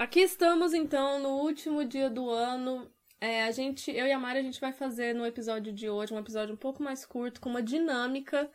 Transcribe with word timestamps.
Aqui 0.00 0.20
estamos 0.20 0.72
então 0.72 1.20
no 1.20 1.42
último 1.42 1.84
dia 1.84 2.08
do 2.08 2.30
ano. 2.30 2.90
É, 3.20 3.44
a 3.44 3.50
gente, 3.50 3.90
eu 3.90 4.06
e 4.06 4.12
a 4.12 4.18
Mari, 4.18 4.38
a 4.38 4.42
gente 4.42 4.58
vai 4.58 4.72
fazer 4.72 5.14
no 5.14 5.26
episódio 5.26 5.74
de 5.74 5.90
hoje 5.90 6.14
um 6.14 6.18
episódio 6.18 6.54
um 6.54 6.56
pouco 6.56 6.82
mais 6.82 7.04
curto, 7.04 7.38
com 7.38 7.50
uma 7.50 7.62
dinâmica 7.62 8.50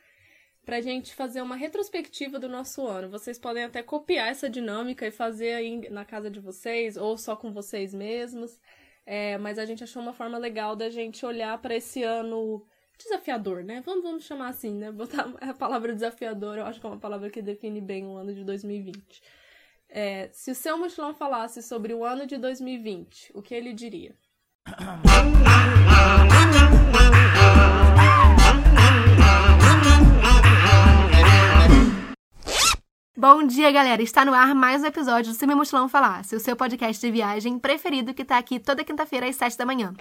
pra 0.65 0.81
gente 0.81 1.13
fazer 1.13 1.43
uma 1.43 1.55
retrospectiva 1.55 2.39
do 2.39 2.49
nosso 2.49 2.87
ano. 2.87 3.11
Vocês 3.11 3.37
podem 3.37 3.63
até 3.63 3.83
copiar 3.83 4.29
essa 4.29 4.49
dinâmica 4.49 5.05
e 5.05 5.11
fazer 5.11 5.53
aí 5.53 5.87
na 5.91 6.03
casa 6.03 6.31
de 6.31 6.39
vocês 6.39 6.97
ou 6.97 7.15
só 7.15 7.35
com 7.35 7.53
vocês 7.53 7.93
mesmos. 7.93 8.59
É, 9.05 9.37
mas 9.37 9.59
a 9.59 9.65
gente 9.65 9.83
achou 9.83 10.01
uma 10.01 10.13
forma 10.13 10.39
legal 10.39 10.75
da 10.75 10.89
gente 10.89 11.23
olhar 11.27 11.55
para 11.59 11.75
esse 11.75 12.01
ano 12.01 12.65
desafiador, 12.97 13.63
né? 13.63 13.83
Vamos, 13.85 14.03
vamos 14.03 14.23
chamar 14.23 14.47
assim, 14.47 14.73
né? 14.73 14.91
Botar 14.91 15.31
a 15.39 15.53
palavra 15.53 15.93
desafiador, 15.93 16.57
eu 16.57 16.65
acho 16.65 16.79
que 16.79 16.87
é 16.87 16.89
uma 16.89 16.99
palavra 16.99 17.29
que 17.29 17.39
define 17.39 17.81
bem 17.81 18.03
o 18.07 18.17
ano 18.17 18.33
de 18.33 18.43
2020. 18.43 19.21
É, 19.89 20.29
se 20.33 20.51
o 20.51 20.55
seu 20.55 20.77
mochilão 20.77 21.13
falasse 21.13 21.61
sobre 21.61 21.93
o 21.93 22.03
ano 22.03 22.25
de 22.25 22.37
2020, 22.37 23.31
o 23.33 23.41
que 23.41 23.53
ele 23.53 23.73
diria? 23.73 24.15
Bom 33.27 33.41
dia, 33.41 33.71
galera! 33.71 34.03
Está 34.03 34.23
no 34.23 34.35
ar 34.35 34.53
mais 34.53 34.83
um 34.83 34.85
episódio 34.85 35.31
do 35.31 35.35
Se 35.35 35.47
Meu 35.47 35.57
Mochilão 35.57 35.89
Falasse, 35.89 36.35
o 36.35 36.39
seu 36.39 36.55
podcast 36.55 37.03
de 37.03 37.11
viagem 37.11 37.57
preferido 37.57 38.13
que 38.13 38.23
tá 38.23 38.37
aqui 38.37 38.59
toda 38.59 38.83
quinta-feira 38.83 39.27
às 39.27 39.35
7 39.35 39.57
da 39.57 39.65
manhã. 39.65 39.95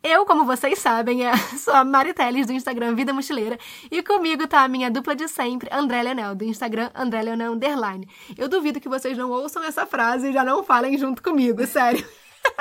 Eu, 0.00 0.24
como 0.24 0.44
vocês 0.44 0.78
sabem, 0.78 1.26
é, 1.26 1.36
sou 1.58 1.74
a 1.74 1.84
Mariteles 1.84 2.46
do 2.46 2.52
Instagram 2.52 2.94
Vida 2.94 3.12
Mochileira 3.12 3.58
e 3.90 4.00
comigo 4.00 4.46
tá 4.46 4.62
a 4.62 4.68
minha 4.68 4.92
dupla 4.92 5.16
de 5.16 5.26
sempre, 5.26 5.68
André 5.72 6.04
Leonel, 6.04 6.36
do 6.36 6.44
Instagram 6.44 6.88
André 6.94 7.20
Leonel 7.22 7.54
Underline. 7.54 8.08
Eu 8.36 8.48
duvido 8.48 8.80
que 8.80 8.88
vocês 8.88 9.18
não 9.18 9.28
ouçam 9.32 9.64
essa 9.64 9.84
frase 9.84 10.28
e 10.28 10.32
já 10.32 10.44
não 10.44 10.62
falem 10.62 10.96
junto 10.96 11.20
comigo, 11.20 11.66
sério. 11.66 12.06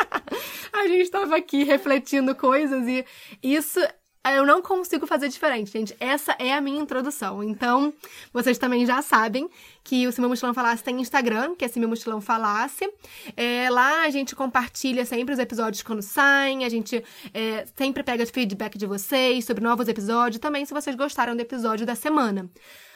a 0.74 0.88
gente 0.88 1.04
estava 1.04 1.36
aqui 1.36 1.64
refletindo 1.64 2.34
coisas 2.34 2.88
e 2.88 3.06
isso 3.44 3.80
eu 4.26 4.46
não 4.46 4.62
consigo 4.62 5.08
fazer 5.08 5.30
diferente, 5.30 5.72
gente. 5.72 5.96
Essa 6.00 6.36
é 6.40 6.54
a 6.54 6.62
minha 6.62 6.82
introdução. 6.82 7.44
Então, 7.44 7.94
vocês 8.34 8.58
também 8.58 8.86
já 8.86 9.02
sabem 9.02 9.50
que 9.84 10.06
o 10.06 10.12
Se 10.12 10.20
Meu 10.20 10.30
Mochilão 10.30 10.54
Falasse 10.54 10.84
tem 10.84 11.00
Instagram, 11.00 11.56
que 11.56 11.64
é 11.64 11.68
Se 11.68 11.80
Meu 11.80 11.88
Mochilão 11.88 12.20
Falasse. 12.20 12.92
É, 13.36 13.70
lá 13.70 14.04
a 14.04 14.10
gente 14.10 14.36
compartilha 14.36 15.06
sempre 15.06 15.34
os 15.34 15.40
episódios 15.40 15.82
quando 15.82 16.02
saem, 16.02 16.66
a 16.66 16.70
gente 16.70 17.04
é, 17.34 17.66
sempre 17.76 18.04
pega 18.04 18.26
feedback 18.26 18.78
de 18.78 18.86
vocês 18.86 19.46
sobre 19.46 19.64
novos 19.64 19.88
episódios, 19.88 20.40
também 20.40 20.66
se 20.66 20.74
vocês 20.74 20.96
gostaram 20.96 21.36
do 21.36 21.42
episódio 21.42 21.86
da 21.86 21.96
semana. 21.96 22.50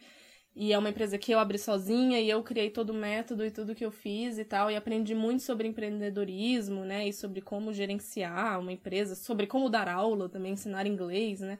E 0.53 0.73
é 0.73 0.77
uma 0.77 0.89
empresa 0.89 1.17
que 1.17 1.31
eu 1.31 1.39
abri 1.39 1.57
sozinha 1.57 2.19
e 2.19 2.29
eu 2.29 2.43
criei 2.43 2.69
todo 2.69 2.89
o 2.89 2.93
método 2.93 3.45
e 3.45 3.51
tudo 3.51 3.73
que 3.73 3.85
eu 3.85 3.91
fiz 3.91 4.37
e 4.37 4.43
tal. 4.43 4.69
E 4.69 4.75
aprendi 4.75 5.15
muito 5.15 5.43
sobre 5.43 5.65
empreendedorismo, 5.65 6.83
né? 6.83 7.07
E 7.07 7.13
sobre 7.13 7.39
como 7.41 7.71
gerenciar 7.71 8.59
uma 8.59 8.73
empresa, 8.73 9.15
sobre 9.15 9.47
como 9.47 9.69
dar 9.69 9.87
aula 9.87 10.27
também, 10.27 10.51
ensinar 10.51 10.85
inglês, 10.85 11.39
né? 11.39 11.57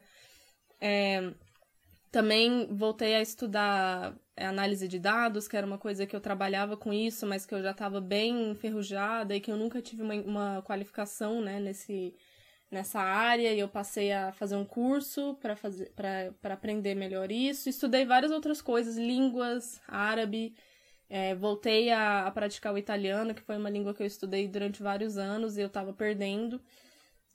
É, 0.82 1.34
também 2.12 2.68
voltei 2.70 3.16
a 3.16 3.22
estudar 3.22 4.14
análise 4.38 4.88
de 4.88 5.00
dados, 5.00 5.48
que 5.48 5.58
era 5.58 5.66
uma 5.66 5.78
coisa 5.78 6.06
que 6.06 6.16
eu 6.16 6.22
trabalhava 6.22 6.78
com 6.78 6.94
isso, 6.94 7.26
mas 7.28 7.46
que 7.46 7.54
eu 7.54 7.62
já 7.62 7.72
estava 7.72 8.00
bem 8.00 8.52
enferrujada 8.52 9.36
e 9.36 9.42
que 9.42 9.52
eu 9.52 9.58
nunca 9.58 9.82
tive 9.82 10.02
uma, 10.02 10.14
uma 10.16 10.62
qualificação 10.64 11.42
né, 11.42 11.60
nesse, 11.60 12.16
nessa 12.70 13.00
área. 13.00 13.54
E 13.54 13.60
eu 13.60 13.68
passei 13.68 14.12
a 14.12 14.32
fazer 14.32 14.56
um 14.56 14.66
curso 14.66 15.38
para 15.96 16.54
aprender 16.54 16.96
melhor 16.96 17.32
isso. 17.32 17.70
Estudei 17.70 18.06
várias 18.06 18.32
outras 18.32 18.62
coisas, 18.62 18.98
línguas, 18.98 19.82
árabe. 19.88 20.56
É, 21.10 21.36
voltei 21.36 21.92
a, 21.92 22.26
a 22.26 22.32
praticar 22.32 22.74
o 22.74 22.78
italiano, 22.78 23.34
que 23.34 23.42
foi 23.42 23.58
uma 23.58 23.70
língua 23.70 23.94
que 23.94 24.02
eu 24.02 24.08
estudei 24.08 24.48
durante 24.48 24.82
vários 24.82 25.18
anos 25.18 25.58
e 25.58 25.62
eu 25.62 25.68
estava 25.68 25.92
perdendo. 25.92 26.62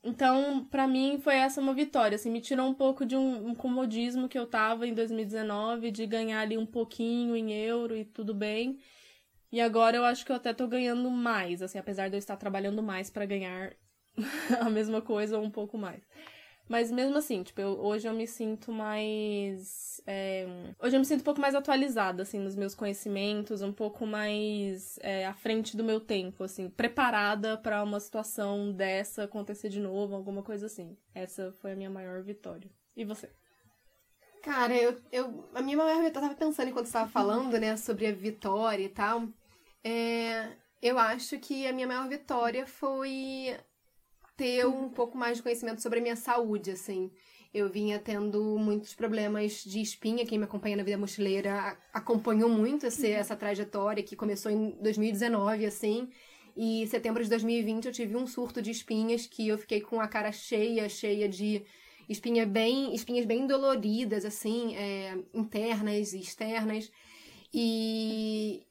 Então, 0.06 0.65
para 0.71 0.87
mim, 0.87 1.19
foi 1.21 1.34
essa 1.34 1.61
uma 1.61 1.75
vitória, 1.75 2.15
assim, 2.15 2.31
me 2.31 2.41
tirou 2.41 2.69
um 2.69 2.75
pouco 2.75 3.05
de 3.05 3.17
um, 3.17 3.49
um, 3.49 3.55
comodismo 3.56 4.28
que 4.28 4.39
eu 4.39 4.47
tava 4.47 4.87
em 4.87 4.94
2019, 4.94 5.91
de 5.91 6.06
ganhar 6.06 6.43
ali 6.43 6.56
um 6.56 6.65
pouquinho 6.65 7.34
em 7.34 7.53
euro 7.53 7.97
e 7.97 8.05
tudo 8.05 8.33
bem. 8.33 8.78
E 9.50 9.61
agora 9.61 9.97
eu 9.97 10.05
acho 10.05 10.25
que 10.25 10.31
eu 10.31 10.37
até 10.37 10.55
tô 10.55 10.69
ganhando 10.69 11.11
mais, 11.11 11.61
assim, 11.61 11.77
apesar 11.77 12.09
de 12.09 12.15
eu 12.15 12.19
estar 12.19 12.37
trabalhando 12.37 12.84
mais 12.84 13.11
para 13.11 13.27
ganhar 13.27 13.72
a 14.61 14.71
mesma 14.71 15.03
coisa 15.03 15.39
ou 15.39 15.44
um 15.44 15.50
pouco 15.50 15.77
mais. 15.77 16.06
Mas 16.69 16.91
mesmo 16.91 17.16
assim, 17.16 17.43
tipo, 17.43 17.60
eu, 17.60 17.78
hoje 17.78 18.09
eu 18.09 18.12
me 18.12 18.27
sinto 18.27 18.72
mais. 18.72 20.00
É, 20.06 20.47
hoje 20.81 20.97
eu 20.97 21.00
me 21.00 21.06
sinto 21.06 21.21
um 21.21 21.25
pouco 21.25 21.41
mais 21.41 21.54
atualizada, 21.54 22.22
assim, 22.22 22.38
nos 22.38 22.56
meus 22.56 22.75
conhecimentos, 22.75 23.62
um 23.62 23.72
pouco 23.72 24.05
mais 24.05 24.99
é, 25.00 25.26
à 25.26 25.35
frente 25.35 25.76
do 25.76 25.85
meu 25.85 26.00
tempo, 26.00 26.43
assim, 26.43 26.69
preparada 26.69 27.56
para 27.56 27.82
uma 27.82 28.00
situação 28.00 28.73
dessa 28.73 29.25
acontecer 29.25 29.69
de 29.69 29.81
novo, 29.81 30.14
alguma 30.14 30.43
coisa 30.43 30.67
assim. 30.67 30.96
Essa 31.14 31.52
foi 31.61 31.73
a 31.73 31.76
minha 31.76 31.90
maior 31.90 32.23
vitória. 32.23 32.70
E 32.96 33.05
você? 33.05 33.31
Cara, 34.43 34.76
eu, 34.76 35.00
eu 35.12 35.49
a 35.55 35.62
minha 35.62 35.76
maior 35.76 36.02
vitória, 36.02 36.26
eu 36.26 36.31
tava 36.31 36.35
pensando 36.35 36.69
enquanto 36.69 36.87
estava 36.87 37.08
falando, 37.08 37.58
né, 37.58 37.76
sobre 37.76 38.06
a 38.06 38.12
vitória 38.12 38.85
e 38.85 38.88
tal. 38.88 39.29
É, 39.85 40.49
eu 40.82 40.99
acho 40.99 41.38
que 41.38 41.67
a 41.67 41.73
minha 41.73 41.87
maior 41.87 42.08
vitória 42.08 42.67
foi 42.67 43.56
ter 44.37 44.67
um 44.67 44.88
pouco 44.88 45.17
mais 45.17 45.38
de 45.38 45.43
conhecimento 45.43 45.81
sobre 45.81 45.99
a 45.99 46.03
minha 46.03 46.17
saúde, 46.17 46.71
assim. 46.71 47.11
Eu 47.55 47.71
vinha 47.71 47.99
tendo 47.99 48.59
muitos 48.59 48.94
problemas 48.94 49.65
de 49.65 49.81
espinha. 49.81 50.27
Quem 50.27 50.38
me 50.38 50.44
acompanha 50.44 50.77
na 50.77 50.83
vida 50.83 50.99
mochileira 50.99 51.79
acompanhou 51.93 52.50
muito 52.50 52.87
essa, 52.87 53.06
essa 53.06 53.37
trajetória 53.37 54.03
que 54.03 54.15
começou 54.15 54.53
em 54.53 54.71
2019, 54.83 55.65
assim. 55.65 56.09
E 56.56 56.87
setembro 56.87 57.23
de 57.23 57.31
2020 57.31 57.87
eu 57.87 57.93
tive 57.93 58.17
um 58.17 58.27
surto 58.27 58.61
de 58.61 58.71
espinhas 58.71 59.27
que 59.27 59.49
eu 59.49 59.59
fiquei 59.59 59.81
com 59.81 60.00
a 60.00 60.09
cara 60.09 60.33
cheia, 60.33 60.88
cheia 60.88 61.29
de 61.29 61.62
espinha 62.09 62.47
bem, 62.47 62.94
espinhas 62.94 63.27
bem 63.27 63.47
doloridas, 63.47 64.25
assim, 64.25 64.75
é, 64.77 65.19
internas 65.35 66.12
e 66.12 66.21
externas. 66.21 66.91
E, 67.53 68.67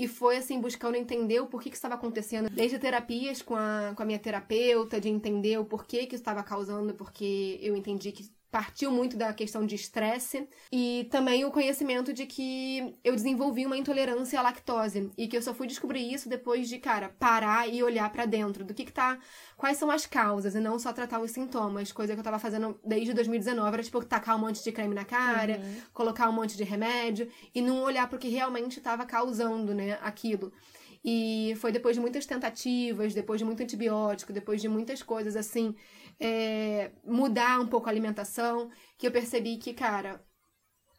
e 0.00 0.08
foi 0.08 0.38
assim, 0.38 0.58
buscando 0.58 0.96
entender 0.96 1.40
o 1.40 1.46
porquê 1.46 1.68
que 1.68 1.76
estava 1.76 1.94
acontecendo, 1.94 2.48
desde 2.48 2.78
terapias 2.78 3.42
com 3.42 3.54
a, 3.54 3.92
com 3.94 4.02
a 4.02 4.06
minha 4.06 4.18
terapeuta, 4.18 4.98
de 4.98 5.10
entender 5.10 5.58
o 5.58 5.64
porquê 5.66 6.06
que 6.06 6.14
estava 6.14 6.42
causando, 6.42 6.94
porque 6.94 7.58
eu 7.60 7.76
entendi 7.76 8.10
que 8.10 8.30
partiu 8.50 8.90
muito 8.90 9.16
da 9.16 9.32
questão 9.32 9.64
de 9.64 9.74
estresse 9.76 10.48
e 10.72 11.06
também 11.10 11.44
o 11.44 11.50
conhecimento 11.50 12.12
de 12.12 12.26
que 12.26 12.96
eu 13.04 13.14
desenvolvi 13.14 13.64
uma 13.64 13.76
intolerância 13.76 14.38
à 14.38 14.42
lactose 14.42 15.10
e 15.16 15.28
que 15.28 15.36
eu 15.36 15.42
só 15.42 15.54
fui 15.54 15.66
descobrir 15.66 16.12
isso 16.12 16.28
depois 16.28 16.68
de, 16.68 16.78
cara, 16.78 17.10
parar 17.18 17.68
e 17.68 17.82
olhar 17.82 18.10
para 18.10 18.26
dentro 18.26 18.64
do 18.64 18.74
que 18.74 18.84
que 18.84 18.92
tá, 18.92 19.18
quais 19.56 19.76
são 19.78 19.90
as 19.90 20.04
causas 20.04 20.54
e 20.54 20.60
não 20.60 20.78
só 20.78 20.92
tratar 20.92 21.20
os 21.20 21.30
sintomas, 21.30 21.92
coisa 21.92 22.14
que 22.14 22.20
eu 22.20 22.24
tava 22.24 22.38
fazendo 22.38 22.78
desde 22.84 23.14
2019, 23.14 23.72
era 23.72 23.82
tipo 23.82 24.04
tacar 24.04 24.36
um 24.36 24.40
monte 24.40 24.62
de 24.64 24.72
creme 24.72 24.94
na 24.94 25.04
cara, 25.04 25.58
uhum. 25.58 25.80
colocar 25.92 26.28
um 26.28 26.32
monte 26.32 26.56
de 26.56 26.64
remédio 26.64 27.28
e 27.54 27.62
não 27.62 27.82
olhar 27.82 28.08
pro 28.08 28.18
que 28.18 28.28
realmente 28.28 28.78
estava 28.78 29.06
causando, 29.06 29.72
né, 29.72 29.98
aquilo. 30.02 30.52
E 31.04 31.54
foi 31.56 31.72
depois 31.72 31.96
de 31.96 32.00
muitas 32.00 32.26
tentativas, 32.26 33.14
depois 33.14 33.38
de 33.38 33.44
muito 33.44 33.62
antibiótico, 33.62 34.32
depois 34.32 34.60
de 34.60 34.68
muitas 34.68 35.02
coisas 35.02 35.34
assim, 35.34 35.74
é, 36.20 36.90
mudar 37.02 37.58
um 37.58 37.66
pouco 37.66 37.88
a 37.88 37.90
alimentação, 37.90 38.70
que 38.98 39.06
eu 39.06 39.10
percebi 39.10 39.56
que, 39.56 39.72
cara, 39.72 40.22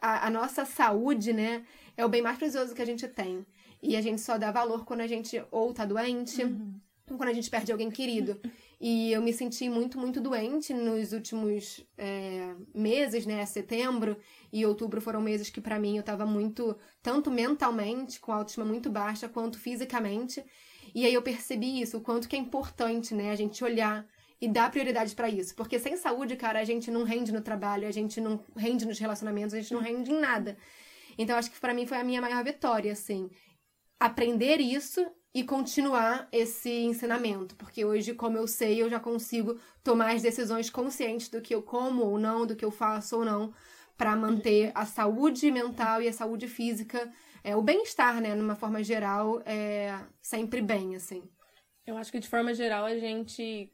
a, 0.02 0.28
a, 0.28 0.30
nossa 0.32 0.66
saúde, 0.66 1.32
né, 1.32 1.64
é 1.96 2.04
o 2.04 2.10
bem 2.10 2.24
mais 2.24 2.38
precioso 2.38 2.74
que 2.74 2.82
a 2.82 2.86
gente 2.86 3.08
tem. 3.08 3.46
E 3.82 3.96
a 3.96 4.02
gente 4.02 4.20
só 4.20 4.38
dá 4.38 4.52
valor 4.52 4.84
quando 4.84 5.02
a 5.02 5.08
gente 5.08 5.42
ou 5.52 5.74
tá 5.74 5.86
doente, 5.86 6.44
uhum. 6.44 6.74
ou 7.10 7.18
quando 7.18 7.30
a 7.30 7.34
gente 7.34 7.50
perde 7.50 7.72
alguém 7.72 7.92
querido. 7.92 8.42
E 8.84 9.12
eu 9.12 9.22
me 9.22 9.32
senti 9.32 9.70
muito, 9.70 10.00
muito 10.00 10.20
doente 10.20 10.74
nos 10.74 11.14
últimos 11.14 11.86
é, 11.96 12.56
meses, 12.74 13.28
né? 13.28 13.46
Setembro 13.46 14.18
e 14.52 14.66
outubro 14.66 15.00
foram 15.00 15.22
meses 15.22 15.52
que 15.52 15.62
para 15.62 15.78
mim 15.78 15.98
eu 15.98 16.04
tava 16.04 16.26
muito, 16.26 16.76
tanto 17.00 17.30
mentalmente, 17.30 18.20
com 18.20 18.32
a 18.32 18.38
autoestima 18.38 18.66
muito 18.66 18.90
baixa, 18.90 19.30
quanto 19.30 19.60
fisicamente. 19.60 20.44
E 20.96 21.06
aí 21.06 21.14
eu 21.14 21.22
percebi 21.22 21.80
isso, 21.80 22.00
o 22.00 22.02
quanto 22.02 22.28
que 22.28 22.36
é 22.36 22.40
importante, 22.40 23.14
né? 23.14 23.30
A 23.30 23.36
gente 23.36 23.64
olhar 23.64 24.04
e 24.42 24.48
dar 24.48 24.72
prioridade 24.72 25.16
para 25.16 25.30
isso. 25.30 25.56
Porque 25.56 25.78
sem 25.78 25.96
saúde, 25.96 26.36
cara, 26.36 26.60
a 26.60 26.64
gente 26.64 26.90
não 26.90 27.04
rende 27.04 27.32
no 27.32 27.42
trabalho, 27.42 27.88
a 27.88 27.92
gente 27.92 28.20
não 28.20 28.44
rende 28.58 28.88
nos 28.88 28.98
relacionamentos, 28.98 29.54
a 29.54 29.62
gente 29.62 29.74
não 29.74 29.82
rende 29.82 30.12
em 30.12 30.20
nada. 30.20 30.58
Então, 31.18 31.38
acho 31.38 31.52
que 31.52 31.60
para 31.60 31.74
mim 31.74 31.86
foi 31.86 31.98
a 31.98 32.04
minha 32.04 32.20
maior 32.20 32.44
vitória, 32.44 32.92
assim. 32.92 33.30
Aprender 34.00 34.60
isso 34.60 35.06
e 35.34 35.44
continuar 35.44 36.28
esse 36.32 36.72
ensinamento. 36.72 37.56
Porque 37.56 37.86
hoje, 37.86 38.16
como 38.16 38.38
eu 38.38 38.48
sei, 38.48 38.82
eu 38.82 38.90
já 38.90 39.00
consigo 39.00 39.60
tomar 39.84 40.16
as 40.16 40.24
decisões 40.24 40.72
conscientes 40.72 41.30
do 41.30 41.40
que 41.40 41.54
eu 41.54 41.62
como 41.62 42.04
ou 42.04 42.18
não, 42.18 42.46
do 42.46 42.56
que 42.56 42.66
eu 42.66 42.72
faço 42.72 43.18
ou 43.18 43.26
não, 43.26 43.54
para 43.96 44.16
manter 44.16 44.72
a 44.74 44.86
saúde 44.88 45.52
mental 45.52 46.02
e 46.02 46.08
a 46.08 46.14
saúde 46.14 46.48
física, 46.48 47.14
é, 47.44 47.56
o 47.56 47.62
bem-estar, 47.62 48.20
né, 48.20 48.34
numa 48.34 48.56
forma 48.56 48.84
geral, 48.84 49.42
é, 49.46 49.96
sempre 50.20 50.62
bem, 50.62 50.96
assim. 50.96 51.24
Eu 51.86 51.96
acho 51.98 52.12
que 52.12 52.20
de 52.20 52.28
forma 52.28 52.54
geral 52.54 52.86
a 52.86 52.98
gente 52.98 53.72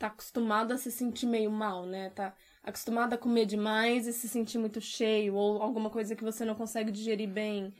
tá 0.00 0.06
acostumado 0.06 0.72
a 0.72 0.78
se 0.78 0.90
sentir 0.90 1.26
meio 1.26 1.50
mal, 1.50 1.84
né? 1.84 2.08
Tá 2.10 2.34
acostumado 2.64 3.12
a 3.12 3.18
comer 3.18 3.44
demais 3.44 4.06
e 4.06 4.14
se 4.14 4.28
sentir 4.30 4.56
muito 4.58 4.80
cheio, 4.80 5.34
ou 5.34 5.62
alguma 5.62 5.90
coisa 5.90 6.16
que 6.16 6.24
você 6.24 6.42
não 6.42 6.54
consegue 6.54 6.90
digerir 6.90 7.28
bem. 7.28 7.74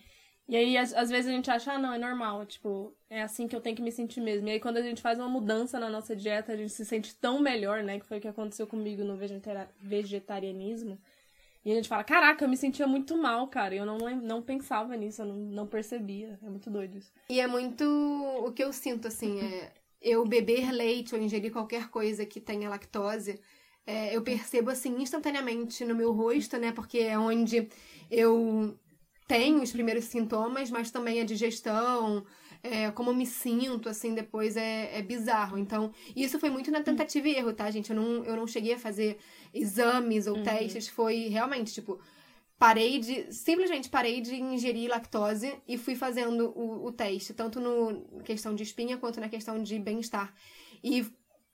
E 0.46 0.54
aí, 0.54 0.76
às, 0.76 1.08
vezes, 1.08 1.28
a 1.28 1.30
gente 1.30 1.50
acha, 1.50 1.72
ah, 1.72 1.78
não, 1.78 1.94
é 1.94 1.98
normal, 1.98 2.44
tipo, 2.44 2.94
é 3.08 3.22
assim 3.22 3.48
que 3.48 3.56
eu 3.56 3.60
tenho 3.60 3.74
que 3.74 3.82
me 3.82 3.90
sentir 3.90 4.20
mesmo. 4.20 4.48
E 4.48 4.50
aí, 4.50 4.60
quando 4.60 4.76
a 4.76 4.82
gente 4.82 5.00
faz 5.00 5.18
uma 5.18 5.28
mudança 5.28 5.80
na 5.80 5.88
nossa 5.88 6.14
dieta, 6.14 6.52
a 6.52 6.56
gente 6.56 6.72
se 6.72 6.84
sente 6.84 7.14
tão 7.16 7.40
melhor, 7.40 7.82
né? 7.82 7.98
Que 7.98 8.04
foi 8.06 8.18
o 8.18 8.20
que 8.20 8.28
aconteceu 8.28 8.66
comigo 8.66 9.02
no 9.02 9.16
vegetarianismo. 9.80 10.98
E 11.64 11.72
a 11.72 11.74
gente 11.74 11.88
fala, 11.88 12.04
caraca, 12.04 12.44
eu 12.44 12.48
me 12.48 12.56
sentia 12.56 12.86
muito 12.86 13.16
mal, 13.16 13.48
cara. 13.48 13.74
Eu 13.74 13.86
não, 13.86 13.98
não 14.16 14.42
pensava 14.42 14.94
nisso, 14.96 15.22
eu 15.22 15.26
não, 15.26 15.36
não 15.36 15.66
percebia. 15.66 16.38
É 16.42 16.48
muito 16.50 16.68
doido 16.68 16.98
isso. 16.98 17.12
E 17.30 17.40
é 17.40 17.46
muito 17.46 17.84
o 18.44 18.52
que 18.52 18.64
eu 18.64 18.72
sinto, 18.72 19.08
assim, 19.08 19.40
é 19.40 19.72
eu 20.00 20.24
beber 20.24 20.72
leite 20.72 21.14
ou 21.14 21.20
ingerir 21.20 21.52
qualquer 21.52 21.88
coisa 21.88 22.24
que 22.24 22.40
tenha 22.40 22.70
lactose, 22.70 23.40
é, 23.86 24.16
eu 24.16 24.22
percebo 24.22 24.70
assim 24.70 25.00
instantaneamente 25.00 25.84
no 25.84 25.94
meu 25.94 26.12
rosto, 26.12 26.56
né? 26.56 26.72
Porque 26.72 26.98
é 26.98 27.18
onde 27.18 27.68
eu 28.10 28.78
tenho 29.26 29.62
os 29.62 29.72
primeiros 29.72 30.04
sintomas, 30.04 30.70
mas 30.70 30.90
também 30.90 31.20
a 31.20 31.24
digestão, 31.24 32.24
é, 32.62 32.90
como 32.90 33.10
eu 33.10 33.14
me 33.14 33.26
sinto, 33.26 33.88
assim, 33.88 34.14
depois 34.14 34.56
é, 34.56 34.98
é 34.98 35.02
bizarro. 35.02 35.56
Então, 35.58 35.92
isso 36.16 36.38
foi 36.38 36.50
muito 36.50 36.70
na 36.70 36.82
tentativa 36.82 37.28
e 37.28 37.36
erro, 37.36 37.52
tá, 37.52 37.70
gente? 37.70 37.90
Eu 37.90 37.96
não, 37.96 38.24
eu 38.24 38.36
não 38.36 38.46
cheguei 38.46 38.74
a 38.74 38.78
fazer 38.78 39.18
exames 39.54 40.26
ou 40.26 40.36
uhum. 40.36 40.42
testes, 40.42 40.88
foi 40.88 41.28
realmente, 41.28 41.72
tipo, 41.72 42.00
parei 42.60 42.98
de. 42.98 43.32
Simplesmente 43.32 43.88
parei 43.88 44.20
de 44.20 44.36
ingerir 44.36 44.90
lactose 44.90 45.56
e 45.66 45.78
fui 45.78 45.96
fazendo 45.96 46.52
o, 46.54 46.84
o 46.84 46.92
teste, 46.92 47.32
tanto 47.32 47.58
no 47.58 48.20
questão 48.22 48.54
de 48.54 48.62
espinha 48.62 48.98
quanto 48.98 49.18
na 49.18 49.30
questão 49.30 49.60
de 49.62 49.78
bem-estar. 49.78 50.32
E, 50.84 51.10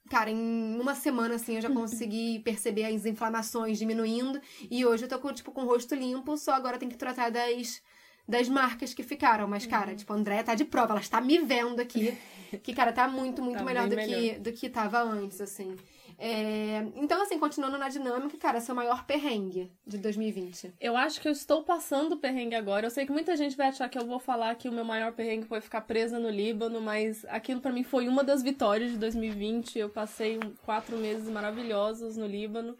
cara, 0.09 0.29
em 0.29 0.77
uma 0.77 0.93
semana, 0.93 1.35
assim, 1.35 1.55
eu 1.55 1.61
já 1.61 1.69
consegui 1.69 2.39
perceber 2.39 2.83
as 2.83 3.05
inflamações 3.05 3.79
diminuindo. 3.79 4.41
E 4.69 4.85
hoje 4.85 5.05
eu 5.05 5.07
tô 5.07 5.17
com, 5.17 5.31
tipo, 5.31 5.53
com 5.53 5.61
o 5.61 5.65
rosto 5.65 5.95
limpo, 5.95 6.35
só 6.35 6.51
agora 6.51 6.77
tem 6.77 6.89
que 6.89 6.97
tratar 6.97 7.31
das. 7.31 7.81
Das 8.29 8.49
marcas 8.49 8.93
que 8.93 9.03
ficaram, 9.03 9.47
mas, 9.47 9.65
cara, 9.65 9.91
uhum. 9.91 9.95
tipo, 9.95 10.11
a 10.11 10.15
Andréia 10.17 10.43
tá 10.43 10.53
de 10.53 10.65
prova, 10.65 10.91
ela 10.91 10.99
está 10.99 11.21
me 11.21 11.37
vendo 11.37 11.79
aqui. 11.79 12.13
Que, 12.61 12.73
cara, 12.73 12.91
tá 12.91 13.07
muito, 13.07 13.41
muito 13.41 13.59
tá 13.59 13.63
melhor, 13.63 13.87
do, 13.87 13.95
melhor. 13.95 14.19
Que, 14.19 14.39
do 14.39 14.51
que 14.51 14.69
tava 14.69 15.01
antes, 15.01 15.39
assim. 15.39 15.77
É... 16.17 16.79
Então, 16.95 17.21
assim, 17.21 17.37
continuando 17.37 17.77
na 17.77 17.89
dinâmica, 17.89 18.37
cara, 18.37 18.59
seu 18.59 18.73
maior 18.73 19.05
perrengue 19.05 19.71
de 19.85 19.97
2020. 19.97 20.73
Eu 20.79 20.97
acho 20.97 21.21
que 21.21 21.27
eu 21.27 21.31
estou 21.31 21.63
passando 21.63 22.17
perrengue 22.17 22.55
agora. 22.55 22.87
Eu 22.87 22.89
sei 22.89 23.05
que 23.05 23.11
muita 23.11 23.35
gente 23.35 23.55
vai 23.55 23.67
achar 23.67 23.87
que 23.87 23.97
eu 23.97 24.05
vou 24.05 24.19
falar 24.19 24.55
que 24.55 24.67
o 24.67 24.71
meu 24.71 24.83
maior 24.83 25.13
perrengue 25.13 25.45
foi 25.45 25.61
ficar 25.61 25.81
presa 25.81 26.17
no 26.17 26.29
Líbano, 26.29 26.81
mas 26.81 27.23
aquilo 27.25 27.61
para 27.61 27.71
mim 27.71 27.83
foi 27.83 28.07
uma 28.07 28.23
das 28.23 28.41
vitórias 28.41 28.91
de 28.91 28.97
2020. 28.97 29.77
Eu 29.77 29.89
passei 29.89 30.39
quatro 30.63 30.97
meses 30.97 31.29
maravilhosos 31.29 32.17
no 32.17 32.25
Líbano. 32.25 32.75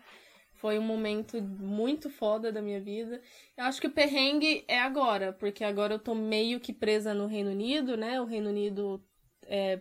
Foi 0.56 0.80
um 0.80 0.84
momento 0.84 1.40
muito 1.40 2.10
foda 2.10 2.52
da 2.52 2.64
minha 2.64 2.82
vida. 2.82 3.22
Eu 3.56 3.66
acho 3.66 3.80
que 3.80 3.86
o 3.86 3.92
perrengue 3.92 4.66
é 4.68 4.80
agora, 4.80 5.32
porque 5.32 5.64
agora 5.64 5.94
eu 5.94 6.00
tô 6.00 6.16
meio 6.16 6.60
que 6.60 6.74
presa 6.74 7.14
no 7.14 7.28
Reino 7.28 7.52
Unido, 7.52 7.96
né? 7.96 8.20
O 8.20 8.26
Reino 8.26 8.50
Unido 8.50 9.00
é, 9.44 9.80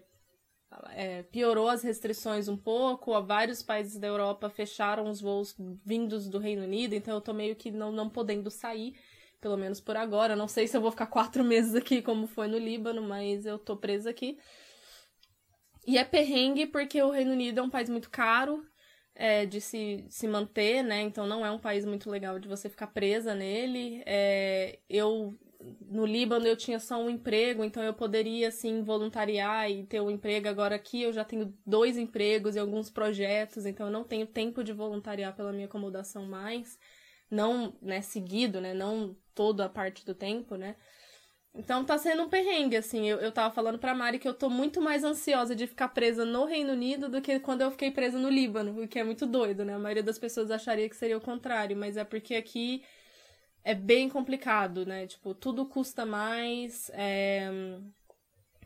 é, 0.90 1.22
piorou 1.24 1.68
as 1.68 1.82
restrições 1.82 2.48
um 2.48 2.56
pouco, 2.56 3.20
vários 3.22 3.62
países 3.62 3.98
da 3.98 4.06
Europa 4.06 4.48
fecharam 4.50 5.08
os 5.08 5.20
voos 5.20 5.54
vindos 5.84 6.28
do 6.28 6.38
Reino 6.38 6.62
Unido, 6.62 6.94
então 6.94 7.14
eu 7.14 7.20
tô 7.20 7.32
meio 7.32 7.54
que 7.56 7.70
não, 7.70 7.92
não 7.92 8.08
podendo 8.08 8.50
sair, 8.50 8.94
pelo 9.40 9.56
menos 9.56 9.80
por 9.80 9.96
agora. 9.96 10.34
Não 10.36 10.48
sei 10.48 10.66
se 10.66 10.76
eu 10.76 10.80
vou 10.80 10.90
ficar 10.90 11.06
quatro 11.08 11.44
meses 11.44 11.74
aqui, 11.74 12.02
como 12.02 12.26
foi 12.26 12.48
no 12.48 12.58
Líbano, 12.58 13.02
mas 13.02 13.46
eu 13.46 13.58
tô 13.58 13.76
presa 13.76 14.10
aqui. 14.10 14.38
E 15.86 15.98
é 15.98 16.04
perrengue 16.04 16.66
porque 16.66 17.00
o 17.00 17.10
Reino 17.10 17.32
Unido 17.32 17.60
é 17.60 17.62
um 17.62 17.70
país 17.70 17.88
muito 17.88 18.10
caro 18.10 18.66
é, 19.14 19.46
de 19.46 19.60
se, 19.60 20.04
se 20.08 20.26
manter, 20.26 20.82
né? 20.82 21.00
Então 21.02 21.26
não 21.26 21.46
é 21.46 21.50
um 21.50 21.58
país 21.58 21.84
muito 21.84 22.10
legal 22.10 22.38
de 22.40 22.48
você 22.48 22.68
ficar 22.68 22.88
presa 22.88 23.34
nele. 23.34 24.02
É, 24.04 24.80
eu 24.90 25.38
no 25.80 26.06
Líbano 26.06 26.46
eu 26.46 26.56
tinha 26.56 26.78
só 26.78 26.98
um 26.98 27.10
emprego, 27.10 27.64
então 27.64 27.82
eu 27.82 27.94
poderia 27.94 28.48
assim 28.48 28.82
voluntariar 28.82 29.70
e 29.70 29.84
ter 29.84 30.00
um 30.00 30.10
emprego. 30.10 30.48
Agora 30.48 30.74
aqui 30.76 31.02
eu 31.02 31.12
já 31.12 31.24
tenho 31.24 31.56
dois 31.66 31.96
empregos 31.96 32.56
e 32.56 32.58
alguns 32.58 32.90
projetos, 32.90 33.66
então 33.66 33.86
eu 33.86 33.92
não 33.92 34.04
tenho 34.04 34.26
tempo 34.26 34.62
de 34.62 34.72
voluntariar 34.72 35.34
pela 35.34 35.52
minha 35.52 35.66
acomodação 35.66 36.26
mais, 36.26 36.78
não, 37.30 37.76
né, 37.82 38.00
seguido, 38.00 38.60
né, 38.60 38.74
não 38.74 39.16
toda 39.34 39.64
a 39.66 39.68
parte 39.68 40.04
do 40.04 40.14
tempo, 40.14 40.56
né? 40.56 40.76
Então 41.58 41.84
tá 41.84 41.96
sendo 41.96 42.22
um 42.24 42.28
perrengue, 42.28 42.76
assim. 42.76 43.08
Eu, 43.08 43.18
eu 43.18 43.32
tava 43.32 43.52
falando 43.54 43.78
pra 43.78 43.94
Mari 43.94 44.18
que 44.18 44.28
eu 44.28 44.34
tô 44.34 44.50
muito 44.50 44.80
mais 44.80 45.02
ansiosa 45.04 45.56
de 45.56 45.66
ficar 45.66 45.88
presa 45.88 46.24
no 46.24 46.44
Reino 46.44 46.72
Unido 46.72 47.08
do 47.08 47.22
que 47.22 47.40
quando 47.40 47.62
eu 47.62 47.70
fiquei 47.70 47.90
presa 47.90 48.18
no 48.18 48.28
Líbano, 48.28 48.82
o 48.82 48.88
que 48.88 48.98
é 48.98 49.04
muito 49.04 49.26
doido, 49.26 49.64
né? 49.64 49.74
A 49.74 49.78
maioria 49.78 50.02
das 50.02 50.18
pessoas 50.18 50.50
acharia 50.50 50.88
que 50.88 50.96
seria 50.96 51.16
o 51.16 51.20
contrário, 51.20 51.76
mas 51.76 51.96
é 51.96 52.04
porque 52.04 52.34
aqui 52.34 52.84
é 53.66 53.74
bem 53.74 54.08
complicado, 54.08 54.86
né? 54.86 55.08
Tipo, 55.08 55.34
tudo 55.34 55.66
custa 55.66 56.06
mais, 56.06 56.88
é... 56.94 57.50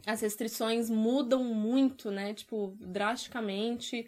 as 0.06 0.20
restrições 0.20 0.90
mudam 0.90 1.42
muito, 1.42 2.10
né? 2.10 2.34
Tipo, 2.34 2.76
drasticamente. 2.78 4.06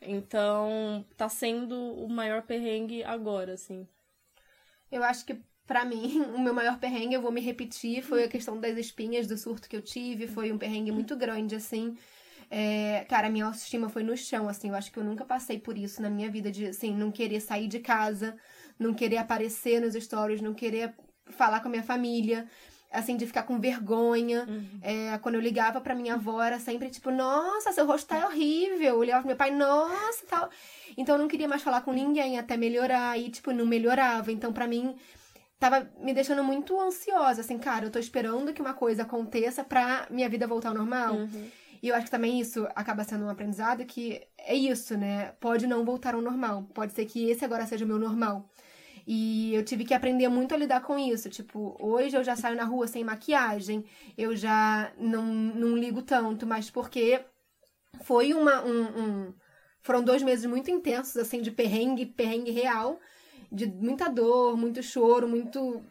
Então, 0.00 1.04
tá 1.18 1.28
sendo 1.28 1.76
o 1.76 2.08
maior 2.08 2.42
perrengue 2.42 3.04
agora, 3.04 3.52
assim. 3.52 3.86
Eu 4.90 5.04
acho 5.04 5.26
que 5.26 5.38
para 5.66 5.84
mim, 5.84 6.22
o 6.34 6.40
meu 6.40 6.54
maior 6.54 6.78
perrengue, 6.78 7.14
eu 7.14 7.20
vou 7.20 7.30
me 7.30 7.42
repetir, 7.42 8.02
foi 8.02 8.24
a 8.24 8.28
questão 8.28 8.58
das 8.58 8.78
espinhas 8.78 9.26
do 9.26 9.36
surto 9.36 9.68
que 9.68 9.76
eu 9.76 9.82
tive. 9.82 10.26
Foi 10.26 10.50
um 10.50 10.56
perrengue 10.56 10.92
muito 10.92 11.14
grande, 11.14 11.56
assim. 11.56 11.94
É, 12.50 13.04
cara, 13.08 13.28
minha 13.28 13.44
autoestima 13.46 13.90
foi 13.90 14.02
no 14.02 14.16
chão, 14.16 14.48
assim. 14.48 14.70
Eu 14.70 14.74
acho 14.76 14.90
que 14.90 14.98
eu 14.98 15.04
nunca 15.04 15.26
passei 15.26 15.58
por 15.58 15.76
isso 15.76 16.00
na 16.00 16.08
minha 16.08 16.30
vida, 16.30 16.50
de, 16.50 16.68
assim, 16.68 16.94
não 16.94 17.12
querer 17.12 17.40
sair 17.40 17.68
de 17.68 17.80
casa, 17.80 18.34
não 18.78 18.94
querer 18.94 19.18
aparecer 19.18 19.80
nos 19.80 19.94
stories, 19.94 20.40
não 20.40 20.54
querer 20.54 20.94
falar 21.26 21.60
com 21.60 21.68
a 21.68 21.70
minha 21.70 21.82
família, 21.82 22.46
assim, 22.90 23.16
de 23.16 23.26
ficar 23.26 23.44
com 23.44 23.58
vergonha. 23.58 24.46
Uhum. 24.48 24.78
É, 24.82 25.18
quando 25.18 25.36
eu 25.36 25.40
ligava 25.40 25.80
pra 25.80 25.94
minha 25.94 26.14
avó, 26.14 26.42
era 26.42 26.58
sempre 26.58 26.90
tipo, 26.90 27.10
nossa, 27.10 27.72
seu 27.72 27.86
rosto 27.86 28.08
tá 28.08 28.26
horrível. 28.26 28.88
Eu 28.88 28.98
olhava 28.98 29.20
pro 29.20 29.28
meu 29.28 29.36
pai, 29.36 29.50
nossa, 29.50 30.26
tal. 30.28 30.50
Então 30.96 31.16
eu 31.16 31.20
não 31.20 31.28
queria 31.28 31.48
mais 31.48 31.62
falar 31.62 31.80
com 31.80 31.92
ninguém 31.92 32.38
até 32.38 32.56
melhorar. 32.56 33.18
E, 33.18 33.30
tipo, 33.30 33.52
não 33.52 33.66
melhorava. 33.66 34.30
Então, 34.30 34.52
pra 34.52 34.66
mim, 34.66 34.94
tava 35.58 35.88
me 36.00 36.12
deixando 36.12 36.42
muito 36.42 36.78
ansiosa, 36.80 37.40
assim, 37.40 37.56
cara, 37.56 37.86
eu 37.86 37.90
tô 37.90 37.98
esperando 37.98 38.52
que 38.52 38.60
uma 38.60 38.74
coisa 38.74 39.02
aconteça 39.02 39.62
pra 39.62 40.06
minha 40.10 40.28
vida 40.28 40.46
voltar 40.46 40.70
ao 40.70 40.74
normal. 40.74 41.14
Uhum. 41.14 41.50
E 41.82 41.88
eu 41.88 41.96
acho 41.96 42.06
que 42.06 42.10
também 42.10 42.40
isso 42.40 42.66
acaba 42.76 43.02
sendo 43.02 43.24
um 43.24 43.28
aprendizado 43.28 43.84
que 43.84 44.20
é 44.38 44.54
isso, 44.54 44.96
né? 44.96 45.32
Pode 45.40 45.66
não 45.66 45.84
voltar 45.84 46.14
ao 46.14 46.20
normal. 46.20 46.64
Pode 46.74 46.92
ser 46.92 47.06
que 47.06 47.28
esse 47.28 47.44
agora 47.44 47.66
seja 47.66 47.84
o 47.84 47.88
meu 47.88 47.98
normal. 47.98 48.48
E 49.06 49.54
eu 49.54 49.64
tive 49.64 49.84
que 49.84 49.94
aprender 49.94 50.28
muito 50.28 50.54
a 50.54 50.56
lidar 50.56 50.82
com 50.82 50.98
isso. 50.98 51.28
Tipo, 51.28 51.76
hoje 51.80 52.16
eu 52.16 52.24
já 52.24 52.36
saio 52.36 52.56
na 52.56 52.64
rua 52.64 52.86
sem 52.86 53.04
maquiagem, 53.04 53.84
eu 54.16 54.36
já 54.36 54.92
não, 54.98 55.24
não 55.24 55.76
ligo 55.76 56.02
tanto, 56.02 56.46
mas 56.46 56.70
porque 56.70 57.20
foi 58.02 58.32
uma. 58.32 58.62
Um, 58.64 58.82
um, 58.82 59.34
foram 59.82 60.02
dois 60.02 60.22
meses 60.22 60.46
muito 60.46 60.70
intensos, 60.70 61.16
assim, 61.16 61.42
de 61.42 61.50
perrengue, 61.50 62.06
perrengue 62.06 62.52
real, 62.52 63.00
de 63.50 63.66
muita 63.66 64.08
dor, 64.08 64.56
muito 64.56 64.82
choro, 64.82 65.28
muito 65.28 65.82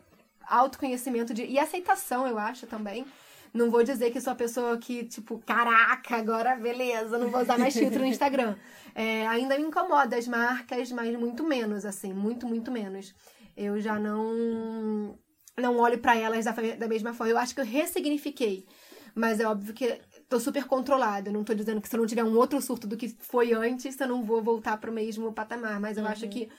autoconhecimento 0.48 1.34
de, 1.34 1.46
e 1.46 1.60
aceitação, 1.60 2.27
eu 2.27 2.38
acho 2.38 2.68
também. 2.68 3.06
Não 3.53 3.70
vou 3.70 3.84
dizer 3.84 4.12
que 4.12 4.22
sou 4.22 4.31
a 4.31 4.36
pessoa 4.36 4.77
que, 4.77 5.03
tipo, 5.03 5.39
caraca, 5.39 6.15
agora 6.15 6.55
beleza, 6.55 7.17
não 7.17 7.29
vou 7.29 7.41
usar 7.41 7.58
mais 7.58 7.74
filtro 7.74 8.00
no 8.00 8.05
Instagram. 8.08 8.55
É, 8.96 9.27
ainda 9.27 9.58
me 9.58 9.65
incomoda 9.65 10.15
as 10.17 10.27
marcas, 10.27 10.91
mas 10.91 11.17
muito 11.17 11.43
menos, 11.43 11.86
assim, 11.86 12.13
muito, 12.13 12.48
muito 12.48 12.72
menos. 12.72 13.13
Eu 13.55 13.79
já 13.79 14.00
não 14.00 15.17
não 15.60 15.77
olho 15.77 16.00
para 16.00 16.15
elas 16.15 16.46
da, 16.46 16.51
da 16.51 16.88
mesma 16.88 17.13
forma. 17.13 17.31
Eu 17.31 17.38
acho 17.38 17.53
que 17.53 17.62
eu 17.62 17.65
ressignifiquei. 17.65 18.65
Mas 19.13 19.39
é 19.41 19.46
óbvio 19.46 19.74
que 19.74 20.00
tô 20.29 20.39
super 20.39 20.65
controlada. 20.65 21.31
Não 21.31 21.43
tô 21.43 21.53
dizendo 21.53 21.81
que 21.81 21.89
se 21.89 21.96
eu 21.96 22.00
não 22.00 22.08
tiver 22.08 22.24
um 22.24 22.38
outro 22.38 22.62
surto 22.62 22.88
do 22.88 22.96
que 22.96 23.10
foi 23.20 23.53
antes, 23.53 24.00
eu 24.00 24.08
não 24.08 24.24
vou 24.24 24.41
voltar 24.41 24.77
pro 24.77 24.91
mesmo 24.91 25.34
patamar. 25.34 25.79
Mas 25.79 25.98
eu 25.98 26.03
uhum. 26.03 26.10
acho 26.10 26.27
que 26.29 26.50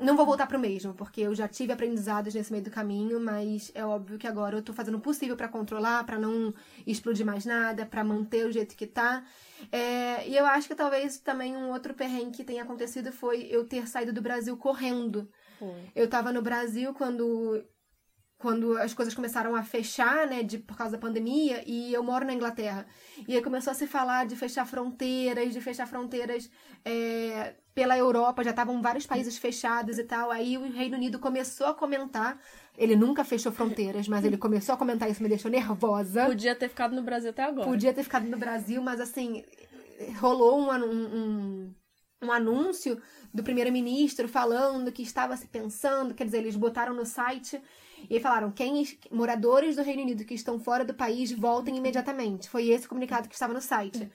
não 0.00 0.16
vou 0.16 0.26
voltar 0.26 0.46
pro 0.46 0.58
mesmo, 0.58 0.92
porque 0.94 1.20
eu 1.20 1.34
já 1.34 1.46
tive 1.46 1.72
aprendizados 1.72 2.34
nesse 2.34 2.50
meio 2.50 2.64
do 2.64 2.70
caminho, 2.70 3.20
mas 3.20 3.70
é 3.74 3.84
óbvio 3.84 4.18
que 4.18 4.26
agora 4.26 4.56
eu 4.56 4.62
tô 4.62 4.72
fazendo 4.72 4.96
o 4.96 5.00
possível 5.00 5.36
para 5.36 5.48
controlar, 5.48 6.04
para 6.04 6.18
não 6.18 6.52
explodir 6.86 7.24
mais 7.24 7.44
nada, 7.44 7.86
para 7.86 8.02
manter 8.02 8.46
o 8.46 8.52
jeito 8.52 8.76
que 8.76 8.86
tá. 8.86 9.24
É, 9.70 10.28
e 10.28 10.36
eu 10.36 10.46
acho 10.46 10.66
que 10.68 10.74
talvez 10.74 11.18
também 11.18 11.56
um 11.56 11.70
outro 11.70 11.94
perrengue 11.94 12.36
que 12.36 12.44
tenha 12.44 12.62
acontecido 12.62 13.12
foi 13.12 13.46
eu 13.50 13.64
ter 13.66 13.86
saído 13.86 14.12
do 14.12 14.20
Brasil 14.20 14.56
correndo. 14.56 15.28
Foi. 15.58 15.90
Eu 15.94 16.08
tava 16.08 16.32
no 16.32 16.42
Brasil 16.42 16.92
quando 16.92 17.64
quando 18.36 18.76
as 18.76 18.92
coisas 18.92 19.14
começaram 19.14 19.56
a 19.56 19.62
fechar, 19.62 20.26
né, 20.26 20.42
de, 20.42 20.58
por 20.58 20.76
causa 20.76 20.92
da 20.92 20.98
pandemia, 20.98 21.62
e 21.66 21.94
eu 21.94 22.02
moro 22.02 22.26
na 22.26 22.34
Inglaterra. 22.34 22.86
E 23.26 23.34
aí 23.34 23.40
começou 23.40 23.70
a 23.70 23.74
se 23.74 23.86
falar 23.86 24.26
de 24.26 24.36
fechar 24.36 24.66
fronteiras, 24.66 25.54
de 25.54 25.62
fechar 25.62 25.86
fronteiras 25.86 26.50
é, 26.84 27.54
pela 27.74 27.98
Europa, 27.98 28.44
já 28.44 28.50
estavam 28.50 28.80
vários 28.80 29.04
países 29.04 29.36
fechados 29.36 29.98
e 29.98 30.04
tal. 30.04 30.30
Aí 30.30 30.56
o 30.56 30.70
Reino 30.70 30.96
Unido 30.96 31.18
começou 31.18 31.66
a 31.66 31.74
comentar. 31.74 32.38
Ele 32.78 32.94
nunca 32.94 33.24
fechou 33.24 33.50
fronteiras, 33.50 34.06
mas 34.06 34.24
ele 34.24 34.36
começou 34.36 34.74
a 34.74 34.78
comentar 34.78 35.10
isso, 35.10 35.22
me 35.22 35.28
deixou 35.28 35.50
nervosa. 35.50 36.26
Podia 36.26 36.54
ter 36.54 36.68
ficado 36.68 36.94
no 36.94 37.02
Brasil 37.02 37.30
até 37.30 37.42
agora. 37.42 37.66
Podia 37.66 37.92
ter 37.92 38.02
ficado 38.02 38.26
no 38.26 38.36
Brasil, 38.36 38.80
mas 38.80 39.00
assim, 39.00 39.44
rolou 40.18 40.60
um, 40.60 40.70
um, 40.72 41.74
um 42.22 42.32
anúncio 42.32 43.00
do 43.32 43.42
primeiro-ministro 43.42 44.28
falando 44.28 44.92
que 44.92 45.02
estava 45.02 45.36
se 45.36 45.46
pensando, 45.48 46.14
quer 46.14 46.24
dizer, 46.24 46.38
eles 46.38 46.56
botaram 46.56 46.94
no 46.94 47.04
site 47.04 47.60
e 48.08 48.20
falaram: 48.20 48.50
quem 48.50 48.86
moradores 49.10 49.76
do 49.76 49.82
Reino 49.82 50.02
Unido 50.02 50.24
que 50.24 50.34
estão 50.34 50.58
fora 50.58 50.84
do 50.84 50.94
país 50.94 51.32
voltem 51.32 51.76
imediatamente. 51.76 52.48
Foi 52.48 52.68
esse 52.68 52.86
o 52.86 52.88
comunicado 52.88 53.28
que 53.28 53.34
estava 53.34 53.52
no 53.52 53.60
site. 53.60 54.10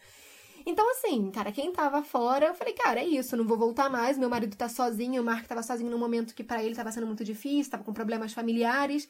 Então, 0.70 0.88
assim, 0.92 1.32
cara, 1.32 1.52
quem 1.52 1.72
tava 1.72 2.04
fora, 2.04 2.46
eu 2.46 2.54
falei, 2.54 2.76
cara, 2.76 3.00
é 3.00 3.04
isso, 3.04 3.36
não 3.36 3.44
vou 3.44 3.58
voltar 3.58 3.90
mais. 3.90 4.20
Meu 4.20 4.30
marido 4.30 4.56
tá 4.56 4.70
sozinho, 4.70 5.20
o 5.20 5.26
Mark 5.26 5.48
tava 5.48 5.64
sozinho 5.64 5.90
num 5.90 5.98
momento 5.98 6.36
que 6.36 6.44
para 6.44 6.64
ele 6.64 6.76
tava 6.76 6.92
sendo 6.92 7.08
muito 7.08 7.24
difícil, 7.24 7.72
tava 7.72 7.84
com 7.84 7.92
problemas 7.92 8.34
familiares. 8.34 9.10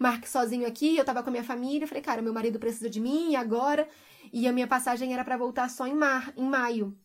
O 0.00 0.02
Mark 0.02 0.26
sozinho 0.26 0.66
aqui, 0.66 0.96
eu 0.96 1.04
tava 1.04 1.22
com 1.22 1.28
a 1.28 1.32
minha 1.32 1.44
família. 1.44 1.84
Eu 1.84 1.88
falei, 1.88 2.02
cara, 2.02 2.22
meu 2.22 2.32
marido 2.32 2.58
precisa 2.58 2.88
de 2.88 3.00
mim 3.00 3.36
agora. 3.36 3.86
E 4.32 4.48
a 4.48 4.52
minha 4.52 4.66
passagem 4.66 5.12
era 5.12 5.22
para 5.22 5.36
voltar 5.36 5.68
só 5.68 5.86
em, 5.86 5.94
mar, 5.94 6.32
em 6.38 6.48
maio. 6.48 6.96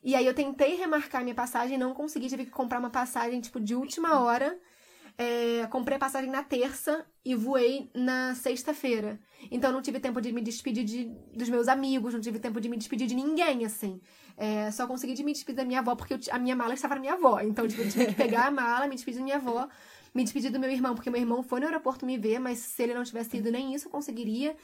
E 0.00 0.14
aí 0.14 0.24
eu 0.24 0.32
tentei 0.32 0.76
remarcar 0.76 1.24
minha 1.24 1.34
passagem, 1.34 1.76
não 1.76 1.92
consegui, 1.92 2.28
tive 2.28 2.44
que 2.44 2.52
comprar 2.52 2.78
uma 2.78 2.88
passagem, 2.90 3.40
tipo, 3.40 3.58
de 3.58 3.74
última 3.74 4.20
hora. 4.20 4.56
É, 5.22 5.66
comprei 5.66 5.96
a 5.96 5.98
passagem 5.98 6.30
na 6.30 6.42
terça 6.42 7.04
e 7.22 7.34
voei 7.34 7.90
na 7.94 8.34
sexta-feira. 8.34 9.20
Então 9.50 9.70
não 9.70 9.82
tive 9.82 10.00
tempo 10.00 10.18
de 10.18 10.32
me 10.32 10.40
despedir 10.40 10.82
de, 10.82 11.04
dos 11.36 11.50
meus 11.50 11.68
amigos, 11.68 12.14
não 12.14 12.22
tive 12.22 12.38
tempo 12.38 12.58
de 12.58 12.70
me 12.70 12.76
despedir 12.78 13.06
de 13.06 13.14
ninguém, 13.14 13.66
assim. 13.66 14.00
É, 14.34 14.70
só 14.70 14.86
consegui 14.86 15.12
de 15.12 15.22
me 15.22 15.34
despedir 15.34 15.56
da 15.56 15.64
minha 15.66 15.80
avó, 15.80 15.94
porque 15.94 16.14
eu, 16.14 16.18
a 16.30 16.38
minha 16.38 16.56
mala 16.56 16.72
estava 16.72 16.94
na 16.94 17.02
minha 17.02 17.12
avó. 17.12 17.38
Então 17.40 17.68
tipo, 17.68 17.82
eu 17.82 17.90
tive 17.90 18.06
que 18.06 18.14
pegar 18.14 18.46
a 18.46 18.50
mala, 18.50 18.86
me 18.88 18.94
despedir 18.94 19.18
da 19.18 19.24
minha 19.24 19.36
avó, 19.36 19.68
me 20.14 20.24
despedir 20.24 20.50
do 20.50 20.58
meu 20.58 20.70
irmão, 20.70 20.94
porque 20.94 21.10
meu 21.10 21.20
irmão 21.20 21.42
foi 21.42 21.60
no 21.60 21.66
aeroporto 21.66 22.06
me 22.06 22.16
ver, 22.16 22.38
mas 22.38 22.58
se 22.58 22.82
ele 22.82 22.94
não 22.94 23.04
tivesse 23.04 23.36
ido, 23.36 23.52
nem 23.52 23.74
isso 23.74 23.88
eu 23.88 23.92
conseguiria. 23.92 24.56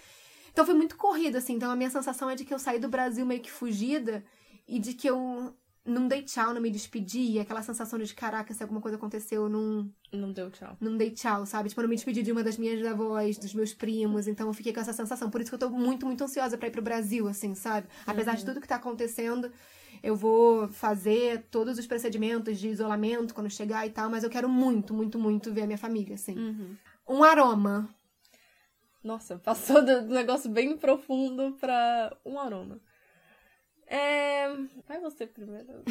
Então 0.51 0.65
foi 0.65 0.75
muito 0.75 0.97
corrido, 0.97 1.37
assim. 1.37 1.57
Então 1.57 1.71
a 1.71 1.77
minha 1.77 1.91
sensação 1.91 2.31
é 2.31 2.35
de 2.35 2.47
que 2.47 2.55
eu 2.55 2.59
saí 2.59 2.79
do 2.79 2.89
Brasil 2.89 3.27
meio 3.27 3.43
que 3.43 3.51
fugida 3.51 4.25
e 4.67 4.79
de 4.79 4.95
que 4.95 5.07
eu 5.07 5.55
não 5.87 6.09
dei 6.09 6.23
tchau, 6.23 6.52
não 6.52 6.61
me 6.61 6.71
despedi. 6.71 7.38
Aquela 7.38 7.62
sensação 7.62 7.99
de 7.99 8.12
caraca, 8.12 8.52
se 8.52 8.62
alguma 8.62 8.81
coisa 8.81 8.97
aconteceu, 8.97 9.49
não. 9.49 9.90
Não 10.12 10.33
deu 10.33 10.50
tchau. 10.50 10.76
Não 10.81 10.97
dei 10.97 11.11
tchau, 11.11 11.47
sabe? 11.47 11.69
Tipo, 11.69 11.81
eu 11.81 11.85
não 11.85 11.90
me 11.90 11.97
despedi 11.97 12.23
de 12.23 12.33
uma 12.33 12.43
das 12.43 12.59
minhas 12.59 12.85
avós, 12.85 13.38
dos 13.38 13.55
meus 13.55 13.73
primos. 13.73 14.26
Então 14.26 14.49
eu 14.49 14.52
fiquei 14.52 14.73
com 14.73 14.81
essa 14.81 14.93
sensação. 14.93 15.31
Por 15.31 15.40
isso 15.40 15.50
que 15.50 15.55
eu 15.55 15.59
tô 15.59 15.71
muito, 15.71 16.05
muito 16.05 16.23
ansiosa 16.25 16.59
pra 16.59 16.69
ir 16.69 16.71
pro 16.71 16.83
Brasil, 16.83 17.28
assim, 17.28 17.55
sabe? 17.55 17.87
Apesar 18.07 18.33
uhum. 18.33 18.37
de 18.38 18.45
tudo 18.45 18.61
que 18.61 18.69
tá 18.69 18.76
acontecendo, 18.76 19.50
eu 20.02 20.16
vou 20.16 20.69
fazer 20.69 21.47
todos 21.50 21.78
os 21.78 21.87
procedimentos 21.87 22.59
de 22.59 22.69
isolamento 22.69 23.33
quando 23.33 23.49
chegar 23.49 23.87
e 23.87 23.90
tal. 23.90 24.11
Mas 24.11 24.25
eu 24.25 24.31
quero 24.31 24.49
muito, 24.49 24.93
muito, 24.93 25.19
muito 25.19 25.52
ver 25.52 25.62
a 25.62 25.66
minha 25.66 25.78
família, 25.78 26.16
assim. 26.16 26.37
Uhum. 26.37 26.76
Um 27.09 27.23
aroma. 27.23 27.88
Nossa, 29.02 29.38
passou 29.38 29.85
do 29.85 30.02
negócio 30.02 30.50
bem 30.50 30.76
profundo 30.76 31.57
pra 31.61 32.16
um 32.25 32.40
aroma. 32.40 32.81
É... 33.87 34.49
Vai 34.88 35.00
você 35.00 35.26
primeiro, 35.26 35.83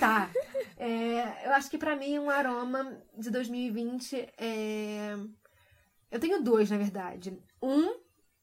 tá. 0.00 0.30
É, 0.78 1.46
eu 1.46 1.52
acho 1.52 1.70
que 1.70 1.76
para 1.76 1.94
mim 1.94 2.18
um 2.18 2.30
aroma 2.30 2.98
de 3.16 3.30
2020 3.30 4.28
é. 4.38 5.14
Eu 6.10 6.20
tenho 6.20 6.42
dois, 6.42 6.70
na 6.70 6.78
verdade. 6.78 7.38
Um 7.62 7.94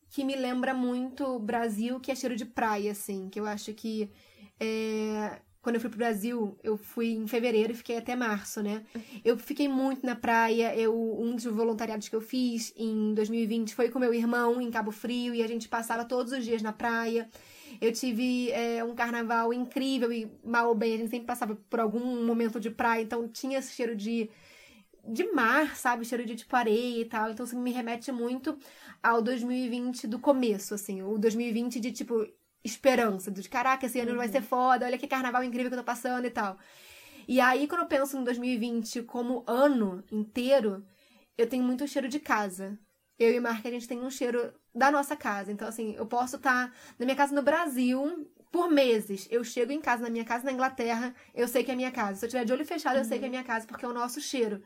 que 0.10 0.24
me 0.24 0.36
lembra 0.36 0.74
muito 0.74 1.40
Brasil, 1.40 2.00
que 2.00 2.12
é 2.12 2.16
cheiro 2.16 2.36
de 2.36 2.46
praia, 2.46 2.92
assim. 2.92 3.30
Que 3.30 3.40
eu 3.40 3.46
acho 3.46 3.74
que. 3.74 4.12
É... 4.60 5.40
Quando 5.62 5.76
eu 5.76 5.82
fui 5.82 5.90
pro 5.90 6.00
Brasil, 6.00 6.58
eu 6.64 6.78
fui 6.78 7.12
em 7.12 7.28
fevereiro 7.28 7.74
e 7.74 7.76
fiquei 7.76 7.98
até 7.98 8.16
março, 8.16 8.64
né? 8.64 8.82
Eu 9.26 9.38
fiquei 9.38 9.68
muito 9.68 10.06
na 10.06 10.16
praia. 10.16 10.74
Eu, 10.74 10.98
um 11.20 11.36
dos 11.36 11.44
voluntariados 11.44 12.08
que 12.08 12.16
eu 12.16 12.22
fiz 12.22 12.74
em 12.78 13.14
2020 13.14 13.76
foi 13.76 13.90
com 13.90 14.00
meu 14.00 14.14
irmão 14.14 14.62
em 14.62 14.72
Cabo 14.72 14.92
Frio 14.92 15.36
e 15.36 15.44
a 15.44 15.48
gente 15.48 15.68
passava 15.68 16.06
todos 16.06 16.32
os 16.32 16.46
dias 16.46 16.62
na 16.62 16.72
praia. 16.72 17.30
Eu 17.82 17.92
tive 17.92 18.52
é, 18.52 18.84
um 18.84 18.96
carnaval 18.96 19.54
incrível 19.54 20.12
e 20.12 20.32
mal 20.44 20.70
ou 20.70 20.76
bem, 20.76 20.96
a 20.96 20.98
gente 20.98 21.10
sempre 21.10 21.28
passava 21.28 21.56
por 21.70 21.80
algum 21.80 22.26
momento 22.26 22.60
de 22.60 22.70
praia, 22.70 23.02
então 23.02 23.28
tinha 23.28 23.60
esse 23.60 23.74
cheiro 23.74 23.96
de, 23.96 24.30
de 25.08 25.32
mar, 25.32 25.76
sabe? 25.76 26.06
Cheiro 26.06 26.26
de 26.26 26.36
tipo 26.36 26.56
areia 26.56 27.02
e 27.02 27.06
tal. 27.06 27.30
Então, 27.30 27.46
assim, 27.46 27.60
me 27.60 27.72
remete 27.72 28.12
muito 28.12 28.58
ao 29.02 29.22
2020 29.22 30.08
do 30.08 30.20
começo, 30.20 30.74
assim. 30.74 31.02
O 31.02 31.18
2020 31.18 31.80
de 31.80 31.92
tipo 31.92 32.28
esperança, 32.64 33.32
de 33.32 33.48
caraca, 33.48 33.86
esse 33.86 34.00
ano 34.00 34.12
uhum. 34.12 34.18
vai 34.18 34.28
ser 34.28 34.42
foda, 34.42 34.86
olha 34.86 34.98
que 34.98 35.08
carnaval 35.08 35.44
incrível 35.44 35.70
que 35.70 35.76
eu 35.76 35.80
tô 35.80 35.86
passando 35.86 36.26
e 36.26 36.30
tal. 36.30 36.58
E 37.28 37.40
aí, 37.40 37.68
quando 37.68 37.82
eu 37.82 37.88
penso 37.88 38.18
no 38.18 38.26
2020 38.26 39.04
como 39.04 39.44
ano 39.48 40.04
inteiro, 40.12 40.84
eu 41.38 41.48
tenho 41.48 41.64
muito 41.64 41.88
cheiro 41.88 42.10
de 42.10 42.20
casa. 42.20 42.78
Eu 43.18 43.34
e 43.34 43.40
Mark, 43.40 43.66
a 43.66 43.70
gente 43.70 43.88
tem 43.88 44.00
um 44.00 44.10
cheiro 44.10 44.54
da 44.74 44.92
nossa 44.92 45.16
casa. 45.16 45.52
Então, 45.52 45.68
assim, 45.68 45.96
eu 45.96 46.06
posso 46.06 46.36
estar 46.38 46.68
tá 46.68 46.74
na 46.98 47.06
minha 47.06 47.16
casa 47.16 47.34
no 47.34 47.42
Brasil 47.42 48.28
por 48.52 48.70
meses. 48.70 49.28
Eu 49.30 49.44
chego 49.44 49.72
em 49.72 49.82
casa, 49.82 50.04
na 50.04 50.10
minha 50.10 50.26
casa 50.26 50.46
na 50.46 50.52
Inglaterra, 50.52 51.14
eu 51.34 51.48
sei 51.48 51.64
que 51.64 51.72
é 51.72 51.76
minha 51.76 51.92
casa. 51.92 52.20
Se 52.20 52.26
eu 52.26 52.30
tiver 52.30 52.46
de 52.46 52.54
olho 52.54 52.66
fechado, 52.66 52.98
eu 52.98 53.06
sei 53.06 53.20
que 53.20 53.26
é 53.26 53.30
minha 53.30 53.44
casa, 53.44 53.68
porque 53.68 53.86
é 53.86 53.88
o 53.88 53.94
nosso 53.94 54.20
cheiro. 54.20 54.62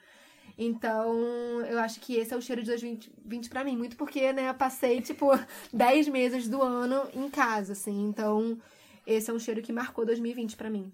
Então, 0.57 1.15
eu 1.61 1.79
acho 1.79 1.99
que 1.99 2.15
esse 2.15 2.33
é 2.33 2.37
o 2.37 2.41
cheiro 2.41 2.61
de 2.61 2.67
2020 2.67 3.49
para 3.49 3.63
mim. 3.63 3.75
Muito 3.75 3.97
porque, 3.97 4.31
né, 4.31 4.49
eu 4.49 4.53
passei, 4.53 5.01
tipo, 5.01 5.27
10 5.73 6.07
meses 6.09 6.47
do 6.47 6.61
ano 6.61 7.09
em 7.13 7.29
casa, 7.29 7.73
assim. 7.73 8.03
Então, 8.05 8.57
esse 9.05 9.29
é 9.29 9.33
um 9.33 9.39
cheiro 9.39 9.61
que 9.61 9.73
marcou 9.73 10.05
2020 10.05 10.55
para 10.55 10.69
mim. 10.69 10.91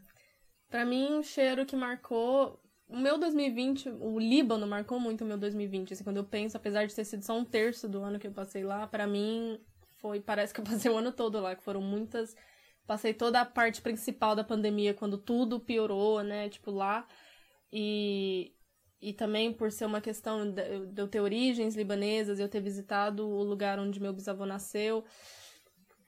Para 0.69 0.85
mim, 0.85 1.13
um 1.13 1.23
cheiro 1.23 1.65
que 1.65 1.75
marcou 1.75 2.59
o 2.89 2.97
meu 2.97 3.19
2020, 3.19 3.89
o 4.01 4.17
Líbano 4.17 4.65
marcou 4.65 4.99
muito 4.99 5.23
o 5.23 5.27
meu 5.27 5.37
2020. 5.37 5.93
Assim, 5.93 6.03
quando 6.03 6.17
eu 6.17 6.23
penso, 6.23 6.57
apesar 6.57 6.87
de 6.87 6.95
ter 6.95 7.05
sido 7.05 7.23
só 7.23 7.37
um 7.37 7.45
terço 7.45 7.87
do 7.87 8.01
ano 8.01 8.17
que 8.17 8.25
eu 8.25 8.31
passei 8.31 8.63
lá, 8.63 8.87
para 8.87 9.05
mim 9.05 9.59
foi, 9.97 10.19
parece 10.19 10.53
que 10.53 10.59
eu 10.59 10.65
passei 10.65 10.91
o 10.91 10.97
ano 10.97 11.11
todo 11.11 11.39
lá, 11.39 11.55
que 11.55 11.63
foram 11.63 11.81
muitas. 11.81 12.35
Passei 12.87 13.13
toda 13.13 13.39
a 13.41 13.45
parte 13.45 13.81
principal 13.81 14.35
da 14.35 14.43
pandemia, 14.43 14.95
quando 14.95 15.19
tudo 15.19 15.59
piorou, 15.59 16.23
né? 16.23 16.49
Tipo, 16.49 16.71
lá. 16.71 17.07
E, 17.71 18.55
e 18.99 19.13
também 19.13 19.53
por 19.53 19.71
ser 19.71 19.85
uma 19.85 20.01
questão 20.01 20.51
de 20.51 20.99
eu 20.99 21.07
ter 21.07 21.19
origens 21.19 21.75
libanesas, 21.75 22.39
eu 22.39 22.49
ter 22.49 22.59
visitado 22.59 23.27
o 23.29 23.43
lugar 23.43 23.77
onde 23.77 24.01
meu 24.01 24.11
bisavô 24.11 24.47
nasceu. 24.47 25.05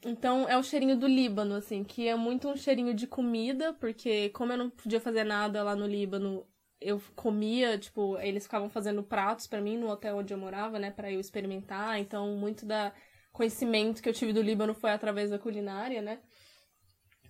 Então 0.04 0.50
é 0.50 0.58
o 0.58 0.64
cheirinho 0.64 0.98
do 0.98 1.06
Líbano, 1.06 1.54
assim, 1.54 1.84
que 1.84 2.08
é 2.08 2.16
muito 2.16 2.50
um 2.50 2.58
cheirinho 2.58 2.92
de 2.92 3.06
comida, 3.06 3.72
porque 3.74 4.30
como 4.30 4.52
eu 4.52 4.58
não 4.58 4.70
podia 4.72 5.00
fazer 5.00 5.24
nada 5.24 5.62
lá 5.62 5.76
no 5.76 5.86
Líbano, 5.86 6.44
eu 6.82 7.02
comia, 7.16 7.78
tipo, 7.78 8.18
eles 8.20 8.44
ficavam 8.44 8.70
fazendo 8.70 9.04
pratos 9.04 9.48
para 9.48 9.62
mim 9.62 9.78
no 9.78 9.90
hotel 9.90 10.18
onde 10.18 10.34
eu 10.34 10.38
morava, 10.38 10.80
né, 10.80 10.92
para 10.92 11.12
eu 11.12 11.20
experimentar. 11.20 12.00
Então, 12.00 12.36
muito 12.36 12.66
da 12.66 12.92
conhecimento 13.32 14.02
que 14.02 14.10
eu 14.10 14.14
tive 14.14 14.34
do 14.34 14.42
Líbano 14.42 14.74
foi 14.74 14.92
através 14.92 15.30
da 15.30 15.40
culinária, 15.40 16.02
né? 16.02 16.20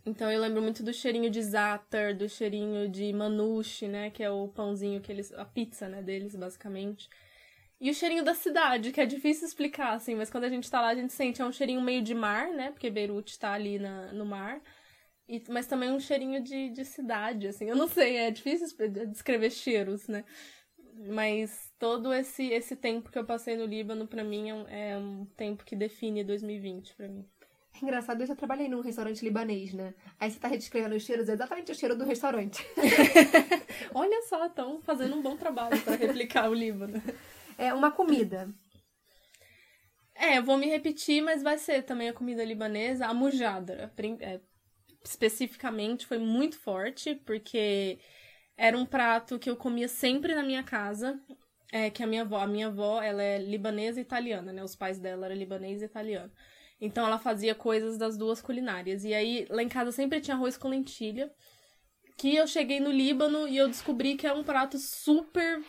Então 0.05 0.31
eu 0.31 0.41
lembro 0.41 0.61
muito 0.61 0.81
do 0.81 0.91
cheirinho 0.91 1.29
de 1.29 1.41
za'atar, 1.43 2.17
do 2.17 2.27
cheirinho 2.27 2.89
de 2.89 3.13
manouche, 3.13 3.87
né, 3.87 4.09
que 4.09 4.23
é 4.23 4.31
o 4.31 4.47
pãozinho 4.47 4.99
que 4.99 5.11
eles, 5.11 5.31
a 5.33 5.45
pizza, 5.45 5.87
né, 5.87 6.01
deles 6.01 6.35
basicamente. 6.35 7.07
E 7.79 7.89
o 7.89 7.93
cheirinho 7.93 8.23
da 8.23 8.33
cidade, 8.33 8.91
que 8.91 9.01
é 9.01 9.05
difícil 9.05 9.47
explicar, 9.47 9.93
assim, 9.93 10.15
mas 10.15 10.29
quando 10.29 10.45
a 10.45 10.49
gente 10.49 10.69
tá 10.69 10.81
lá, 10.81 10.89
a 10.89 10.95
gente 10.95 11.13
sente 11.13 11.41
é 11.41 11.45
um 11.45 11.51
cheirinho 11.51 11.81
meio 11.81 12.01
de 12.03 12.13
mar, 12.13 12.49
né? 12.49 12.69
Porque 12.71 12.91
Beirute 12.91 13.39
tá 13.39 13.53
ali 13.53 13.79
na, 13.79 14.13
no 14.13 14.23
mar. 14.23 14.61
E, 15.31 15.41
mas 15.47 15.65
também 15.65 15.89
um 15.89 15.99
cheirinho 15.99 16.43
de, 16.43 16.69
de 16.71 16.83
cidade, 16.83 17.47
assim. 17.47 17.63
Eu 17.63 17.75
não 17.77 17.87
sei, 17.87 18.17
é 18.17 18.29
difícil 18.29 18.67
descrever 19.07 19.49
cheiros, 19.49 20.05
né? 20.09 20.25
Mas 21.07 21.71
todo 21.79 22.13
esse, 22.13 22.47
esse 22.47 22.75
tempo 22.75 23.09
que 23.09 23.17
eu 23.17 23.23
passei 23.23 23.55
no 23.55 23.65
Líbano, 23.65 24.05
para 24.05 24.25
mim, 24.25 24.49
é 24.49 24.53
um, 24.53 24.67
é 24.67 24.97
um 24.97 25.25
tempo 25.37 25.63
que 25.63 25.73
define 25.73 26.21
2020 26.21 26.93
para 26.95 27.07
mim. 27.07 27.25
É 27.73 27.77
engraçado, 27.81 28.19
eu 28.19 28.27
já 28.27 28.35
trabalhei 28.35 28.67
num 28.67 28.81
restaurante 28.81 29.23
libanês, 29.23 29.73
né? 29.73 29.93
Aí 30.19 30.29
você 30.29 30.37
tá 30.37 30.49
redescrevendo 30.49 30.95
os 30.95 31.03
cheiros, 31.03 31.29
é 31.29 31.31
exatamente 31.31 31.71
o 31.71 31.75
cheiro 31.75 31.95
do 31.95 32.03
restaurante. 32.03 32.67
Olha 33.95 34.21
só, 34.23 34.45
estão 34.47 34.81
fazendo 34.81 35.15
um 35.15 35.21
bom 35.21 35.37
trabalho 35.37 35.81
para 35.81 35.95
replicar 35.95 36.49
o 36.49 36.53
Líbano. 36.53 37.01
É 37.57 37.73
uma 37.73 37.89
comida. 37.89 38.53
É, 40.13 40.37
eu 40.37 40.43
vou 40.43 40.57
me 40.57 40.67
repetir, 40.67 41.21
mas 41.23 41.41
vai 41.41 41.57
ser 41.57 41.83
também 41.83 42.09
a 42.09 42.13
comida 42.13 42.43
libanesa, 42.43 43.07
a 43.07 43.13
mujadra. 43.13 43.91
É, 44.19 44.41
especificamente 45.03 46.05
foi 46.05 46.17
muito 46.17 46.57
forte, 46.57 47.15
porque 47.25 47.99
era 48.57 48.77
um 48.77 48.85
prato 48.85 49.39
que 49.39 49.49
eu 49.49 49.55
comia 49.55 49.87
sempre 49.87 50.35
na 50.35 50.43
minha 50.43 50.63
casa. 50.63 51.19
É, 51.73 51.89
que 51.89 52.03
a 52.03 52.07
minha 52.07 52.23
avó, 52.23 52.37
a 52.37 52.47
minha 52.47 52.67
avó, 52.67 53.01
ela 53.01 53.23
é 53.23 53.37
libanesa 53.37 53.99
e 53.99 54.03
italiana, 54.03 54.51
né? 54.51 54.61
Os 54.61 54.75
pais 54.75 54.99
dela 54.99 55.25
eram 55.25 55.35
libanês 55.35 55.81
e 55.81 55.85
italiano. 55.85 56.31
Então 56.81 57.05
ela 57.05 57.17
fazia 57.17 57.55
coisas 57.55 57.97
das 57.97 58.17
duas 58.17 58.41
culinárias. 58.41 59.05
E 59.05 59.13
aí, 59.13 59.47
lá 59.49 59.63
em 59.63 59.69
casa 59.69 59.91
sempre 59.91 60.19
tinha 60.19 60.35
arroz 60.35 60.57
com 60.57 60.67
lentilha. 60.67 61.31
Que 62.17 62.35
eu 62.35 62.45
cheguei 62.45 62.79
no 62.79 62.91
Líbano 62.91 63.47
e 63.47 63.57
eu 63.57 63.67
descobri 63.67 64.15
que 64.15 64.27
é 64.27 64.33
um 64.33 64.43
prato 64.43 64.77
super 64.77 65.63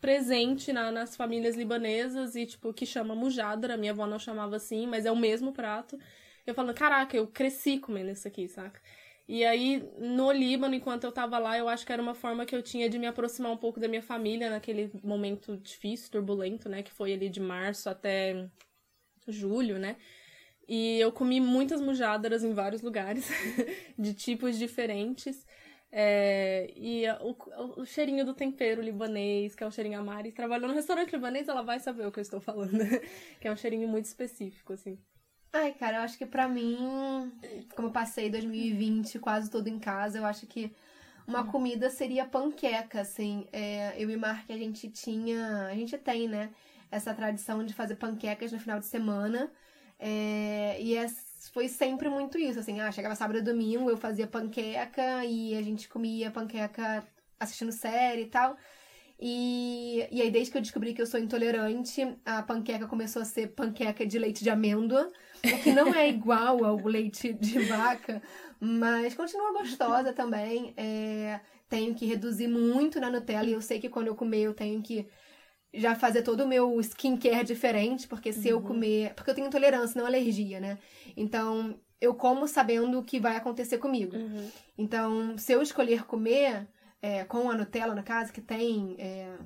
presente 0.00 0.72
na, 0.72 0.92
nas 0.92 1.16
famílias 1.16 1.56
libanesas 1.56 2.36
e, 2.36 2.44
tipo, 2.44 2.74
que 2.74 2.84
chama 2.84 3.14
mujadra. 3.14 3.76
Minha 3.76 3.92
avó 3.92 4.06
não 4.06 4.18
chamava 4.18 4.56
assim, 4.56 4.86
mas 4.86 5.06
é 5.06 5.10
o 5.10 5.16
mesmo 5.16 5.52
prato. 5.52 5.98
Eu 6.46 6.54
falo, 6.54 6.74
caraca, 6.74 7.16
eu 7.16 7.26
cresci 7.26 7.78
comendo 7.78 8.10
isso 8.10 8.28
aqui, 8.28 8.48
saca? 8.48 8.80
E 9.26 9.44
aí, 9.44 9.82
no 9.98 10.30
Líbano, 10.30 10.74
enquanto 10.74 11.04
eu 11.04 11.12
tava 11.12 11.38
lá, 11.38 11.56
eu 11.56 11.68
acho 11.68 11.86
que 11.86 11.92
era 11.92 12.02
uma 12.02 12.14
forma 12.14 12.44
que 12.44 12.54
eu 12.54 12.62
tinha 12.62 12.90
de 12.90 12.98
me 12.98 13.06
aproximar 13.06 13.50
um 13.52 13.56
pouco 13.56 13.80
da 13.80 13.88
minha 13.88 14.02
família 14.02 14.50
naquele 14.50 14.90
momento 15.02 15.56
difícil, 15.56 16.10
turbulento, 16.10 16.68
né? 16.68 16.82
Que 16.82 16.90
foi 16.90 17.14
ali 17.14 17.30
de 17.30 17.40
março 17.40 17.88
até 17.88 18.48
julho, 19.26 19.78
né? 19.78 19.96
E 20.68 20.98
eu 21.00 21.12
comi 21.12 21.40
muitas 21.40 21.80
mujadaras 21.80 22.44
em 22.44 22.52
vários 22.52 22.82
lugares, 22.82 23.28
de 23.98 24.12
tipos 24.14 24.58
diferentes. 24.58 25.46
É, 25.90 26.72
e 26.76 27.04
o, 27.20 27.80
o, 27.80 27.86
cheirinho 27.86 28.24
do 28.26 28.34
tempero 28.34 28.82
libanês, 28.82 29.54
que 29.54 29.62
é 29.62 29.66
um 29.66 29.70
cheirinho 29.70 29.98
a 29.98 30.02
Mari, 30.02 30.32
trabalhou 30.32 30.68
no 30.68 30.74
restaurante 30.74 31.12
libanês, 31.12 31.48
ela 31.48 31.62
vai 31.62 31.78
saber 31.78 32.06
o 32.06 32.12
que 32.12 32.18
eu 32.18 32.22
estou 32.22 32.40
falando. 32.40 32.78
que 33.40 33.48
é 33.48 33.52
um 33.52 33.56
cheirinho 33.56 33.88
muito 33.88 34.06
específico, 34.06 34.72
assim. 34.72 34.98
Ai, 35.54 35.72
cara, 35.72 35.98
eu 35.98 36.02
acho 36.02 36.18
que 36.18 36.26
pra 36.26 36.48
mim, 36.48 36.76
como 37.76 37.88
eu 37.88 37.92
passei 37.92 38.28
2020 38.28 39.18
quase 39.20 39.48
todo 39.48 39.68
em 39.68 39.78
casa, 39.78 40.18
eu 40.18 40.24
acho 40.24 40.46
que 40.48 40.74
uma 41.26 41.44
comida 41.46 41.90
seria 41.90 42.26
panqueca, 42.26 43.00
assim. 43.02 43.46
É, 43.52 43.94
eu 44.02 44.10
e 44.10 44.16
Mark, 44.16 44.50
a 44.50 44.56
gente 44.58 44.90
tinha. 44.90 45.66
A 45.68 45.74
gente 45.74 45.96
tem, 45.98 46.28
né? 46.28 46.50
Essa 46.90 47.14
tradição 47.14 47.64
de 47.64 47.74
fazer 47.74 47.96
panquecas 47.96 48.52
no 48.52 48.58
final 48.58 48.80
de 48.80 48.86
semana. 48.86 49.52
É, 49.98 50.76
e 50.82 50.96
é, 50.96 51.06
foi 51.52 51.68
sempre 51.68 52.08
muito 52.08 52.38
isso, 52.38 52.58
assim, 52.60 52.80
ah, 52.80 52.90
chegava 52.92 53.14
sábado 53.14 53.38
e 53.38 53.42
domingo, 53.42 53.90
eu 53.90 53.96
fazia 53.96 54.26
panqueca 54.26 55.24
e 55.24 55.56
a 55.56 55.62
gente 55.62 55.88
comia 55.88 56.30
panqueca 56.32 57.06
assistindo 57.40 57.72
série 57.72 58.22
e 58.22 58.26
tal. 58.26 58.56
E, 59.18 60.06
e 60.10 60.20
aí, 60.22 60.30
desde 60.30 60.50
que 60.50 60.58
eu 60.58 60.62
descobri 60.62 60.92
que 60.94 61.00
eu 61.00 61.06
sou 61.06 61.20
intolerante, 61.20 62.16
a 62.24 62.42
panqueca 62.42 62.86
começou 62.86 63.22
a 63.22 63.24
ser 63.24 63.48
panqueca 63.54 64.04
de 64.06 64.18
leite 64.18 64.42
de 64.42 64.50
amêndoa, 64.50 65.10
o 65.52 65.62
que 65.62 65.72
não 65.72 65.94
é 65.94 66.08
igual 66.08 66.64
ao 66.64 66.76
leite 66.76 67.32
de 67.32 67.58
vaca, 67.60 68.22
mas 68.60 69.14
continua 69.14 69.52
gostosa 69.52 70.12
também. 70.12 70.72
É, 70.76 71.40
tenho 71.68 71.94
que 71.94 72.06
reduzir 72.06 72.48
muito 72.48 73.00
na 73.00 73.10
Nutella 73.10 73.48
e 73.48 73.52
eu 73.52 73.60
sei 73.60 73.80
que 73.80 73.88
quando 73.88 74.08
eu 74.08 74.14
comer 74.14 74.42
eu 74.42 74.54
tenho 74.54 74.80
que 74.82 75.06
já 75.74 75.94
fazer 75.94 76.22
todo 76.22 76.44
o 76.44 76.48
meu 76.48 76.80
skincare 76.80 77.44
diferente, 77.44 78.06
porque 78.06 78.32
se 78.32 78.52
uhum. 78.52 78.60
eu 78.60 78.62
comer. 78.62 79.14
Porque 79.14 79.30
eu 79.30 79.34
tenho 79.34 79.48
intolerância, 79.48 79.98
não 79.98 80.06
alergia, 80.06 80.60
né? 80.60 80.78
Então, 81.16 81.78
eu 82.00 82.14
como 82.14 82.46
sabendo 82.46 82.98
o 82.98 83.04
que 83.04 83.18
vai 83.18 83.36
acontecer 83.36 83.78
comigo. 83.78 84.16
Uhum. 84.16 84.50
Então, 84.78 85.36
se 85.36 85.52
eu 85.52 85.60
escolher 85.60 86.04
comer 86.04 86.68
é, 87.02 87.24
com 87.24 87.50
a 87.50 87.56
Nutella, 87.56 87.94
na 87.94 88.02
casa, 88.02 88.32
que 88.32 88.40
tem 88.40 88.94
é, 88.98 89.36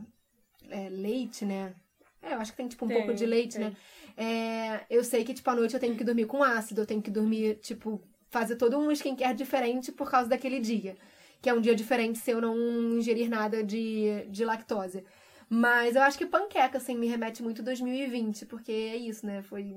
é, 0.69 0.89
leite, 0.91 1.45
né? 1.45 1.75
É, 2.21 2.35
eu 2.35 2.41
acho 2.41 2.51
que 2.51 2.59
tem, 2.59 2.69
tipo, 2.69 2.85
um 2.85 2.89
tem, 2.89 2.99
pouco 2.99 3.15
de 3.15 3.25
leite, 3.25 3.57
tem. 3.57 3.65
né? 3.65 3.77
É, 4.21 4.85
eu 4.91 5.05
sei 5.05 5.23
que, 5.23 5.33
tipo, 5.33 5.49
à 5.49 5.55
noite 5.55 5.75
eu 5.75 5.81
tenho 5.81 5.95
que 5.95 6.03
dormir 6.03 6.27
com 6.27 6.43
ácido, 6.43 6.81
eu 6.81 6.87
tenho 6.87 7.01
que 7.01 7.09
dormir, 7.11 7.55
tipo, 7.61 8.03
fazer 8.29 8.57
todo 8.57 8.77
um 8.77 8.91
skincare 8.91 9.37
diferente 9.37 9.93
por 9.93 10.11
causa 10.11 10.29
daquele 10.29 10.59
dia. 10.59 10.97
Que 11.41 11.49
é 11.49 11.55
um 11.55 11.61
dia 11.61 11.73
diferente 11.73 12.19
se 12.19 12.33
eu 12.33 12.41
não 12.41 12.57
ingerir 12.99 13.31
nada 13.31 13.63
de, 13.63 14.27
de 14.29 14.45
lactose. 14.45 15.05
Mas 15.49 15.95
eu 15.95 16.03
acho 16.03 16.19
que 16.19 16.27
panqueca, 16.27 16.79
assim, 16.79 16.99
me 16.99 17.07
remete 17.07 17.45
muito 17.45 17.63
a 17.63 17.65
2020, 17.65 18.45
porque 18.47 18.73
é 18.73 18.97
isso, 18.97 19.25
né? 19.25 19.41
Foi 19.41 19.73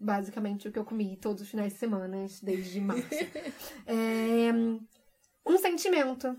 basicamente 0.00 0.66
o 0.66 0.72
que 0.72 0.78
eu 0.78 0.84
comi 0.84 1.18
todos 1.20 1.42
os 1.42 1.48
finais 1.50 1.74
de 1.74 1.78
semana 1.78 2.26
desde 2.42 2.80
março. 2.80 3.04
é... 3.86 4.50
Um 5.46 5.58
sentimento. 5.58 6.34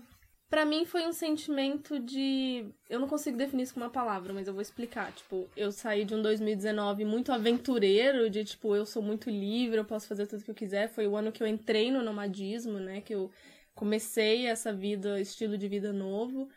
Para 0.48 0.64
mim 0.64 0.84
foi 0.84 1.04
um 1.04 1.12
sentimento 1.12 1.98
de. 1.98 2.66
Eu 2.88 3.00
não 3.00 3.08
consigo 3.08 3.36
definir 3.36 3.64
isso 3.64 3.74
com 3.74 3.80
uma 3.80 3.90
palavra, 3.90 4.32
mas 4.32 4.46
eu 4.46 4.52
vou 4.52 4.62
explicar. 4.62 5.12
Tipo, 5.12 5.48
eu 5.56 5.72
saí 5.72 6.04
de 6.04 6.14
um 6.14 6.22
2019 6.22 7.04
muito 7.04 7.32
aventureiro, 7.32 8.30
de 8.30 8.44
tipo, 8.44 8.74
eu 8.76 8.86
sou 8.86 9.02
muito 9.02 9.28
livre, 9.28 9.78
eu 9.78 9.84
posso 9.84 10.06
fazer 10.06 10.26
tudo 10.26 10.44
que 10.44 10.50
eu 10.50 10.54
quiser. 10.54 10.88
Foi 10.88 11.06
o 11.06 11.16
ano 11.16 11.32
que 11.32 11.42
eu 11.42 11.46
entrei 11.46 11.90
no 11.90 12.02
nomadismo, 12.02 12.78
né? 12.78 13.00
Que 13.00 13.14
eu 13.14 13.30
comecei 13.74 14.46
essa 14.46 14.72
vida, 14.72 15.20
estilo 15.20 15.58
de 15.58 15.68
vida 15.68 15.92
novo. 15.92 16.48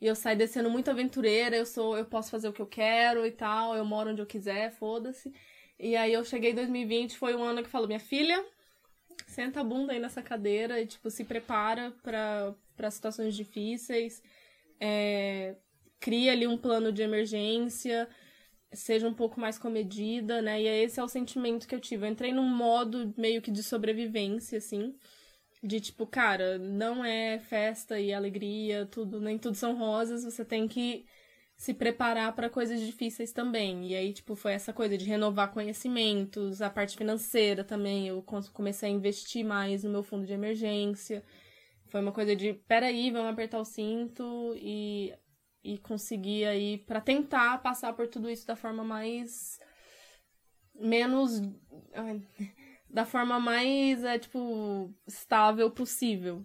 E 0.00 0.06
eu 0.06 0.14
saí 0.14 0.36
descendo 0.36 0.70
muito 0.70 0.90
aventureira, 0.90 1.56
eu 1.56 1.66
sou, 1.66 1.96
eu 1.96 2.04
posso 2.04 2.30
fazer 2.30 2.48
o 2.48 2.52
que 2.52 2.62
eu 2.62 2.66
quero 2.66 3.24
e 3.26 3.30
tal, 3.30 3.76
eu 3.76 3.84
moro 3.84 4.10
onde 4.10 4.20
eu 4.22 4.26
quiser, 4.26 4.72
foda-se. 4.72 5.32
E 5.78 5.96
aí 5.96 6.12
eu 6.12 6.24
cheguei 6.24 6.52
em 6.52 6.54
2020, 6.54 7.16
foi 7.16 7.34
um 7.36 7.42
ano 7.42 7.62
que 7.62 7.68
falou, 7.68 7.86
minha 7.86 8.00
filha, 8.00 8.44
senta 9.28 9.60
a 9.60 9.64
bunda 9.64 9.92
aí 9.92 10.00
nessa 10.00 10.22
cadeira 10.22 10.80
e, 10.80 10.86
tipo, 10.86 11.08
se 11.10 11.24
prepara 11.24 11.92
para 12.82 12.90
situações 12.90 13.36
difíceis, 13.36 14.20
é, 14.80 15.54
cria 16.00 16.32
ali 16.32 16.48
um 16.48 16.58
plano 16.58 16.90
de 16.90 17.00
emergência, 17.00 18.08
seja 18.72 19.06
um 19.06 19.14
pouco 19.14 19.38
mais 19.38 19.56
comedida, 19.56 20.42
né? 20.42 20.60
E 20.60 20.66
esse 20.66 20.98
é 20.98 21.04
o 21.04 21.08
sentimento 21.08 21.68
que 21.68 21.74
eu 21.74 21.78
tive. 21.80 22.04
Eu 22.04 22.10
entrei 22.10 22.32
num 22.32 22.48
modo 22.48 23.14
meio 23.16 23.40
que 23.40 23.52
de 23.52 23.62
sobrevivência, 23.62 24.58
assim. 24.58 24.96
De 25.62 25.80
tipo, 25.80 26.08
cara, 26.08 26.58
não 26.58 27.04
é 27.04 27.38
festa 27.38 28.00
e 28.00 28.12
alegria, 28.12 28.84
tudo, 28.86 29.20
nem 29.20 29.38
tudo 29.38 29.54
são 29.56 29.76
rosas, 29.76 30.24
você 30.24 30.44
tem 30.44 30.66
que 30.66 31.06
se 31.56 31.72
preparar 31.72 32.34
para 32.34 32.50
coisas 32.50 32.80
difíceis 32.80 33.32
também. 33.32 33.86
E 33.86 33.94
aí, 33.94 34.12
tipo, 34.12 34.34
foi 34.34 34.54
essa 34.54 34.72
coisa 34.72 34.98
de 34.98 35.04
renovar 35.04 35.52
conhecimentos, 35.52 36.60
a 36.60 36.68
parte 36.68 36.96
financeira 36.96 37.62
também. 37.62 38.08
Eu 38.08 38.24
comecei 38.52 38.88
a 38.88 38.92
investir 38.92 39.44
mais 39.44 39.84
no 39.84 39.90
meu 39.90 40.02
fundo 40.02 40.26
de 40.26 40.32
emergência. 40.32 41.22
Foi 41.92 42.00
uma 42.00 42.10
coisa 42.10 42.34
de, 42.34 42.54
peraí, 42.54 43.10
vamos 43.10 43.30
apertar 43.30 43.60
o 43.60 43.66
cinto 43.66 44.54
e, 44.56 45.12
e 45.62 45.76
conseguir 45.76 46.46
aí, 46.46 46.78
para 46.78 47.02
tentar 47.02 47.58
passar 47.58 47.92
por 47.92 48.08
tudo 48.08 48.30
isso 48.30 48.46
da 48.46 48.56
forma 48.56 48.82
mais. 48.82 49.58
menos 50.74 51.42
da 52.88 53.04
forma 53.04 53.38
mais, 53.38 54.02
é, 54.04 54.18
tipo, 54.18 54.90
estável 55.06 55.70
possível. 55.70 56.42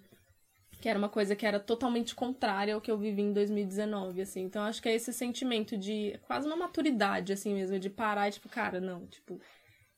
Que 0.81 0.89
era 0.89 0.99
uma 0.99 1.07
coisa 1.07 1.33
que 1.33 1.45
era 1.45 1.61
totalmente 1.61 2.13
contrária 2.13 2.75
ao 2.75 2.81
que 2.81 2.91
eu 2.91 2.97
vivi 2.97 3.21
em 3.21 3.31
2019, 3.31 4.21
assim. 4.23 4.41
Então, 4.41 4.63
acho 4.63 4.81
que 4.81 4.89
é 4.89 4.95
esse 4.95 5.13
sentimento 5.13 5.77
de 5.77 6.19
quase 6.23 6.45
uma 6.45 6.57
maturidade, 6.57 7.31
assim 7.31 7.53
mesmo, 7.53 7.79
de 7.79 7.89
parar 7.89 8.27
e, 8.27 8.33
tipo, 8.33 8.49
cara, 8.49 8.81
não, 8.81 9.07
tipo, 9.07 9.39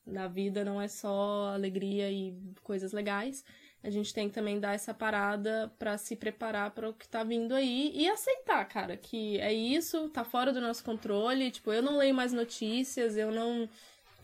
na 0.05 0.27
vida 0.27 0.63
não 0.63 0.79
é 0.79 0.87
só 0.87 1.49
alegria 1.55 2.11
e 2.11 2.37
coisas 2.61 2.93
legais. 2.93 3.43
A 3.81 3.89
gente 3.89 4.13
tem 4.13 4.27
que 4.27 4.35
também 4.35 4.59
dar 4.59 4.73
essa 4.73 4.93
parada 4.93 5.71
para 5.79 5.97
se 5.97 6.15
preparar 6.15 6.71
para 6.71 6.89
o 6.89 6.93
que 6.93 7.07
tá 7.07 7.23
vindo 7.23 7.53
aí 7.53 7.91
e 7.95 8.09
aceitar, 8.09 8.65
cara, 8.65 8.97
que 8.97 9.39
é 9.39 9.53
isso, 9.53 10.09
tá 10.09 10.23
fora 10.25 10.51
do 10.51 10.59
nosso 10.59 10.83
controle. 10.83 11.49
Tipo, 11.49 11.71
eu 11.71 11.81
não 11.81 11.97
leio 11.97 12.13
mais 12.13 12.33
notícias, 12.33 13.15
eu 13.15 13.31
não 13.31 13.69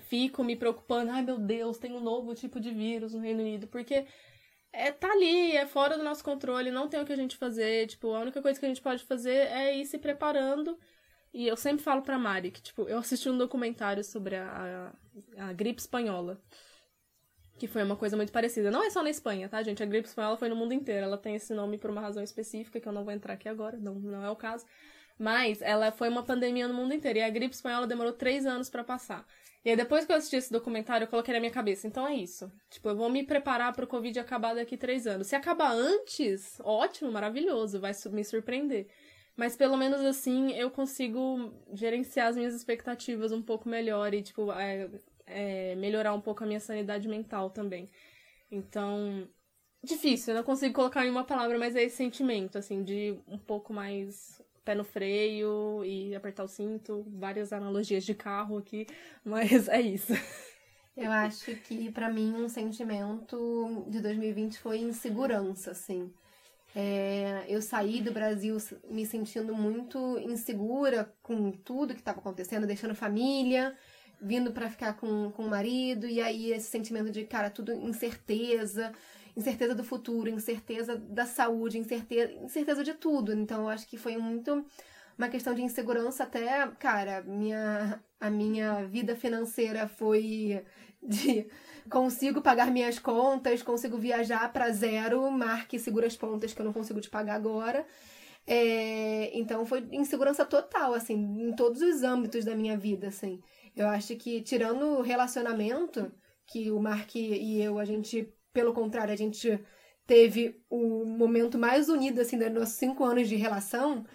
fico 0.09 0.43
me 0.43 0.55
preocupando, 0.55 1.11
ai 1.11 1.21
meu 1.21 1.37
Deus, 1.37 1.77
tem 1.77 1.93
um 1.93 2.01
novo 2.01 2.35
tipo 2.35 2.59
de 2.59 2.71
vírus 2.71 3.13
no 3.13 3.21
Reino 3.21 3.41
Unido, 3.41 3.67
porque 3.67 4.05
é, 4.75 4.91
tá 4.91 5.09
ali, 5.11 5.55
é 5.55 5.65
fora 5.65 5.97
do 5.97 6.03
nosso 6.03 6.23
controle, 6.23 6.69
não 6.69 6.89
tem 6.89 6.99
o 6.99 7.05
que 7.05 7.13
a 7.13 7.15
gente 7.15 7.37
fazer. 7.37 7.87
Tipo, 7.87 8.13
a 8.13 8.19
única 8.19 8.41
coisa 8.41 8.59
que 8.59 8.65
a 8.65 8.69
gente 8.69 8.81
pode 8.81 9.03
fazer 9.05 9.47
é 9.47 9.75
ir 9.77 9.85
se 9.85 9.97
preparando. 9.97 10.77
E 11.33 11.47
eu 11.47 11.57
sempre 11.57 11.83
falo 11.83 12.01
pra 12.01 12.17
Mari 12.17 12.51
que, 12.51 12.61
tipo, 12.61 12.83
eu 12.83 12.97
assisti 12.99 13.29
um 13.29 13.37
documentário 13.37 14.03
sobre 14.03 14.35
a, 14.35 14.93
a, 15.37 15.49
a 15.49 15.53
gripe 15.53 15.81
espanhola. 15.81 16.41
Que 17.57 17.67
foi 17.67 17.83
uma 17.83 17.95
coisa 17.95 18.17
muito 18.17 18.31
parecida. 18.31 18.69
Não 18.69 18.83
é 18.83 18.89
só 18.89 19.01
na 19.01 19.09
Espanha, 19.09 19.47
tá, 19.47 19.63
gente? 19.63 19.81
A 19.81 19.85
gripe 19.85 20.07
espanhola 20.07 20.35
foi 20.37 20.49
no 20.49 20.55
mundo 20.55 20.73
inteiro. 20.73 21.05
Ela 21.05 21.17
tem 21.17 21.35
esse 21.35 21.53
nome 21.53 21.77
por 21.77 21.89
uma 21.89 22.01
razão 22.01 22.21
específica 22.21 22.79
que 22.79 22.87
eu 22.87 22.91
não 22.91 23.03
vou 23.03 23.13
entrar 23.13 23.33
aqui 23.33 23.47
agora, 23.47 23.77
não, 23.77 23.95
não 23.95 24.25
é 24.25 24.29
o 24.29 24.35
caso. 24.35 24.65
Mas 25.17 25.61
ela 25.61 25.91
foi 25.91 26.09
uma 26.09 26.23
pandemia 26.23 26.67
no 26.67 26.73
mundo 26.73 26.93
inteiro. 26.93 27.19
E 27.19 27.21
a 27.21 27.29
gripe 27.29 27.55
espanhola 27.55 27.87
demorou 27.87 28.11
três 28.11 28.45
anos 28.45 28.69
para 28.69 28.83
passar. 28.83 29.25
E 29.63 29.69
aí, 29.69 29.75
depois 29.75 30.05
que 30.05 30.11
eu 30.11 30.15
assisti 30.15 30.35
esse 30.35 30.51
documentário, 30.51 31.05
eu 31.05 31.09
coloquei 31.09 31.33
na 31.33 31.39
minha 31.39 31.51
cabeça. 31.51 31.87
Então 31.87 32.07
é 32.07 32.13
isso. 32.13 32.51
Tipo, 32.69 32.89
eu 32.89 32.95
vou 32.95 33.09
me 33.09 33.23
preparar 33.23 33.73
pro 33.73 33.87
Covid 33.87 34.19
acabar 34.19 34.53
daqui 34.53 34.77
três 34.77 35.07
anos. 35.07 35.27
Se 35.27 35.35
acabar 35.35 35.71
antes, 35.71 36.59
ótimo, 36.63 37.11
maravilhoso, 37.11 37.79
vai 37.79 37.91
me 38.11 38.23
surpreender. 38.23 38.87
Mas 39.35 39.55
pelo 39.55 39.75
menos 39.75 40.01
assim 40.01 40.53
eu 40.53 40.69
consigo 40.69 41.51
gerenciar 41.73 42.27
as 42.27 42.37
minhas 42.37 42.53
expectativas 42.53 43.31
um 43.31 43.41
pouco 43.41 43.67
melhor 43.67 44.13
e, 44.13 44.21
tipo, 44.21 44.51
é, 44.51 44.87
é, 45.27 45.75
melhorar 45.75 46.13
um 46.13 46.21
pouco 46.21 46.43
a 46.43 46.47
minha 46.47 46.59
sanidade 46.59 47.07
mental 47.07 47.49
também. 47.49 47.89
Então, 48.51 49.27
difícil, 49.83 50.33
eu 50.33 50.37
não 50.37 50.43
consigo 50.43 50.73
colocar 50.73 51.05
em 51.05 51.09
uma 51.09 51.23
palavra, 51.23 51.57
mas 51.57 51.75
é 51.75 51.83
esse 51.83 51.97
sentimento, 51.97 52.57
assim, 52.57 52.83
de 52.83 53.17
um 53.27 53.37
pouco 53.37 53.73
mais 53.73 54.41
pé 54.63 54.73
no 54.73 54.83
freio 54.83 55.83
e 55.85 56.15
apertar 56.15 56.43
o 56.43 56.47
cinto, 56.47 57.05
várias 57.07 57.53
analogias 57.53 58.03
de 58.03 58.15
carro 58.15 58.57
aqui, 58.57 58.87
mas 59.23 59.67
é 59.67 59.79
isso. 59.79 60.13
Eu 60.97 61.11
acho 61.11 61.53
que 61.57 61.91
para 61.91 62.09
mim 62.09 62.33
um 62.33 62.47
sentimento 62.47 63.85
de 63.89 63.99
2020 64.01 64.57
foi 64.59 64.79
insegurança, 64.79 65.71
assim. 65.71 66.11
É, 66.73 67.45
eu 67.47 67.61
saí 67.61 68.01
do 68.01 68.11
Brasil 68.11 68.57
me 68.89 69.05
sentindo 69.05 69.55
muito 69.55 70.19
insegura 70.19 71.13
com 71.21 71.51
tudo 71.51 71.93
que 71.93 72.01
estava 72.01 72.19
acontecendo, 72.19 72.67
deixando 72.67 72.95
família, 72.95 73.77
vindo 74.21 74.51
para 74.51 74.69
ficar 74.69 74.93
com, 74.93 75.31
com 75.31 75.43
o 75.43 75.49
marido, 75.49 76.07
e 76.07 76.21
aí 76.21 76.51
esse 76.51 76.67
sentimento 76.67 77.11
de, 77.11 77.23
cara, 77.25 77.49
tudo 77.49 77.71
incerteza, 77.73 78.91
incerteza 79.35 79.75
do 79.75 79.83
futuro, 79.83 80.29
incerteza 80.29 80.95
da 80.97 81.25
saúde, 81.25 81.77
incerteza, 81.77 82.33
incerteza 82.33 82.83
de 82.83 82.93
tudo. 82.93 83.33
Então 83.33 83.63
eu 83.63 83.69
acho 83.69 83.87
que 83.87 83.97
foi 83.97 84.17
muito 84.17 84.65
uma 85.17 85.29
questão 85.29 85.53
de 85.53 85.61
insegurança 85.61 86.23
até, 86.23 86.67
cara, 86.79 87.21
minha, 87.23 88.01
a 88.19 88.29
minha 88.29 88.85
vida 88.85 89.15
financeira 89.15 89.87
foi 89.87 90.63
de 91.01 91.47
consigo 91.89 92.41
pagar 92.41 92.71
minhas 92.71 92.99
contas, 92.99 93.61
consigo 93.61 93.97
viajar 93.97 94.51
para 94.51 94.71
zero, 94.71 95.29
marque 95.31 95.79
segura 95.79 96.07
as 96.07 96.15
pontas 96.17 96.53
que 96.53 96.61
eu 96.61 96.65
não 96.65 96.73
consigo 96.73 96.99
te 96.99 97.09
pagar 97.09 97.35
agora. 97.35 97.85
É, 98.47 99.31
então 99.37 99.65
foi 99.65 99.87
insegurança 99.91 100.45
total, 100.45 100.93
assim, 100.93 101.15
em 101.15 101.55
todos 101.55 101.81
os 101.81 102.03
âmbitos 102.03 102.45
da 102.45 102.55
minha 102.55 102.77
vida, 102.77 103.07
assim. 103.07 103.41
Eu 103.75 103.87
acho 103.87 104.15
que 104.15 104.41
tirando 104.41 104.99
o 104.99 105.01
relacionamento, 105.01 106.11
que 106.45 106.71
o 106.71 106.79
Mark 106.79 107.15
e 107.15 107.61
eu, 107.61 107.77
a 107.79 107.85
gente 107.85 108.33
pelo 108.55 108.73
contrário, 108.73 109.13
a 109.13 109.17
gente 109.17 109.59
teve 110.07 110.63
o 110.69 111.03
momento 111.05 111.57
mais 111.59 111.89
unido, 111.89 112.21
assim, 112.21 112.37
dos 112.37 112.49
nossos 112.51 112.75
cinco 112.75 113.03
anos 113.03 113.27
de 113.27 113.35
relação, 113.35 114.05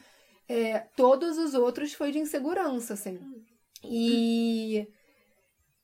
é, 0.48 0.78
todos 0.96 1.36
os 1.36 1.52
outros 1.52 1.92
foi 1.92 2.10
de 2.10 2.18
insegurança, 2.18 2.94
assim. 2.94 3.18
E, 3.84 4.88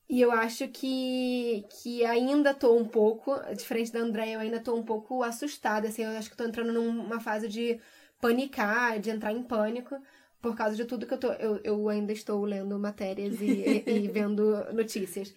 e 0.08 0.20
eu 0.20 0.32
acho 0.32 0.68
que, 0.68 1.66
que 1.68 2.04
ainda 2.06 2.54
tô 2.54 2.74
um 2.76 2.88
pouco, 2.88 3.34
diferente 3.54 3.92
da 3.92 4.00
Andréia, 4.00 4.34
eu 4.34 4.40
ainda 4.40 4.58
tô 4.60 4.74
um 4.74 4.82
pouco 4.84 5.22
assustada, 5.22 5.88
assim, 5.88 6.02
eu 6.02 6.10
acho 6.16 6.30
que 6.30 6.36
tô 6.36 6.44
entrando 6.44 6.72
numa 6.72 7.20
fase 7.20 7.46
de 7.48 7.78
panicar, 8.20 8.98
de 8.98 9.10
entrar 9.10 9.32
em 9.32 9.42
pânico, 9.42 10.00
por 10.46 10.56
causa 10.56 10.76
de 10.76 10.85
tudo 10.85 11.06
que 11.06 11.14
eu 11.14 11.18
tô. 11.18 11.32
Eu, 11.32 11.61
eu 11.64 11.88
ainda 11.88 12.12
estou 12.12 12.44
lendo 12.44 12.78
matérias 12.78 13.40
e, 13.40 13.82
e, 13.85 14.04
e 14.04 14.06
vendo 14.09 14.64
notícias. 14.72 15.35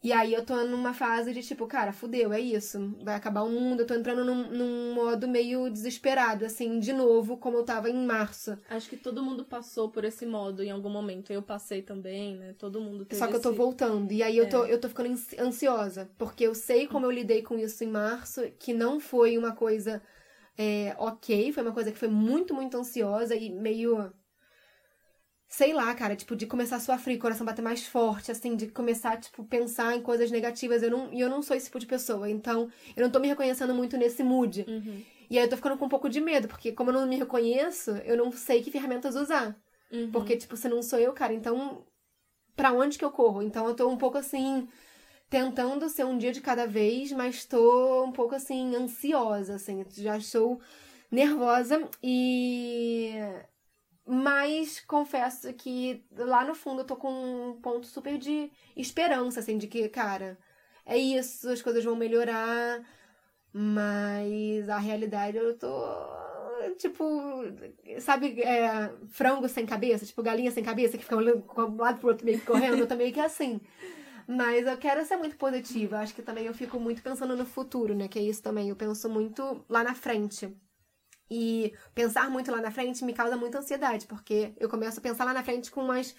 E 0.00 0.12
aí 0.12 0.32
eu 0.32 0.44
tô 0.44 0.54
numa 0.64 0.92
fase 0.94 1.32
de 1.32 1.42
tipo, 1.42 1.66
cara, 1.66 1.92
fudeu, 1.92 2.32
é 2.32 2.38
isso. 2.38 2.94
Vai 3.02 3.16
acabar 3.16 3.42
o 3.42 3.48
mundo. 3.48 3.80
Eu 3.80 3.86
tô 3.86 3.94
entrando 3.94 4.22
num, 4.24 4.50
num 4.50 4.94
modo 4.94 5.26
meio 5.26 5.68
desesperado, 5.68 6.44
assim, 6.44 6.78
de 6.78 6.92
novo, 6.92 7.36
como 7.36 7.56
eu 7.56 7.64
tava 7.64 7.90
em 7.90 8.06
março. 8.06 8.56
Acho 8.68 8.88
que 8.88 8.96
todo 8.96 9.24
mundo 9.24 9.44
passou 9.44 9.88
por 9.88 10.04
esse 10.04 10.24
modo 10.24 10.62
em 10.62 10.70
algum 10.70 10.90
momento. 10.90 11.32
Eu 11.32 11.42
passei 11.42 11.82
também, 11.82 12.36
né? 12.36 12.54
Todo 12.56 12.80
mundo 12.80 13.04
teve 13.04 13.18
Só 13.18 13.26
que 13.26 13.34
esse... 13.34 13.44
eu 13.44 13.50
tô 13.50 13.56
voltando. 13.56 14.12
E 14.12 14.22
aí 14.22 14.36
eu, 14.36 14.48
tô, 14.48 14.64
é. 14.66 14.72
eu 14.72 14.78
tô 14.78 14.88
ficando 14.88 15.18
ansiosa. 15.40 16.08
Porque 16.16 16.44
eu 16.46 16.54
sei 16.54 16.86
como 16.86 17.06
eu 17.06 17.10
lidei 17.10 17.42
com 17.42 17.58
isso 17.58 17.82
em 17.82 17.88
março, 17.88 18.42
que 18.58 18.72
não 18.72 19.00
foi 19.00 19.36
uma 19.36 19.52
coisa 19.52 20.00
é, 20.56 20.94
ok. 20.98 21.52
Foi 21.52 21.62
uma 21.62 21.72
coisa 21.72 21.90
que 21.90 21.98
foi 21.98 22.08
muito, 22.08 22.54
muito 22.54 22.76
ansiosa 22.76 23.34
e 23.34 23.50
meio 23.50 24.12
sei 25.56 25.72
lá, 25.72 25.94
cara, 25.94 26.16
tipo, 26.16 26.34
de 26.34 26.46
começar 26.46 26.76
a 26.76 26.80
sofrer, 26.80 27.16
coração 27.16 27.46
bater 27.46 27.62
mais 27.62 27.86
forte, 27.86 28.32
assim, 28.32 28.56
de 28.56 28.66
começar, 28.66 29.20
tipo, 29.20 29.44
pensar 29.44 29.94
em 29.94 30.02
coisas 30.02 30.28
negativas. 30.28 30.82
Eu 30.82 30.90
não, 30.90 31.12
e 31.12 31.20
eu 31.20 31.30
não 31.30 31.42
sou 31.42 31.56
esse 31.56 31.66
tipo 31.66 31.78
de 31.78 31.86
pessoa, 31.86 32.28
então 32.28 32.68
eu 32.96 33.04
não 33.04 33.10
tô 33.10 33.20
me 33.20 33.28
reconhecendo 33.28 33.72
muito 33.72 33.96
nesse 33.96 34.24
mood. 34.24 34.64
Uhum. 34.66 35.04
E 35.30 35.38
aí 35.38 35.44
eu 35.44 35.48
tô 35.48 35.54
ficando 35.54 35.78
com 35.78 35.84
um 35.84 35.88
pouco 35.88 36.08
de 36.08 36.20
medo, 36.20 36.48
porque 36.48 36.72
como 36.72 36.90
eu 36.90 36.94
não 36.94 37.06
me 37.06 37.14
reconheço, 37.14 37.92
eu 38.04 38.16
não 38.16 38.32
sei 38.32 38.64
que 38.64 38.70
ferramentas 38.72 39.14
usar. 39.14 39.56
Uhum. 39.92 40.10
Porque, 40.10 40.36
tipo, 40.36 40.56
se 40.56 40.68
não 40.68 40.82
sou 40.82 40.98
eu, 40.98 41.12
cara, 41.12 41.32
então 41.32 41.86
para 42.56 42.72
onde 42.72 42.98
que 42.98 43.04
eu 43.04 43.12
corro? 43.12 43.40
Então 43.40 43.68
eu 43.68 43.76
tô 43.76 43.88
um 43.88 43.96
pouco 43.96 44.18
assim, 44.18 44.66
tentando 45.30 45.88
ser 45.88 46.04
um 46.04 46.18
dia 46.18 46.32
de 46.32 46.40
cada 46.40 46.66
vez, 46.66 47.12
mas 47.12 47.44
tô 47.44 48.02
um 48.04 48.10
pouco 48.10 48.34
assim, 48.34 48.74
ansiosa, 48.74 49.54
assim, 49.54 49.84
já 49.88 50.18
estou 50.18 50.60
nervosa 51.12 51.88
e 52.02 53.12
mas 54.06 54.80
confesso 54.80 55.52
que 55.54 56.04
lá 56.16 56.44
no 56.44 56.54
fundo 56.54 56.82
eu 56.82 56.86
tô 56.86 56.96
com 56.96 57.50
um 57.50 57.60
ponto 57.60 57.86
super 57.86 58.18
de 58.18 58.50
esperança, 58.76 59.40
assim, 59.40 59.56
de 59.58 59.66
que, 59.66 59.88
cara, 59.88 60.38
é 60.84 60.96
isso, 60.98 61.48
as 61.48 61.62
coisas 61.62 61.84
vão 61.84 61.96
melhorar, 61.96 62.84
mas 63.52 64.68
a 64.68 64.78
realidade 64.78 65.36
eu 65.38 65.56
tô. 65.58 65.68
Tipo, 66.78 67.04
sabe, 68.00 68.40
é, 68.42 68.90
frango 69.08 69.48
sem 69.48 69.66
cabeça, 69.66 70.06
tipo 70.06 70.22
galinha 70.22 70.50
sem 70.50 70.64
cabeça, 70.64 70.96
que 70.96 71.04
fica 71.04 71.16
olhando 71.16 71.44
um 71.56 71.76
lado 71.76 72.00
pro 72.00 72.08
outro 72.08 72.24
meio 72.24 72.40
que 72.40 72.46
correndo, 72.46 72.78
eu 72.78 72.86
tô 72.86 72.96
meio 72.96 73.12
que 73.12 73.20
assim. 73.20 73.60
Mas 74.26 74.66
eu 74.66 74.76
quero 74.78 75.04
ser 75.04 75.16
muito 75.16 75.36
positiva. 75.36 75.98
Acho 75.98 76.14
que 76.14 76.22
também 76.22 76.46
eu 76.46 76.54
fico 76.54 76.80
muito 76.80 77.02
pensando 77.02 77.36
no 77.36 77.44
futuro, 77.44 77.94
né? 77.94 78.08
Que 78.08 78.18
é 78.18 78.22
isso 78.22 78.42
também. 78.42 78.68
Eu 78.68 78.76
penso 78.76 79.08
muito 79.08 79.64
lá 79.68 79.84
na 79.84 79.94
frente. 79.94 80.50
E 81.30 81.72
pensar 81.94 82.30
muito 82.30 82.50
lá 82.50 82.60
na 82.60 82.70
frente 82.70 83.04
me 83.04 83.12
causa 83.12 83.36
muita 83.36 83.58
ansiedade, 83.58 84.06
porque 84.06 84.52
eu 84.58 84.68
começo 84.68 84.98
a 84.98 85.02
pensar 85.02 85.24
lá 85.24 85.32
na 85.32 85.42
frente 85.42 85.70
com 85.70 85.82
mais 85.82 86.14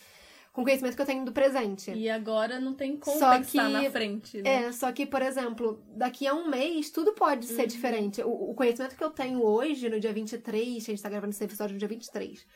com 0.55 0.61
o 0.61 0.63
conhecimento 0.63 0.95
que 0.95 1.01
eu 1.01 1.05
tenho 1.05 1.25
do 1.25 1.33
presente. 1.33 1.91
E 1.91 2.09
agora 2.09 2.61
não 2.61 2.73
tem 2.73 2.95
como 2.95 3.19
só 3.19 3.37
pensar 3.37 3.67
que, 3.67 3.73
na 3.73 3.91
frente, 3.91 4.41
né? 4.41 4.67
É, 4.67 4.71
só 4.71 4.89
que, 4.93 5.05
por 5.05 5.21
exemplo, 5.21 5.83
daqui 5.87 6.25
a 6.25 6.33
um 6.33 6.49
mês 6.49 6.89
tudo 6.89 7.11
pode 7.11 7.45
uhum. 7.45 7.55
ser 7.57 7.67
diferente. 7.67 8.21
O, 8.21 8.51
o, 8.51 8.55
conhecimento 8.55 8.95
que 8.95 9.03
eu 9.03 9.09
tenho 9.09 9.43
hoje, 9.43 9.89
no 9.89 9.99
dia 9.99 10.13
23, 10.13 10.77
a 10.77 10.79
gente 10.79 11.03
tá 11.03 11.09
gravando 11.09 11.31
esse 11.31 11.43
episódio 11.43 11.73
no 11.73 11.79
dia 11.79 11.89
23. 11.89 12.47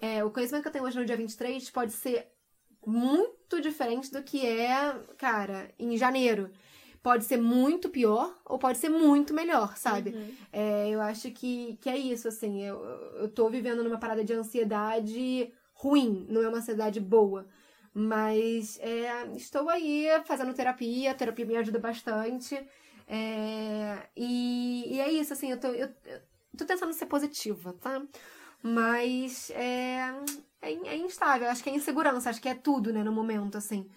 É, 0.00 0.24
o 0.24 0.30
conhecimento 0.30 0.62
que 0.62 0.68
eu 0.68 0.72
tenho 0.72 0.84
hoje 0.84 0.98
no 0.98 1.04
dia 1.04 1.16
23 1.16 1.68
pode 1.70 1.92
ser 1.92 2.28
muito 2.86 3.60
diferente 3.60 4.12
do 4.12 4.22
que 4.22 4.46
é, 4.46 4.94
cara, 5.18 5.74
em 5.76 5.96
janeiro 5.96 6.52
pode 7.02 7.24
ser 7.24 7.38
muito 7.38 7.88
pior 7.88 8.34
ou 8.44 8.58
pode 8.58 8.78
ser 8.78 8.88
muito 8.88 9.32
melhor, 9.32 9.76
sabe? 9.76 10.10
Uhum. 10.10 10.30
É, 10.52 10.88
eu 10.90 11.00
acho 11.00 11.30
que, 11.30 11.78
que 11.80 11.88
é 11.88 11.96
isso, 11.96 12.28
assim. 12.28 12.62
Eu, 12.62 12.78
eu 13.20 13.28
tô 13.28 13.48
vivendo 13.48 13.82
numa 13.82 13.98
parada 13.98 14.24
de 14.24 14.32
ansiedade 14.32 15.52
ruim, 15.72 16.26
não 16.28 16.42
é 16.42 16.48
uma 16.48 16.58
ansiedade 16.58 17.00
boa. 17.00 17.46
Mas 17.92 18.78
é, 18.80 19.26
estou 19.34 19.68
aí 19.68 20.06
fazendo 20.24 20.54
terapia, 20.54 21.10
a 21.10 21.14
terapia 21.14 21.46
me 21.46 21.56
ajuda 21.56 21.78
bastante. 21.78 22.62
É, 23.08 24.06
e, 24.16 24.94
e, 24.94 25.00
é 25.00 25.10
isso, 25.10 25.32
assim, 25.32 25.50
eu 25.50 25.58
tô, 25.58 25.68
eu, 25.68 25.88
eu 26.04 26.20
tô 26.56 26.64
tentando 26.64 26.92
ser 26.92 27.06
positiva, 27.06 27.74
tá? 27.80 28.00
Mas 28.62 29.50
é, 29.50 30.14
é, 30.62 30.72
é 30.72 30.96
instável, 30.96 31.48
acho 31.48 31.64
que 31.64 31.70
é 31.70 31.74
insegurança, 31.74 32.30
acho 32.30 32.40
que 32.40 32.48
é 32.48 32.54
tudo, 32.54 32.92
né, 32.92 33.02
no 33.02 33.10
momento, 33.10 33.58
assim. 33.58 33.90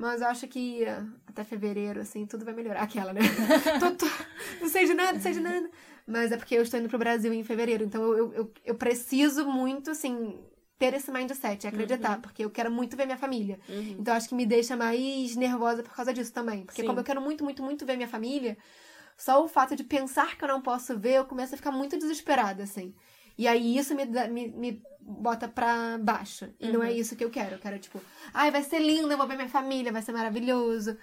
Mas 0.00 0.22
eu 0.22 0.28
acho 0.28 0.48
que 0.48 0.82
até 1.26 1.44
fevereiro, 1.44 2.00
assim, 2.00 2.24
tudo 2.24 2.42
vai 2.42 2.54
melhorar. 2.54 2.80
Aquela, 2.80 3.12
né? 3.12 3.20
tô, 3.78 3.90
tô, 3.90 4.06
não 4.58 4.66
sei 4.66 4.86
de 4.86 4.94
nada, 4.94 5.12
não 5.12 5.20
sei 5.20 5.32
de 5.32 5.40
nada. 5.40 5.70
Mas 6.06 6.32
é 6.32 6.38
porque 6.38 6.54
eu 6.54 6.62
estou 6.62 6.80
indo 6.80 6.88
pro 6.88 6.98
Brasil 6.98 7.30
em 7.34 7.44
fevereiro. 7.44 7.84
Então 7.84 8.02
eu, 8.14 8.32
eu, 8.32 8.52
eu 8.64 8.74
preciso 8.76 9.44
muito, 9.44 9.90
assim, 9.90 10.40
ter 10.78 10.94
esse 10.94 11.10
mindset, 11.10 11.66
acreditar. 11.66 12.14
Uhum. 12.14 12.22
Porque 12.22 12.42
eu 12.42 12.48
quero 12.48 12.70
muito 12.70 12.96
ver 12.96 13.04
minha 13.04 13.18
família. 13.18 13.60
Uhum. 13.68 13.96
Então 14.00 14.14
acho 14.14 14.26
que 14.26 14.34
me 14.34 14.46
deixa 14.46 14.74
mais 14.74 15.36
nervosa 15.36 15.82
por 15.82 15.94
causa 15.94 16.14
disso 16.14 16.32
também. 16.32 16.64
Porque 16.64 16.80
Sim. 16.80 16.86
como 16.86 17.00
eu 17.00 17.04
quero 17.04 17.20
muito, 17.20 17.44
muito, 17.44 17.62
muito 17.62 17.84
ver 17.84 17.96
minha 17.96 18.08
família, 18.08 18.56
só 19.18 19.44
o 19.44 19.48
fato 19.48 19.76
de 19.76 19.84
pensar 19.84 20.38
que 20.38 20.42
eu 20.42 20.48
não 20.48 20.62
posso 20.62 20.98
ver, 20.98 21.16
eu 21.16 21.26
começo 21.26 21.52
a 21.54 21.58
ficar 21.58 21.72
muito 21.72 21.98
desesperada, 21.98 22.62
assim. 22.62 22.94
E 23.36 23.48
aí 23.48 23.76
isso 23.76 23.94
me, 23.94 24.04
me, 24.04 24.48
me 24.48 24.82
bota 25.00 25.48
pra 25.48 25.98
baixo. 25.98 26.48
E 26.58 26.66
uhum. 26.66 26.72
não 26.74 26.82
é 26.82 26.88
uhum. 26.88 26.96
isso 26.96 27.16
que 27.16 27.24
eu 27.24 27.30
quero. 27.30 27.54
Eu 27.54 27.58
quero, 27.58 27.78
tipo, 27.78 28.00
ai, 28.32 28.50
vai 28.50 28.62
ser 28.62 28.78
lindo, 28.78 29.10
eu 29.10 29.18
vou 29.18 29.26
ver 29.26 29.36
minha 29.36 29.48
família, 29.48 29.92
vai 29.92 30.02
ser 30.02 30.12
maravilhoso. 30.12 30.96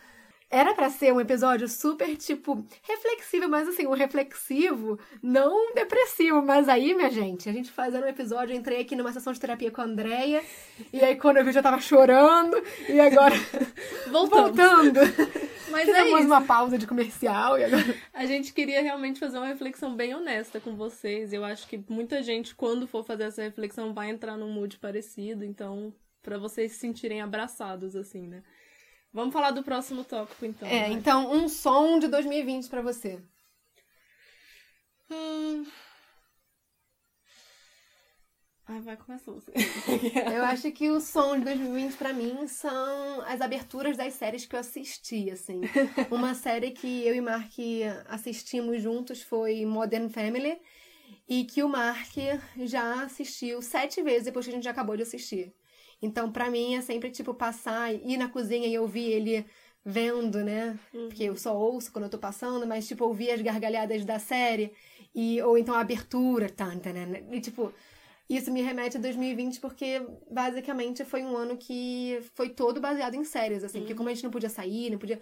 era 0.49 0.73
para 0.73 0.89
ser 0.89 1.13
um 1.13 1.19
episódio 1.19 1.67
super, 1.67 2.15
tipo, 2.15 2.63
reflexivo, 2.83 3.49
mas 3.49 3.67
assim, 3.67 3.85
um 3.85 3.93
reflexivo, 3.93 4.97
não 5.21 5.73
depressivo. 5.73 6.41
Mas 6.41 6.69
aí, 6.69 6.93
minha 6.95 7.09
gente, 7.09 7.49
a 7.49 7.53
gente 7.53 7.71
fazendo 7.71 8.05
um 8.05 8.09
episódio, 8.09 8.53
eu 8.53 8.57
entrei 8.57 8.81
aqui 8.81 8.95
numa 8.95 9.11
sessão 9.11 9.33
de 9.33 9.39
terapia 9.39 9.71
com 9.71 9.81
a 9.81 9.83
Andrea, 9.83 10.41
e 10.93 11.01
aí 11.01 11.15
quando 11.17 11.37
eu 11.37 11.43
vi, 11.43 11.49
eu 11.49 11.53
já 11.53 11.61
tava 11.61 11.81
chorando, 11.81 12.61
e 12.87 12.99
agora. 12.99 13.35
Voltamos. 14.09 14.55
Voltando. 14.55 15.46
Mas 15.69 15.87
é 15.87 15.93
Fizemos 15.93 16.19
isso. 16.19 16.27
uma 16.27 16.41
pausa 16.41 16.77
de 16.77 16.87
comercial 16.87 17.57
e 17.57 17.63
agora. 17.63 17.95
A 18.13 18.25
gente 18.25 18.53
queria 18.53 18.81
realmente 18.81 19.19
fazer 19.19 19.37
uma 19.37 19.47
reflexão 19.47 19.95
bem 19.95 20.15
honesta 20.15 20.59
com 20.59 20.75
vocês. 20.75 21.33
Eu 21.33 21.43
acho 21.43 21.67
que 21.67 21.83
muita 21.89 22.21
gente, 22.23 22.55
quando 22.55 22.87
for 22.87 23.03
fazer 23.03 23.23
essa 23.23 23.41
reflexão, 23.41 23.93
vai 23.93 24.09
entrar 24.09 24.37
num 24.37 24.51
mood 24.51 24.77
parecido. 24.77 25.43
Então, 25.43 25.93
pra 26.21 26.37
vocês 26.37 26.73
se 26.73 26.79
sentirem 26.79 27.21
abraçados, 27.21 27.95
assim, 27.95 28.27
né? 28.27 28.43
Vamos 29.13 29.33
falar 29.33 29.51
do 29.51 29.63
próximo 29.63 30.03
tópico, 30.03 30.45
então. 30.45 30.67
É, 30.67 30.81
vai. 30.81 30.91
então, 30.91 31.31
um 31.31 31.47
som 31.47 31.99
de 31.99 32.07
2020 32.07 32.67
pra 32.69 32.81
você. 32.81 33.19
Hum... 35.09 35.65
Ai, 38.69 38.81
vai, 38.81 38.97
começa 38.97 39.31
você. 39.31 39.51
Eu 40.33 40.43
acho 40.45 40.69
que 40.73 40.89
o 40.89 40.99
som 40.99 41.37
de 41.39 41.45
2020 41.45 41.95
pra 41.95 42.11
mim 42.11 42.45
são 42.47 43.21
as 43.21 43.39
aberturas 43.39 43.95
das 43.95 44.13
séries 44.13 44.45
que 44.45 44.55
eu 44.55 44.59
assisti, 44.59 45.31
assim. 45.31 45.61
Uma 46.11 46.33
série 46.33 46.71
que 46.71 47.07
eu 47.07 47.15
e 47.15 47.21
Mark 47.21 47.53
assistimos 48.09 48.81
juntos 48.81 49.21
foi 49.21 49.65
Modern 49.65 50.09
Family 50.09 50.59
e 51.29 51.45
que 51.45 51.63
o 51.63 51.69
Mark 51.69 52.13
já 52.57 53.03
assistiu 53.03 53.61
sete 53.61 54.01
vezes 54.03 54.25
depois 54.25 54.45
que 54.45 54.51
a 54.51 54.55
gente 54.55 54.65
já 54.65 54.71
acabou 54.71 54.97
de 54.97 55.03
assistir. 55.03 55.53
Então, 56.01 56.29
pra 56.29 56.51
mim 56.51 56.75
é 56.75 56.81
sempre 56.81 57.09
tipo 57.09 57.33
passar, 57.33 57.93
ir 57.93 58.17
na 58.17 58.27
cozinha 58.27 58.67
e 58.67 58.77
ouvir 58.77 59.09
ele 59.11 59.45
vendo, 59.83 60.43
né? 60.43 60.77
Porque 60.91 61.23
eu 61.23 61.37
só 61.37 61.57
ouço 61.57 61.89
quando 61.89 62.03
eu 62.03 62.09
tô 62.09 62.17
passando, 62.17 62.67
mas 62.67 62.85
tipo 62.85 63.05
ouvir 63.05 63.31
as 63.31 63.41
gargalhadas 63.41 64.03
da 64.03 64.19
série 64.19 64.73
e 65.15 65.41
ou 65.41 65.57
então 65.57 65.73
a 65.73 65.79
abertura, 65.79 66.49
tan, 66.49 66.77
tan, 66.79 66.93
tan, 66.93 67.33
e 67.33 67.39
tipo 67.39 67.73
isso 68.29 68.51
me 68.51 68.61
remete 68.61 68.97
a 68.97 68.99
2020 68.99 69.59
porque 69.59 70.01
basicamente 70.29 71.05
foi 71.05 71.23
um 71.23 71.35
ano 71.37 71.57
que 71.57 72.19
foi 72.35 72.49
todo 72.49 72.81
baseado 72.81 73.15
em 73.15 73.23
séries, 73.23 73.63
assim, 73.63 73.79
porque 73.79 73.95
como 73.95 74.09
a 74.09 74.13
gente 74.13 74.23
não 74.23 74.31
podia 74.31 74.49
sair, 74.49 74.89
não 74.89 74.97
podia, 74.97 75.19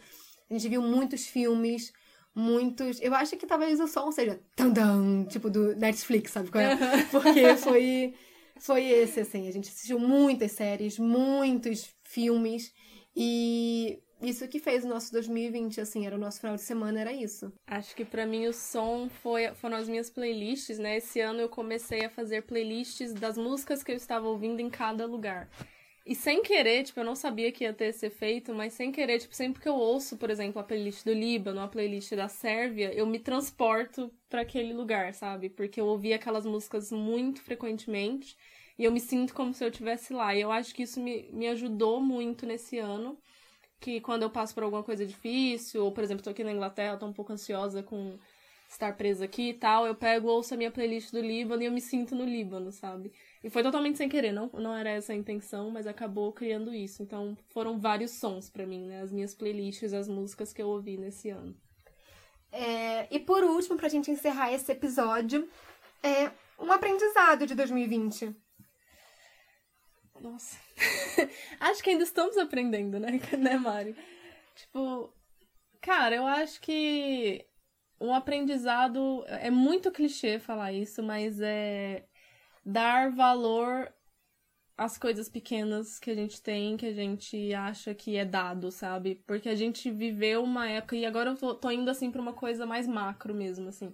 a 0.50 0.54
gente 0.54 0.68
viu 0.68 0.82
muitos 0.82 1.28
filmes, 1.28 1.94
muitos, 2.34 3.00
eu 3.02 3.13
acho 3.13 3.38
que 3.38 3.46
talvez 3.46 3.80
o 3.80 3.88
som 3.88 4.12
seja 4.12 4.39
tan, 4.56 4.74
tan, 4.74 5.26
tipo 5.26 5.50
do 5.50 5.76
Netflix, 5.76 6.32
sabe 6.32 6.50
qual 6.50 6.63
é? 6.63 6.76
Porque 7.12 7.56
foi 7.58 8.13
foi 8.60 8.86
esse 8.86 9.20
assim, 9.20 9.48
a 9.48 9.52
gente 9.52 9.70
assistiu 9.70 10.00
muitas 10.00 10.54
séries, 10.54 10.98
muitos 10.98 11.94
filmes 12.04 12.74
e 13.15 14.00
isso 14.21 14.47
que 14.47 14.60
fez 14.60 14.86
o 14.86 14.88
nosso 14.88 15.12
2020, 15.12 15.82
assim, 15.82 16.06
era 16.06 16.15
o 16.15 16.19
nosso 16.19 16.39
final 16.39 16.56
de 16.56 16.62
semana, 16.62 17.01
era 17.01 17.13
isso. 17.13 17.51
Acho 17.67 17.95
que 17.95 18.06
pra 18.06 18.25
mim 18.25 18.47
o 18.47 18.54
som 18.54 19.10
foi, 19.10 19.54
foram 19.56 19.78
as 19.78 19.89
minhas 19.89 20.10
playlists, 20.10 20.80
né? 20.80 20.97
Esse 20.97 21.19
ano 21.19 21.41
eu 21.41 21.49
comecei 21.49 22.06
a 22.06 22.10
fazer 22.10 22.43
playlists 22.43 23.13
das 23.13 23.38
músicas 23.38 23.84
que 23.84 23.91
eu 23.91 23.95
estava 23.95 24.28
ouvindo 24.28 24.60
em 24.60 24.69
cada 24.69 25.06
lugar. 25.06 25.49
E 26.06 26.13
sem 26.13 26.43
querer, 26.43 26.84
tipo, 26.84 26.99
eu 26.99 27.04
não 27.04 27.15
sabia 27.15 27.51
que 27.51 27.63
ia 27.63 27.73
ter 27.73 27.86
esse 27.86 28.06
efeito, 28.06 28.54
mas 28.54 28.73
sem 28.73 28.91
querer, 28.91 29.17
tipo, 29.17 29.34
sempre 29.34 29.60
que 29.60 29.67
eu 29.67 29.73
ouço, 29.73 30.17
por 30.17 30.30
exemplo, 30.30 30.62
a 30.62 30.63
playlist 30.63 31.04
do 31.04 31.12
Líbano, 31.12 31.60
a 31.60 31.67
playlist 31.67 32.13
da 32.13 32.28
Sérvia, 32.28 32.93
eu 32.93 33.08
me 33.08 33.17
transporto 33.17 34.13
para 34.30 34.41
aquele 34.41 34.71
lugar, 34.71 35.15
sabe? 35.15 35.49
Porque 35.49 35.82
eu 35.82 35.88
ouvi 35.88 36.13
aquelas 36.13 36.45
músicas 36.45 36.91
muito 36.91 37.41
frequentemente 37.41 38.38
e 38.78 38.84
eu 38.84 38.91
me 38.91 38.99
sinto 38.99 39.34
como 39.34 39.51
se 39.51 39.63
eu 39.63 39.69
estivesse 39.69 40.13
lá. 40.13 40.36
E 40.36 40.41
eu 40.41 40.51
acho 40.51 40.75
que 40.75 40.84
isso 40.84 41.01
me, 41.01 41.28
me 41.34 41.47
ajudou 41.47 41.99
muito 41.99 42.45
nesse 42.45 42.78
ano 42.78 43.17
que 43.80 44.02
quando 44.02 44.24
eu 44.24 44.30
passo 44.30 44.54
por 44.54 44.64
alguma 44.64 44.84
coisa 44.84 45.06
difícil, 45.06 45.84
ou 45.84 45.92
por 45.92 46.04
exemplo, 46.04 46.24
tô 46.24 46.30
aqui 46.30 46.44
na 46.44 46.52
Inglaterra, 46.52 46.98
tô 46.98 47.06
um 47.06 47.14
pouco 47.14 47.34
ansiosa 47.34 47.84
com 47.84 48.18
estar 48.70 48.96
presa 48.96 49.26
aqui 49.26 49.50
e 49.50 49.54
tal, 49.54 49.86
eu 49.86 49.96
pego, 49.96 50.28
ouço 50.28 50.54
a 50.54 50.58
minha 50.58 50.72
playlist 50.72 51.12
do 51.12 51.22
Líbano 51.22 51.62
e 51.62 51.66
eu 51.66 51.72
me 51.72 51.82
sinto 51.82 52.16
no 52.16 52.26
Líbano, 52.26 52.72
sabe? 52.72 53.12
E 53.44 53.50
foi 53.50 53.62
totalmente 53.62 53.98
sem 53.98 54.10
querer, 54.10 54.32
não, 54.32 54.50
não 54.54 54.76
era 54.76 54.90
essa 54.90 55.14
a 55.14 55.16
intenção, 55.16 55.70
mas 55.70 55.88
acabou 55.88 56.32
criando 56.34 56.74
isso. 56.74 57.04
Então 57.04 57.38
foram 57.50 57.80
vários 57.80 58.12
sons 58.12 58.50
pra 58.50 58.66
mim, 58.66 58.86
né? 58.88 59.02
As 59.02 59.12
minhas 59.12 59.34
playlists, 59.34 59.94
as 59.94 60.08
músicas 60.08 60.52
que 60.52 60.62
eu 60.62 60.68
ouvi 60.68 60.98
nesse 60.98 61.30
ano. 61.30 61.56
É, 62.52 63.08
e 63.14 63.20
por 63.20 63.44
último, 63.44 63.78
pra 63.78 63.90
gente 63.90 64.10
encerrar 64.10 64.52
esse 64.52 64.72
episódio, 64.72 65.48
é 66.02 66.32
um 66.60 66.72
aprendizado 66.72 67.46
de 67.46 67.54
2020. 67.54 68.36
Nossa. 70.21 70.58
acho 71.60 71.84
que 71.84 71.89
ainda 71.89 72.04
estamos 72.04 72.38
aprendendo, 72.38 72.99
né, 72.99 73.19
né, 73.38 73.58
Mari? 73.58 73.95
Tipo, 74.56 75.13
cara, 75.82 76.15
eu 76.15 76.25
acho 76.25 76.62
que 76.62 77.45
um 77.99 78.13
aprendizado 78.13 79.23
é 79.28 79.49
muito 79.51 79.91
clichê 79.91 80.39
falar 80.39 80.71
isso, 80.73 81.04
mas 81.04 81.39
é 81.41 82.06
dar 82.65 83.12
valor 83.12 83.93
às 84.78 84.97
coisas 84.97 85.30
pequenas 85.30 85.99
que 85.99 86.12
a 86.12 86.15
gente 86.15 86.41
tem, 86.41 86.75
que 86.75 86.86
a 86.86 86.93
gente 86.93 87.54
acha 87.54 87.93
que 87.93 88.17
é 88.17 88.25
dado, 88.25 88.71
sabe? 88.71 89.15
Porque 89.25 89.47
a 89.47 89.56
gente 89.56 89.89
viveu 89.91 90.43
uma 90.43 90.67
época, 90.69 90.95
e 90.95 91.06
agora 91.06 91.32
eu 91.32 91.38
tô, 91.38 91.56
tô 91.56 91.71
indo 91.71 91.89
assim 91.89 92.12
pra 92.12 92.21
uma 92.21 92.34
coisa 92.34 92.65
mais 92.65 92.88
macro 92.88 93.34
mesmo, 93.34 93.69
assim. 93.69 93.93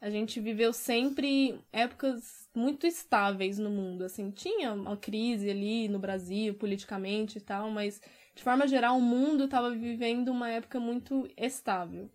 A 0.00 0.08
gente 0.08 0.40
viveu 0.40 0.72
sempre 0.72 1.60
épocas 1.70 2.48
muito 2.54 2.86
estáveis 2.86 3.58
no 3.58 3.68
mundo, 3.68 4.04
assim. 4.04 4.30
Tinha 4.30 4.72
uma 4.72 4.96
crise 4.96 5.50
ali 5.50 5.88
no 5.88 5.98
Brasil, 5.98 6.54
politicamente 6.54 7.38
e 7.38 7.40
tal, 7.40 7.70
mas 7.70 8.00
de 8.34 8.42
forma 8.42 8.66
geral 8.66 8.96
o 8.96 9.02
mundo 9.02 9.44
estava 9.44 9.70
vivendo 9.70 10.28
uma 10.28 10.48
época 10.48 10.80
muito 10.80 11.28
estável. 11.36 12.10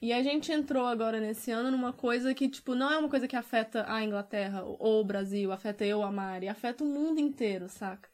E 0.00 0.12
a 0.12 0.22
gente 0.22 0.50
entrou 0.50 0.86
agora 0.86 1.20
nesse 1.20 1.50
ano 1.52 1.70
numa 1.70 1.92
coisa 1.92 2.34
que, 2.34 2.48
tipo, 2.48 2.74
não 2.74 2.90
é 2.90 2.98
uma 2.98 3.08
coisa 3.08 3.28
que 3.28 3.36
afeta 3.36 3.84
a 3.86 4.02
Inglaterra 4.02 4.64
ou 4.64 5.00
o 5.00 5.04
Brasil, 5.04 5.52
afeta 5.52 5.84
eu, 5.84 6.02
a 6.02 6.10
Mari, 6.10 6.48
afeta 6.48 6.82
o 6.82 6.86
mundo 6.86 7.20
inteiro, 7.20 7.68
saca? 7.68 8.08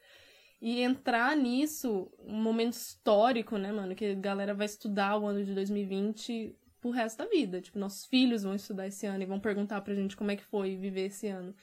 E 0.61 0.81
entrar 0.81 1.35
nisso, 1.37 2.11
um 2.19 2.35
momento 2.35 2.73
histórico, 2.73 3.57
né, 3.57 3.71
mano, 3.71 3.95
que 3.95 4.05
a 4.05 4.13
galera 4.13 4.53
vai 4.53 4.65
estudar 4.65 5.17
o 5.17 5.25
ano 5.25 5.43
de 5.43 5.55
2020 5.55 6.55
pro 6.79 6.91
resto 6.91 7.17
da 7.17 7.25
vida. 7.25 7.61
Tipo, 7.61 7.79
nossos 7.79 8.05
filhos 8.05 8.43
vão 8.43 8.55
estudar 8.55 8.87
esse 8.87 9.05
ano 9.05 9.23
e 9.23 9.27
vão 9.27 9.39
perguntar 9.39 9.81
pra 9.81 9.93
gente 9.93 10.15
como 10.15 10.31
é 10.31 10.35
que 10.35 10.43
foi 10.43 10.75
viver 10.75 11.07
esse 11.07 11.27
ano. 11.27 11.55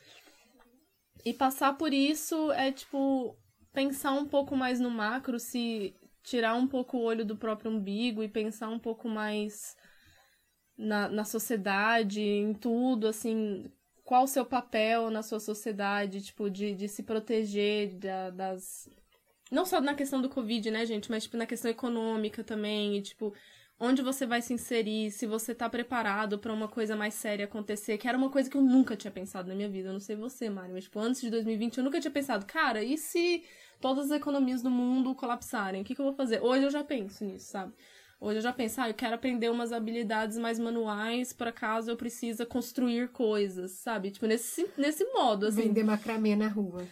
E 1.24 1.32
passar 1.32 1.76
por 1.76 1.92
isso 1.92 2.52
é, 2.52 2.70
tipo, 2.70 3.36
pensar 3.72 4.12
um 4.12 4.26
pouco 4.26 4.56
mais 4.56 4.78
no 4.78 4.90
macro, 4.90 5.38
se 5.38 5.94
tirar 6.22 6.54
um 6.54 6.66
pouco 6.66 6.96
o 6.96 7.02
olho 7.02 7.24
do 7.24 7.36
próprio 7.36 7.70
umbigo 7.70 8.22
e 8.22 8.28
pensar 8.28 8.68
um 8.68 8.78
pouco 8.78 9.08
mais 9.08 9.76
na, 10.76 11.08
na 11.08 11.24
sociedade, 11.24 12.20
em 12.20 12.52
tudo, 12.52 13.06
assim, 13.06 13.70
qual 14.04 14.24
o 14.24 14.28
seu 14.28 14.44
papel 14.44 15.10
na 15.10 15.22
sua 15.22 15.40
sociedade, 15.40 16.22
tipo, 16.22 16.48
de, 16.48 16.74
de 16.74 16.88
se 16.88 17.02
proteger 17.02 17.96
da, 17.96 18.30
das. 18.30 18.88
Não 19.50 19.64
só 19.64 19.80
na 19.80 19.94
questão 19.94 20.20
do 20.20 20.28
Covid, 20.28 20.70
né, 20.70 20.84
gente, 20.86 21.10
mas, 21.10 21.24
tipo, 21.24 21.36
na 21.36 21.46
questão 21.46 21.70
econômica 21.70 22.44
também, 22.44 22.96
e, 22.96 23.02
tipo, 23.02 23.34
onde 23.78 24.02
você 24.02 24.26
vai 24.26 24.40
se 24.40 24.52
inserir, 24.54 25.10
se 25.10 25.26
você 25.26 25.54
tá 25.54 25.68
preparado 25.68 26.38
para 26.38 26.52
uma 26.52 26.68
coisa 26.68 26.96
mais 26.96 27.14
séria 27.14 27.44
acontecer, 27.44 27.98
que 27.98 28.08
era 28.08 28.16
uma 28.16 28.30
coisa 28.30 28.48
que 28.48 28.56
eu 28.56 28.62
nunca 28.62 28.96
tinha 28.96 29.10
pensado 29.10 29.48
na 29.48 29.54
minha 29.54 29.68
vida. 29.68 29.90
Eu 29.90 29.92
não 29.92 30.00
sei 30.00 30.16
você, 30.16 30.48
Mário, 30.48 30.74
mas 30.74 30.84
tipo, 30.84 30.98
antes 30.98 31.20
de 31.20 31.30
2020 31.30 31.78
eu 31.78 31.84
nunca 31.84 32.00
tinha 32.00 32.10
pensado, 32.10 32.46
cara, 32.46 32.82
e 32.82 32.96
se 32.96 33.44
todas 33.80 34.10
as 34.10 34.16
economias 34.16 34.62
do 34.62 34.70
mundo 34.70 35.14
colapsarem? 35.14 35.82
O 35.82 35.84
que, 35.84 35.94
que 35.94 36.00
eu 36.00 36.06
vou 36.06 36.14
fazer? 36.14 36.42
Hoje 36.42 36.64
eu 36.64 36.70
já 36.70 36.82
penso 36.82 37.24
nisso, 37.24 37.50
sabe? 37.50 37.72
Hoje 38.18 38.38
eu 38.38 38.42
já 38.42 38.52
penso, 38.52 38.80
ah, 38.80 38.88
eu 38.88 38.94
quero 38.94 39.14
aprender 39.14 39.50
umas 39.50 39.72
habilidades 39.72 40.38
mais 40.38 40.58
manuais 40.58 41.34
para 41.34 41.52
caso 41.52 41.90
eu 41.90 41.96
precisa 41.96 42.46
construir 42.46 43.08
coisas, 43.08 43.72
sabe? 43.72 44.10
Tipo, 44.10 44.26
nesse, 44.26 44.66
nesse 44.76 45.04
modo, 45.12 45.46
assim. 45.46 45.62
Vender 45.62 45.84
macramê 45.84 46.34
na 46.34 46.48
rua. 46.48 46.86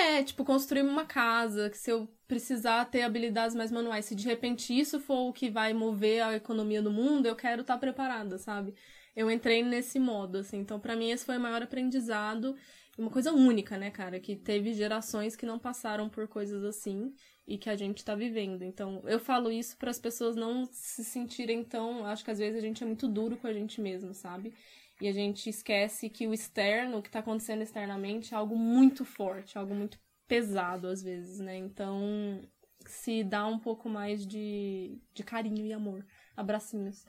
É, 0.00 0.22
tipo, 0.22 0.44
construir 0.44 0.82
uma 0.82 1.04
casa, 1.04 1.70
que 1.70 1.78
se 1.78 1.90
eu 1.90 2.08
precisar 2.26 2.84
ter 2.86 3.02
habilidades 3.02 3.54
mais 3.56 3.70
manuais, 3.70 4.04
se 4.04 4.14
de 4.14 4.24
repente 4.26 4.78
isso 4.78 5.00
for 5.00 5.28
o 5.28 5.32
que 5.32 5.50
vai 5.50 5.72
mover 5.72 6.22
a 6.22 6.34
economia 6.36 6.82
do 6.82 6.90
mundo, 6.90 7.26
eu 7.26 7.34
quero 7.36 7.62
estar 7.62 7.78
preparada, 7.78 8.38
sabe? 8.38 8.74
Eu 9.16 9.30
entrei 9.30 9.62
nesse 9.62 9.98
modo, 9.98 10.38
assim. 10.38 10.58
Então, 10.58 10.78
para 10.78 10.94
mim, 10.94 11.10
esse 11.10 11.24
foi 11.24 11.36
o 11.36 11.40
maior 11.40 11.62
aprendizado. 11.62 12.54
Uma 12.96 13.10
coisa 13.10 13.32
única, 13.32 13.76
né, 13.78 13.90
cara? 13.90 14.20
Que 14.20 14.36
teve 14.36 14.72
gerações 14.72 15.34
que 15.36 15.46
não 15.46 15.58
passaram 15.58 16.08
por 16.08 16.28
coisas 16.28 16.64
assim 16.64 17.12
e 17.46 17.56
que 17.58 17.70
a 17.70 17.76
gente 17.76 18.04
tá 18.04 18.14
vivendo. 18.14 18.62
Então, 18.62 19.02
eu 19.06 19.18
falo 19.18 19.50
isso 19.50 19.76
para 19.76 19.90
as 19.90 19.98
pessoas 19.98 20.36
não 20.36 20.68
se 20.70 21.04
sentirem 21.04 21.64
tão. 21.64 22.04
Acho 22.06 22.24
que 22.24 22.30
às 22.30 22.38
vezes 22.38 22.58
a 22.58 22.60
gente 22.60 22.82
é 22.82 22.86
muito 22.86 23.08
duro 23.08 23.36
com 23.36 23.46
a 23.46 23.52
gente 23.52 23.80
mesmo, 23.80 24.14
sabe? 24.14 24.54
E 25.00 25.08
a 25.08 25.12
gente 25.12 25.48
esquece 25.48 26.10
que 26.10 26.26
o 26.26 26.34
externo, 26.34 26.98
o 26.98 27.02
que 27.02 27.10
tá 27.10 27.20
acontecendo 27.20 27.62
externamente, 27.62 28.34
é 28.34 28.36
algo 28.36 28.56
muito 28.56 29.04
forte, 29.04 29.56
algo 29.56 29.74
muito 29.74 29.98
pesado 30.26 30.88
às 30.88 31.02
vezes, 31.02 31.38
né? 31.38 31.56
Então, 31.56 32.42
se 32.86 33.22
dá 33.22 33.46
um 33.46 33.58
pouco 33.58 33.88
mais 33.88 34.26
de, 34.26 35.00
de 35.14 35.22
carinho 35.22 35.64
e 35.64 35.72
amor, 35.72 36.04
abracinhos, 36.36 37.04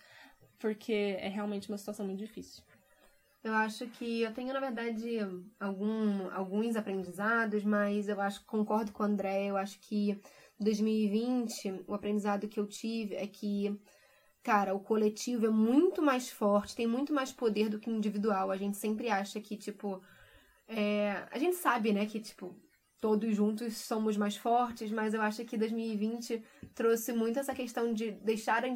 porque 0.60 1.18
é 1.20 1.28
realmente 1.28 1.70
uma 1.70 1.78
situação 1.78 2.06
muito 2.06 2.20
difícil. 2.20 2.64
Eu 3.42 3.54
acho 3.54 3.88
que 3.88 4.22
eu 4.22 4.34
tenho, 4.34 4.54
na 4.54 4.60
verdade, 4.60 5.18
algum, 5.60 6.30
alguns 6.32 6.76
aprendizados, 6.76 7.64
mas 7.64 8.10
eu 8.10 8.20
acho 8.20 8.44
concordo 8.46 8.92
com 8.92 9.02
o 9.02 9.06
André. 9.06 9.46
Eu 9.46 9.56
acho 9.56 9.80
que 9.80 10.20
2020, 10.60 11.86
o 11.88 11.94
aprendizado 11.94 12.50
que 12.50 12.60
eu 12.60 12.68
tive 12.68 13.16
é 13.16 13.26
que, 13.26 13.80
cara, 14.44 14.74
o 14.74 14.80
coletivo 14.80 15.46
é 15.46 15.50
muito 15.50 16.02
mais 16.02 16.30
forte, 16.30 16.76
tem 16.76 16.88
muito 16.88 17.14
mais 17.14 17.32
poder 17.32 17.70
do 17.70 17.80
que 17.80 17.90
o 17.90 17.96
individual. 17.96 18.52
A 18.52 18.58
gente 18.58 18.78
sempre 18.78 19.10
acha 19.10 19.40
que, 19.40 19.58
tipo. 19.58 20.02
É... 20.68 21.28
A 21.32 21.38
gente 21.40 21.56
sabe, 21.56 21.94
né, 21.94 22.06
que, 22.06 22.20
tipo, 22.20 22.56
todos 23.00 23.36
juntos 23.36 23.78
somos 23.78 24.18
mais 24.18 24.36
fortes, 24.36 24.92
mas 24.92 25.14
eu 25.14 25.22
acho 25.22 25.46
que 25.46 25.58
2020 25.58 26.44
trouxe 26.76 27.14
muito 27.14 27.40
essa 27.40 27.54
questão 27.54 27.94
de 27.94 28.12
deixar 28.12 28.64
a 28.64 28.68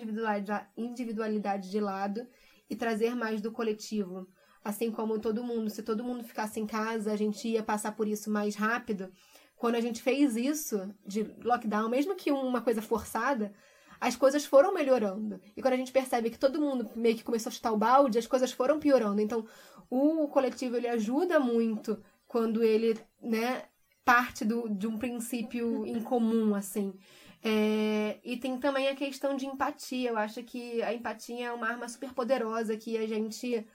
individualidade, 0.78 1.69
de 1.69 1.80
lado 1.80 2.26
e 2.69 2.76
trazer 2.76 3.15
mais 3.15 3.41
do 3.41 3.52
coletivo. 3.52 4.28
Assim 4.63 4.91
como 4.91 5.19
todo 5.19 5.43
mundo, 5.43 5.69
se 5.69 5.84
todo 5.84 6.04
mundo 6.04 6.23
ficasse 6.23 6.60
em 6.60 6.65
casa, 6.65 7.12
a 7.12 7.17
gente 7.17 7.47
ia 7.49 7.62
passar 7.62 7.91
por 7.93 8.08
isso 8.08 8.32
mais 8.32 8.56
rápido. 8.56 9.12
Quando 9.58 9.76
a 9.76 9.82
gente 9.82 10.02
fez 10.02 10.38
isso 10.38 10.89
de 11.06 11.23
lockdown, 11.43 11.89
mesmo 11.89 12.15
que 12.15 12.32
uma 12.32 12.62
coisa 12.62 12.82
forçada, 12.82 13.54
as 14.03 14.17
coisas 14.17 14.45
foram 14.45 14.73
melhorando. 14.73 15.39
E 15.55 15.61
quando 15.61 15.75
a 15.75 15.77
gente 15.77 15.93
percebe 15.93 16.29
que 16.29 16.37
todo 16.37 16.59
mundo 16.59 16.89
meio 16.93 17.15
que 17.15 17.23
começou 17.23 17.49
a 17.49 17.53
chutar 17.53 17.71
o 17.71 17.77
balde, 17.77 18.19
as 18.19 18.27
coisas 18.27 18.51
foram 18.51 18.77
piorando. 18.77 19.21
Então, 19.21 19.45
o 19.89 20.27
coletivo 20.27 20.75
ele 20.75 20.89
ajuda 20.89 21.39
muito 21.39 22.03
quando 22.27 22.61
ele, 22.61 22.99
né, 23.21 23.63
parte 24.03 24.43
do, 24.43 24.67
de 24.67 24.87
um 24.87 24.97
princípio 24.97 25.85
em 25.85 26.01
comum, 26.01 26.53
assim. 26.53 26.93
É, 27.41 28.19
e 28.25 28.35
tem 28.35 28.57
também 28.57 28.89
a 28.89 28.95
questão 28.95 29.37
de 29.37 29.45
empatia. 29.45 30.09
Eu 30.09 30.17
acho 30.17 30.43
que 30.43 30.83
a 30.83 30.93
empatia 30.93 31.45
é 31.47 31.51
uma 31.53 31.69
arma 31.69 31.87
super 31.87 32.13
poderosa 32.13 32.75
que 32.75 32.97
a 32.97 33.07
gente 33.07 33.65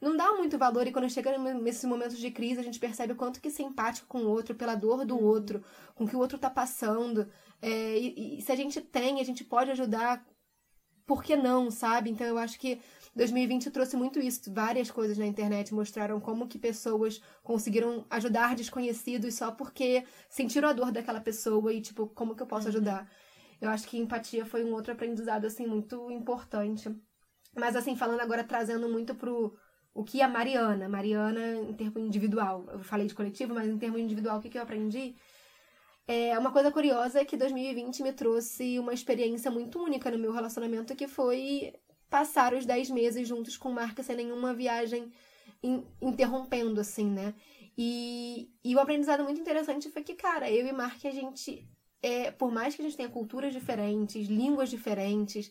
não 0.00 0.16
dá 0.16 0.32
muito 0.32 0.56
valor 0.56 0.86
e 0.86 0.92
quando 0.92 1.10
chega 1.10 1.36
nesses 1.54 1.84
momentos 1.84 2.16
de 2.18 2.30
crise 2.30 2.60
a 2.60 2.62
gente 2.62 2.78
percebe 2.78 3.12
o 3.12 3.16
quanto 3.16 3.40
que 3.40 3.50
ser 3.50 3.64
empático 3.64 4.08
com 4.08 4.20
o 4.20 4.28
outro, 4.28 4.54
pela 4.54 4.74
dor 4.74 5.04
do 5.04 5.20
outro, 5.20 5.62
com 5.94 6.04
o 6.04 6.08
que 6.08 6.16
o 6.16 6.18
outro 6.18 6.38
tá 6.38 6.48
passando. 6.48 7.28
É, 7.60 7.98
e, 7.98 8.38
e 8.38 8.42
se 8.42 8.50
a 8.50 8.56
gente 8.56 8.80
tem, 8.80 9.20
a 9.20 9.24
gente 9.24 9.44
pode 9.44 9.70
ajudar, 9.70 10.24
por 11.06 11.22
que 11.22 11.36
não, 11.36 11.70
sabe? 11.70 12.08
Então 12.08 12.26
eu 12.26 12.38
acho 12.38 12.58
que 12.58 12.80
2020 13.14 13.70
trouxe 13.70 13.96
muito 13.96 14.20
isso. 14.20 14.52
Várias 14.52 14.90
coisas 14.90 15.18
na 15.18 15.26
internet 15.26 15.74
mostraram 15.74 16.20
como 16.20 16.48
que 16.48 16.58
pessoas 16.58 17.20
conseguiram 17.42 18.06
ajudar 18.08 18.54
desconhecidos 18.54 19.34
só 19.34 19.50
porque 19.50 20.04
sentiram 20.28 20.68
a 20.68 20.72
dor 20.72 20.92
daquela 20.92 21.20
pessoa 21.20 21.72
e, 21.72 21.80
tipo, 21.80 22.06
como 22.08 22.34
que 22.34 22.42
eu 22.42 22.46
posso 22.46 22.66
uhum. 22.66 22.70
ajudar? 22.70 23.10
Eu 23.60 23.68
acho 23.68 23.86
que 23.88 23.98
empatia 23.98 24.46
foi 24.46 24.64
um 24.64 24.72
outro 24.72 24.92
aprendizado, 24.92 25.44
assim, 25.44 25.66
muito 25.66 26.10
importante. 26.10 26.88
Mas, 27.54 27.76
assim, 27.76 27.96
falando 27.96 28.20
agora, 28.20 28.44
trazendo 28.44 28.88
muito 28.88 29.14
pro 29.14 29.54
o 29.92 30.04
que 30.04 30.22
a 30.22 30.28
Mariana, 30.28 30.88
Mariana 30.88 31.56
em 31.56 31.72
termo 31.74 31.98
individual, 31.98 32.64
eu 32.72 32.80
falei 32.80 33.06
de 33.06 33.14
coletivo, 33.14 33.54
mas 33.54 33.68
em 33.68 33.78
termo 33.78 33.98
individual, 33.98 34.38
o 34.38 34.40
que, 34.40 34.48
que 34.48 34.58
eu 34.58 34.62
aprendi? 34.62 35.14
É, 36.06 36.36
uma 36.38 36.52
coisa 36.52 36.70
curiosa 36.70 37.20
é 37.20 37.24
que 37.24 37.36
2020 37.36 38.02
me 38.02 38.12
trouxe 38.12 38.78
uma 38.78 38.92
experiência 38.92 39.50
muito 39.50 39.80
única 39.80 40.10
no 40.10 40.18
meu 40.18 40.32
relacionamento, 40.32 40.96
que 40.96 41.06
foi 41.06 41.72
passar 42.08 42.52
os 42.54 42.66
10 42.66 42.90
meses 42.90 43.28
juntos 43.28 43.56
com 43.56 43.70
Marca 43.70 44.02
sem 44.02 44.16
nenhuma 44.16 44.52
viagem 44.52 45.12
in, 45.62 45.84
interrompendo, 46.00 46.80
assim, 46.80 47.08
né? 47.08 47.34
E, 47.78 48.50
e 48.64 48.74
o 48.74 48.80
aprendizado 48.80 49.22
muito 49.22 49.40
interessante 49.40 49.88
foi 49.90 50.02
que, 50.02 50.14
cara, 50.14 50.50
eu 50.50 50.66
e 50.66 50.72
Mark, 50.72 51.04
a 51.04 51.10
gente, 51.10 51.66
é, 52.02 52.30
por 52.30 52.50
mais 52.50 52.74
que 52.74 52.82
a 52.82 52.84
gente 52.84 52.96
tenha 52.96 53.08
culturas 53.08 53.52
diferentes, 53.52 54.28
línguas 54.28 54.68
diferentes, 54.68 55.50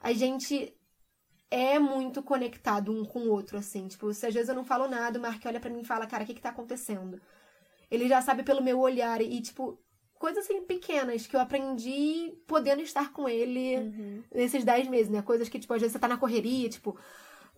a 0.00 0.12
gente 0.12 0.74
é 1.54 1.78
muito 1.78 2.20
conectado 2.20 2.90
um 2.90 3.04
com 3.04 3.20
o 3.20 3.30
outro, 3.30 3.56
assim. 3.56 3.86
Tipo, 3.86 4.12
se 4.12 4.26
às 4.26 4.34
vezes 4.34 4.48
eu 4.48 4.56
não 4.56 4.64
falo 4.64 4.88
nada, 4.88 5.20
o 5.20 5.22
Mark 5.22 5.40
olha 5.46 5.60
para 5.60 5.70
mim 5.70 5.82
e 5.82 5.86
fala, 5.86 6.04
cara, 6.04 6.24
o 6.24 6.26
que 6.26 6.34
que 6.34 6.40
tá 6.40 6.48
acontecendo? 6.48 7.20
Ele 7.88 8.08
já 8.08 8.20
sabe 8.20 8.42
pelo 8.42 8.60
meu 8.60 8.80
olhar 8.80 9.22
e, 9.22 9.40
tipo, 9.40 9.78
coisas 10.18 10.44
assim 10.44 10.62
pequenas 10.62 11.28
que 11.28 11.36
eu 11.36 11.40
aprendi 11.40 12.36
podendo 12.44 12.82
estar 12.82 13.12
com 13.12 13.28
ele 13.28 13.76
uhum. 13.76 14.24
nesses 14.34 14.64
10 14.64 14.88
meses, 14.88 15.08
né? 15.08 15.22
Coisas 15.22 15.48
que, 15.48 15.60
tipo, 15.60 15.72
às 15.72 15.80
vezes 15.80 15.92
você 15.92 15.98
tá 16.00 16.08
na 16.08 16.18
correria, 16.18 16.68
tipo, 16.68 16.98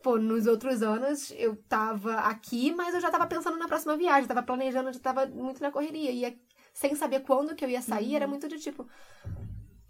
pô, 0.02 0.18
nos 0.18 0.46
outros 0.46 0.82
anos 0.82 1.32
eu 1.38 1.56
tava 1.56 2.16
aqui, 2.16 2.74
mas 2.74 2.94
eu 2.94 3.00
já 3.00 3.11
tava 3.11 3.26
pensando 3.26 3.56
na 3.56 3.66
próxima 3.66 3.96
viagem, 3.96 4.28
tava 4.28 4.42
planejando, 4.42 4.92
já 4.92 5.00
tava 5.00 5.24
muito 5.24 5.62
na 5.62 5.70
correria. 5.70 6.11
E 6.11 6.38
sem 6.74 6.94
saber 6.94 7.20
quando 7.20 7.54
que 7.54 7.64
eu 7.64 7.70
ia 7.70 7.80
sair, 7.80 8.11
uhum. 8.11 8.16
era 8.16 8.26
muito 8.26 8.46
de 8.46 8.59
tipo. 8.59 8.87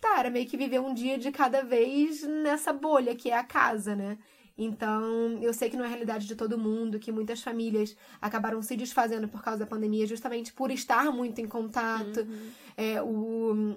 Tá, 0.07 0.21
era 0.21 0.31
meio 0.31 0.47
que 0.47 0.57
viver 0.57 0.81
um 0.81 0.95
dia 0.95 1.19
de 1.19 1.33
cada 1.33 1.63
vez 1.63 2.23
nessa 2.23 2.73
bolha 2.73 3.15
que 3.15 3.29
é 3.29 3.37
a 3.37 3.43
casa, 3.43 3.97
né? 3.97 4.17
Então, 4.57 5.37
eu 5.43 5.53
sei 5.53 5.69
que 5.69 5.77
não 5.77 5.85
é 5.85 5.87
a 5.89 5.91
realidade 5.91 6.27
de 6.27 6.37
todo 6.37 6.57
mundo, 6.57 6.99
que 6.99 7.11
muitas 7.11 7.43
famílias 7.43 7.97
acabaram 8.23 8.63
se 8.63 8.77
desfazendo 8.77 9.27
por 9.29 9.43
causa 9.43 9.59
da 9.59 9.67
pandemia, 9.67 10.07
justamente 10.07 10.53
por 10.53 10.71
estar 10.71 11.11
muito 11.11 11.41
em 11.41 11.49
contato. 11.49 12.21
Uhum. 12.21 12.51
É, 12.77 13.03
o 13.03 13.77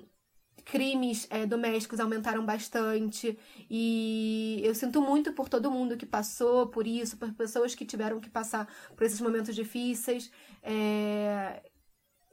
crimes 0.65 1.25
é, 1.31 1.47
domésticos 1.47 1.99
aumentaram 1.99 2.45
bastante 2.45 3.39
e 3.67 4.61
eu 4.63 4.75
sinto 4.75 5.01
muito 5.01 5.33
por 5.33 5.49
todo 5.49 5.71
mundo 5.71 5.97
que 5.97 6.05
passou 6.05 6.67
por 6.67 6.85
isso, 6.85 7.17
por 7.17 7.33
pessoas 7.33 7.73
que 7.73 7.83
tiveram 7.85 8.19
que 8.19 8.29
passar 8.29 8.67
por 8.95 9.03
esses 9.03 9.19
momentos 9.19 9.55
difíceis. 9.55 10.31
É, 10.61 11.63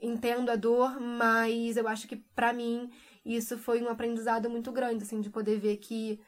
entendo 0.03 0.51
a 0.51 0.57
dor, 0.57 1.01
mas 1.01 1.79
eu 1.79 1.89
acho 1.89 2.07
que 2.07 2.17
para 2.17 2.53
mim 2.53 2.91
isso 3.35 3.59
foi 3.59 3.83
um 3.83 3.89
aprendizado 3.89 4.49
muito 4.49 4.71
grande, 4.71 5.03
assim, 5.03 5.21
de 5.21 5.31
poder 5.31 5.59
ver 5.59 5.79
que 5.79 6.21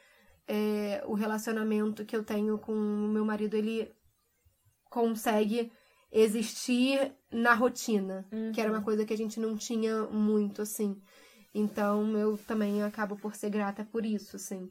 é, 0.46 1.02
o 1.06 1.14
relacionamento 1.14 2.04
que 2.04 2.16
eu 2.16 2.24
tenho 2.24 2.58
com 2.58 2.72
o 2.72 3.08
meu 3.08 3.24
marido, 3.24 3.54
ele 3.54 3.92
consegue 4.90 5.70
existir 6.10 7.12
na 7.30 7.54
rotina, 7.54 8.26
uhum. 8.32 8.50
que 8.52 8.60
era 8.60 8.70
uma 8.70 8.82
coisa 8.82 9.04
que 9.04 9.12
a 9.12 9.16
gente 9.16 9.38
não 9.38 9.56
tinha 9.56 10.04
muito, 10.04 10.62
assim. 10.62 11.00
Então, 11.54 12.16
eu 12.16 12.38
também 12.38 12.82
acabo 12.82 13.16
por 13.16 13.34
ser 13.34 13.50
grata 13.50 13.84
por 13.84 14.04
isso, 14.04 14.36
assim. 14.36 14.70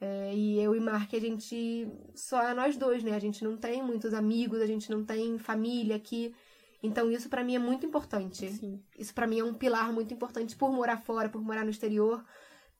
É, 0.00 0.34
e 0.34 0.60
eu 0.60 0.74
e 0.74 0.80
Mark, 0.80 1.14
a 1.14 1.20
gente 1.20 1.88
só 2.14 2.42
é 2.42 2.52
nós 2.52 2.76
dois, 2.76 3.04
né? 3.04 3.14
A 3.14 3.20
gente 3.20 3.44
não 3.44 3.56
tem 3.56 3.80
muitos 3.80 4.12
amigos, 4.12 4.60
a 4.60 4.66
gente 4.66 4.90
não 4.90 5.04
tem 5.04 5.38
família 5.38 5.94
aqui. 5.94 6.34
Então, 6.82 7.10
isso 7.10 7.28
para 7.28 7.44
mim 7.44 7.54
é 7.54 7.58
muito 7.58 7.86
importante. 7.86 8.50
Sim. 8.50 8.82
Isso 8.98 9.14
para 9.14 9.26
mim 9.26 9.38
é 9.38 9.44
um 9.44 9.54
pilar 9.54 9.92
muito 9.92 10.12
importante 10.12 10.56
por 10.56 10.72
morar 10.72 10.98
fora, 10.98 11.28
por 11.28 11.40
morar 11.42 11.64
no 11.64 11.70
exterior 11.70 12.24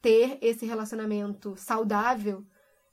ter 0.03 0.37
esse 0.43 0.67
relacionamento 0.67 1.55
saudável 1.57 2.45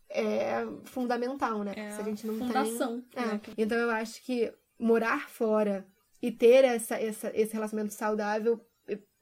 é 0.10 0.66
fundamental, 0.86 1.64
né? 1.64 1.74
É 1.76 1.92
Se 1.92 2.02
a 2.02 2.04
gente 2.04 2.26
não 2.26 2.38
fundação, 2.38 3.02
tem. 3.02 3.24
É. 3.24 3.40
Então 3.58 3.78
eu 3.78 3.90
acho 3.90 4.24
que 4.24 4.52
morar 4.78 5.30
fora 5.30 5.86
e 6.22 6.32
ter 6.32 6.64
essa, 6.66 6.96
essa, 6.96 7.32
esse 7.36 7.54
relacionamento 7.54 7.94
saudável 7.94 8.60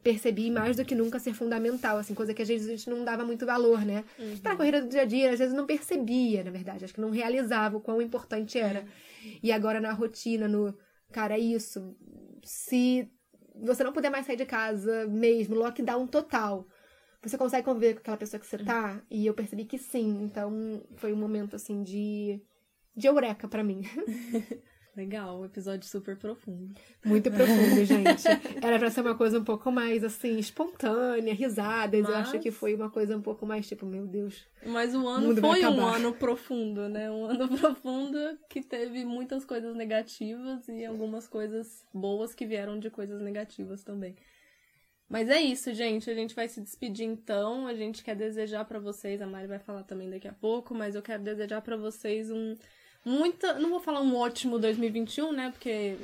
percebi 0.03 0.49
mais 0.49 0.77
do 0.77 0.85
que 0.85 0.95
nunca 0.95 1.19
ser 1.19 1.33
fundamental, 1.33 1.97
assim, 1.97 2.13
coisa 2.13 2.33
que 2.33 2.41
às 2.41 2.47
vezes 2.47 2.67
a 2.67 2.71
gente 2.71 2.89
não 2.89 3.03
dava 3.03 3.25
muito 3.25 3.45
valor, 3.45 3.83
né? 3.83 4.05
Uhum. 4.17 4.39
Na 4.41 4.55
corrida 4.55 4.81
do 4.81 4.87
dia 4.87 5.01
a 5.01 5.05
dia, 5.05 5.31
às 5.31 5.39
vezes 5.39 5.53
não 5.53 5.65
percebia, 5.65 6.43
na 6.45 6.51
verdade, 6.51 6.85
acho 6.85 6.93
que 6.93 7.01
não 7.01 7.09
realizava 7.09 7.75
o 7.75 7.81
quão 7.81 8.01
importante 8.01 8.57
era. 8.57 8.81
Uhum. 8.81 9.39
E 9.43 9.51
agora 9.51 9.81
na 9.81 9.91
rotina, 9.91 10.47
no 10.47 10.73
cara, 11.11 11.35
é 11.35 11.39
isso. 11.39 11.95
Se 12.43 13.09
você 13.55 13.83
não 13.83 13.93
puder 13.93 14.09
mais 14.09 14.25
sair 14.25 14.35
de 14.35 14.45
casa 14.45 15.07
mesmo, 15.07 15.55
lockdown 15.55 16.07
total, 16.07 16.67
você 17.21 17.37
consegue 17.37 17.65
conviver 17.65 17.95
com 17.95 17.99
aquela 17.99 18.17
pessoa 18.17 18.39
que 18.39 18.47
você 18.47 18.59
tá? 18.59 19.01
E 19.09 19.25
eu 19.25 19.33
percebi 19.33 19.65
que 19.65 19.77
sim. 19.77 20.21
Então, 20.23 20.83
foi 20.97 21.13
um 21.13 21.17
momento, 21.17 21.55
assim, 21.55 21.83
de... 21.83 22.41
De 22.95 23.07
eureka 23.07 23.47
para 23.47 23.63
mim. 23.63 23.81
Legal, 24.97 25.41
um 25.41 25.45
episódio 25.45 25.87
super 25.87 26.17
profundo. 26.17 26.73
Muito 27.05 27.29
profundo, 27.29 27.85
gente. 27.85 28.23
Era 28.59 28.79
pra 28.79 28.89
ser 28.89 29.01
uma 29.01 29.15
coisa 29.15 29.37
um 29.37 29.43
pouco 29.43 29.71
mais, 29.71 30.03
assim, 30.03 30.39
espontânea, 30.39 31.35
risadas. 31.35 32.01
Mas... 32.01 32.09
Eu 32.09 32.15
acho 32.15 32.39
que 32.39 32.49
foi 32.49 32.73
uma 32.73 32.89
coisa 32.89 33.15
um 33.15 33.21
pouco 33.21 33.45
mais, 33.45 33.67
tipo, 33.67 33.85
meu 33.85 34.07
Deus. 34.07 34.47
Mas 34.65 34.95
o 34.95 35.07
ano 35.07 35.33
o 35.33 35.37
foi 35.37 35.63
um 35.67 35.85
ano 35.85 36.13
profundo, 36.15 36.89
né? 36.89 37.11
Um 37.11 37.25
ano 37.25 37.47
profundo 37.59 38.17
que 38.49 38.59
teve 38.63 39.05
muitas 39.05 39.45
coisas 39.45 39.75
negativas 39.75 40.67
e 40.67 40.83
algumas 40.83 41.27
coisas 41.27 41.85
boas 41.93 42.33
que 42.33 42.47
vieram 42.47 42.79
de 42.79 42.89
coisas 42.89 43.21
negativas 43.21 43.83
também. 43.83 44.15
Mas 45.07 45.29
é 45.29 45.39
isso, 45.39 45.71
gente. 45.75 46.09
A 46.09 46.15
gente 46.15 46.33
vai 46.33 46.47
se 46.47 46.59
despedir 46.59 47.05
então. 47.05 47.67
A 47.67 47.75
gente 47.75 48.03
quer 48.03 48.15
desejar 48.15 48.65
para 48.65 48.79
vocês, 48.79 49.21
a 49.21 49.27
Mari 49.27 49.45
vai 49.45 49.59
falar 49.59 49.83
também 49.83 50.09
daqui 50.09 50.27
a 50.27 50.33
pouco, 50.33 50.73
mas 50.73 50.95
eu 50.95 51.03
quero 51.03 51.21
desejar 51.21 51.61
para 51.61 51.77
vocês 51.77 52.31
um 52.31 52.55
muita, 53.05 53.59
não 53.59 53.69
vou 53.69 53.79
falar 53.79 54.01
um 54.01 54.15
ótimo 54.15 54.59
2021, 54.59 55.31
né? 55.31 55.51
Porque 55.51 55.97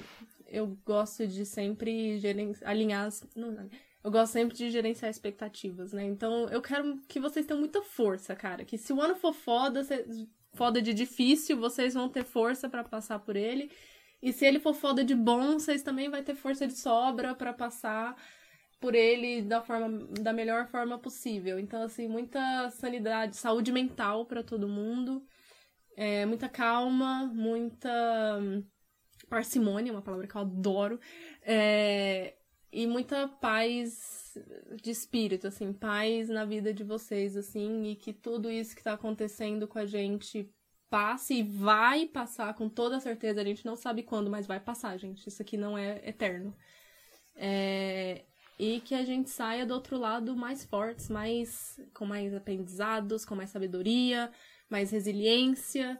eu 0.47 0.77
gosto 0.85 1.27
de 1.27 1.45
sempre 1.45 2.19
alinhar 2.63 3.07
as, 3.07 3.27
não, 3.35 3.69
eu 4.03 4.11
gosto 4.11 4.33
sempre 4.33 4.55
de 4.55 4.69
gerenciar 4.69 5.09
expectativas, 5.09 5.93
né? 5.93 6.03
Então 6.03 6.47
eu 6.49 6.61
quero 6.61 6.99
que 7.07 7.19
vocês 7.19 7.45
tenham 7.45 7.59
muita 7.59 7.81
força, 7.81 8.35
cara. 8.35 8.65
Que 8.65 8.77
se 8.77 8.91
o 8.91 9.01
ano 9.01 9.15
for 9.15 9.33
foda, 9.33 9.81
foda 10.53 10.81
de 10.81 10.93
difícil, 10.93 11.57
vocês 11.57 11.93
vão 11.93 12.09
ter 12.09 12.23
força 12.23 12.69
para 12.69 12.83
passar 12.83 13.19
por 13.19 13.35
ele. 13.35 13.71
E 14.21 14.31
se 14.31 14.45
ele 14.45 14.59
for 14.59 14.73
foda 14.73 15.03
de 15.03 15.15
bom, 15.15 15.53
vocês 15.53 15.81
também 15.83 16.09
vai 16.09 16.21
ter 16.21 16.35
força 16.35 16.67
de 16.67 16.73
sobra 16.73 17.33
para 17.33 17.53
passar 17.53 18.15
por 18.79 18.95
ele 18.95 19.41
da 19.41 19.61
forma 19.61 20.07
da 20.21 20.33
melhor 20.33 20.67
forma 20.67 20.99
possível. 20.99 21.57
Então 21.57 21.81
assim, 21.83 22.07
muita 22.07 22.69
sanidade, 22.71 23.37
saúde 23.37 23.71
mental 23.71 24.25
para 24.25 24.43
todo 24.43 24.67
mundo, 24.67 25.25
é, 25.95 26.25
muita 26.25 26.49
calma, 26.49 27.25
muita 27.33 27.89
parcimônia, 29.29 29.91
uma 29.91 30.01
palavra 30.01 30.27
que 30.27 30.35
eu 30.35 30.41
adoro. 30.41 30.99
É, 31.41 32.35
e 32.71 32.87
muita 32.87 33.27
paz 33.27 34.35
de 34.81 34.89
espírito, 34.89 35.47
assim, 35.47 35.71
paz 35.71 36.27
na 36.27 36.43
vida 36.43 36.73
de 36.73 36.83
vocês, 36.83 37.37
assim, 37.37 37.91
e 37.91 37.95
que 37.95 38.11
tudo 38.11 38.49
isso 38.49 38.75
que 38.75 38.83
tá 38.83 38.93
acontecendo 38.93 39.67
com 39.67 39.77
a 39.77 39.85
gente 39.85 40.51
passe 40.89 41.35
e 41.35 41.43
vai 41.43 42.07
passar 42.07 42.53
com 42.55 42.67
toda 42.69 42.99
certeza. 42.99 43.41
A 43.41 43.43
gente 43.43 43.65
não 43.65 43.75
sabe 43.75 44.03
quando, 44.03 44.29
mas 44.29 44.47
vai 44.47 44.59
passar, 44.59 44.97
gente. 44.97 45.27
Isso 45.27 45.41
aqui 45.41 45.57
não 45.57 45.77
é 45.77 46.01
eterno. 46.07 46.55
É... 47.35 48.25
E 48.59 48.79
que 48.81 48.93
a 48.93 49.03
gente 49.03 49.29
saia 49.29 49.65
do 49.65 49.73
outro 49.73 49.97
lado 49.97 50.35
mais 50.35 50.63
fortes, 50.63 51.09
mais 51.09 51.79
com 51.93 52.05
mais 52.05 52.33
aprendizados, 52.33 53.25
com 53.25 53.35
mais 53.35 53.49
sabedoria, 53.49 54.31
mais 54.69 54.91
resiliência. 54.91 55.99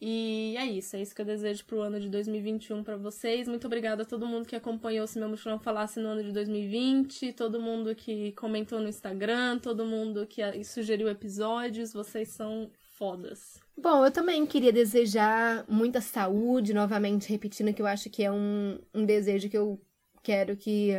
E 0.00 0.54
é 0.56 0.64
isso, 0.64 0.96
é 0.96 1.02
isso 1.02 1.14
que 1.14 1.20
eu 1.20 1.26
desejo 1.26 1.62
pro 1.66 1.82
ano 1.82 2.00
de 2.00 2.08
2021 2.08 2.82
para 2.82 2.96
vocês. 2.96 3.46
Muito 3.46 3.66
obrigada 3.66 4.02
a 4.02 4.06
todo 4.06 4.26
mundo 4.26 4.48
que 4.48 4.56
acompanhou 4.56 5.06
Se 5.06 5.18
Meu 5.18 5.28
Mochilão 5.28 5.58
Falasse 5.58 6.00
no 6.00 6.08
ano 6.08 6.24
de 6.24 6.32
2020, 6.32 7.34
todo 7.34 7.60
mundo 7.60 7.94
que 7.94 8.32
comentou 8.32 8.80
no 8.80 8.88
Instagram, 8.88 9.58
todo 9.58 9.84
mundo 9.84 10.26
que 10.26 10.64
sugeriu 10.64 11.06
episódios, 11.06 11.92
vocês 11.92 12.28
são 12.30 12.70
fodas. 12.96 13.60
Bom, 13.76 14.04
eu 14.04 14.10
também 14.10 14.46
queria 14.46 14.72
desejar 14.72 15.66
muita 15.68 16.00
saúde, 16.00 16.72
novamente 16.72 17.28
repetindo 17.28 17.72
que 17.74 17.82
eu 17.82 17.86
acho 17.86 18.08
que 18.08 18.22
é 18.22 18.32
um, 18.32 18.78
um 18.94 19.04
desejo 19.04 19.50
que 19.50 19.58
eu 19.58 19.78
quero 20.22 20.56
que 20.56 20.92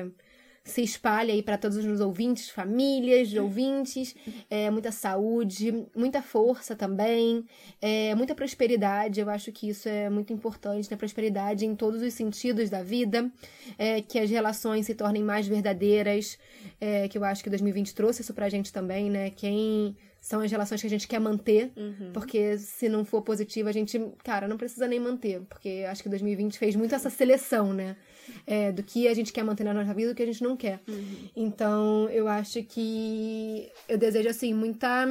se 0.63 0.81
espalhe 0.81 1.31
aí 1.31 1.41
para 1.41 1.57
todos 1.57 1.77
os 1.77 1.99
ouvintes, 1.99 2.49
famílias 2.49 3.29
de 3.29 3.39
ouvintes, 3.39 4.15
é, 4.49 4.69
muita 4.69 4.91
saúde, 4.91 5.85
muita 5.95 6.21
força 6.21 6.75
também, 6.75 7.43
é, 7.81 8.13
muita 8.13 8.35
prosperidade. 8.35 9.19
Eu 9.19 9.29
acho 9.29 9.51
que 9.51 9.69
isso 9.69 9.89
é 9.89 10.09
muito 10.09 10.31
importante, 10.31 10.89
né? 10.89 10.95
Prosperidade 10.95 11.65
em 11.65 11.75
todos 11.75 12.01
os 12.01 12.13
sentidos 12.13 12.69
da 12.69 12.83
vida, 12.83 13.31
é, 13.77 14.01
que 14.01 14.19
as 14.19 14.29
relações 14.29 14.85
se 14.85 14.93
tornem 14.93 15.23
mais 15.23 15.47
verdadeiras, 15.47 16.37
é, 16.79 17.07
que 17.07 17.17
eu 17.17 17.23
acho 17.23 17.43
que 17.43 17.49
2020 17.49 17.95
trouxe 17.95 18.21
isso 18.21 18.33
pra 18.33 18.47
gente 18.47 18.71
também, 18.71 19.09
né? 19.09 19.31
Quem 19.31 19.95
são 20.21 20.41
as 20.41 20.51
relações 20.51 20.79
que 20.79 20.85
a 20.85 20.89
gente 20.89 21.07
quer 21.07 21.19
manter, 21.19 21.71
uhum. 21.75 22.11
porque 22.13 22.55
se 22.59 22.87
não 22.87 23.03
for 23.03 23.23
positiva, 23.23 23.69
a 23.69 23.73
gente, 23.73 23.99
cara, 24.23 24.47
não 24.47 24.55
precisa 24.55 24.87
nem 24.87 24.99
manter, 24.99 25.41
porque 25.49 25.83
acho 25.89 26.03
que 26.03 26.09
2020 26.09 26.59
fez 26.59 26.75
muito 26.75 26.93
essa 26.93 27.09
seleção, 27.09 27.73
né? 27.73 27.97
É, 28.45 28.71
do 28.71 28.83
que 28.83 29.07
a 29.07 29.13
gente 29.13 29.33
quer 29.33 29.43
manter 29.43 29.63
na 29.63 29.73
nossa 29.73 29.93
vida 29.93 30.09
e 30.09 30.13
do 30.13 30.15
que 30.15 30.23
a 30.23 30.25
gente 30.25 30.43
não 30.43 30.55
quer. 30.55 30.79
Uhum. 30.87 31.29
Então, 31.35 32.09
eu 32.09 32.27
acho 32.27 32.63
que 32.63 33.69
eu 33.87 33.97
desejo, 33.97 34.29
assim, 34.29 34.53
muita 34.53 35.05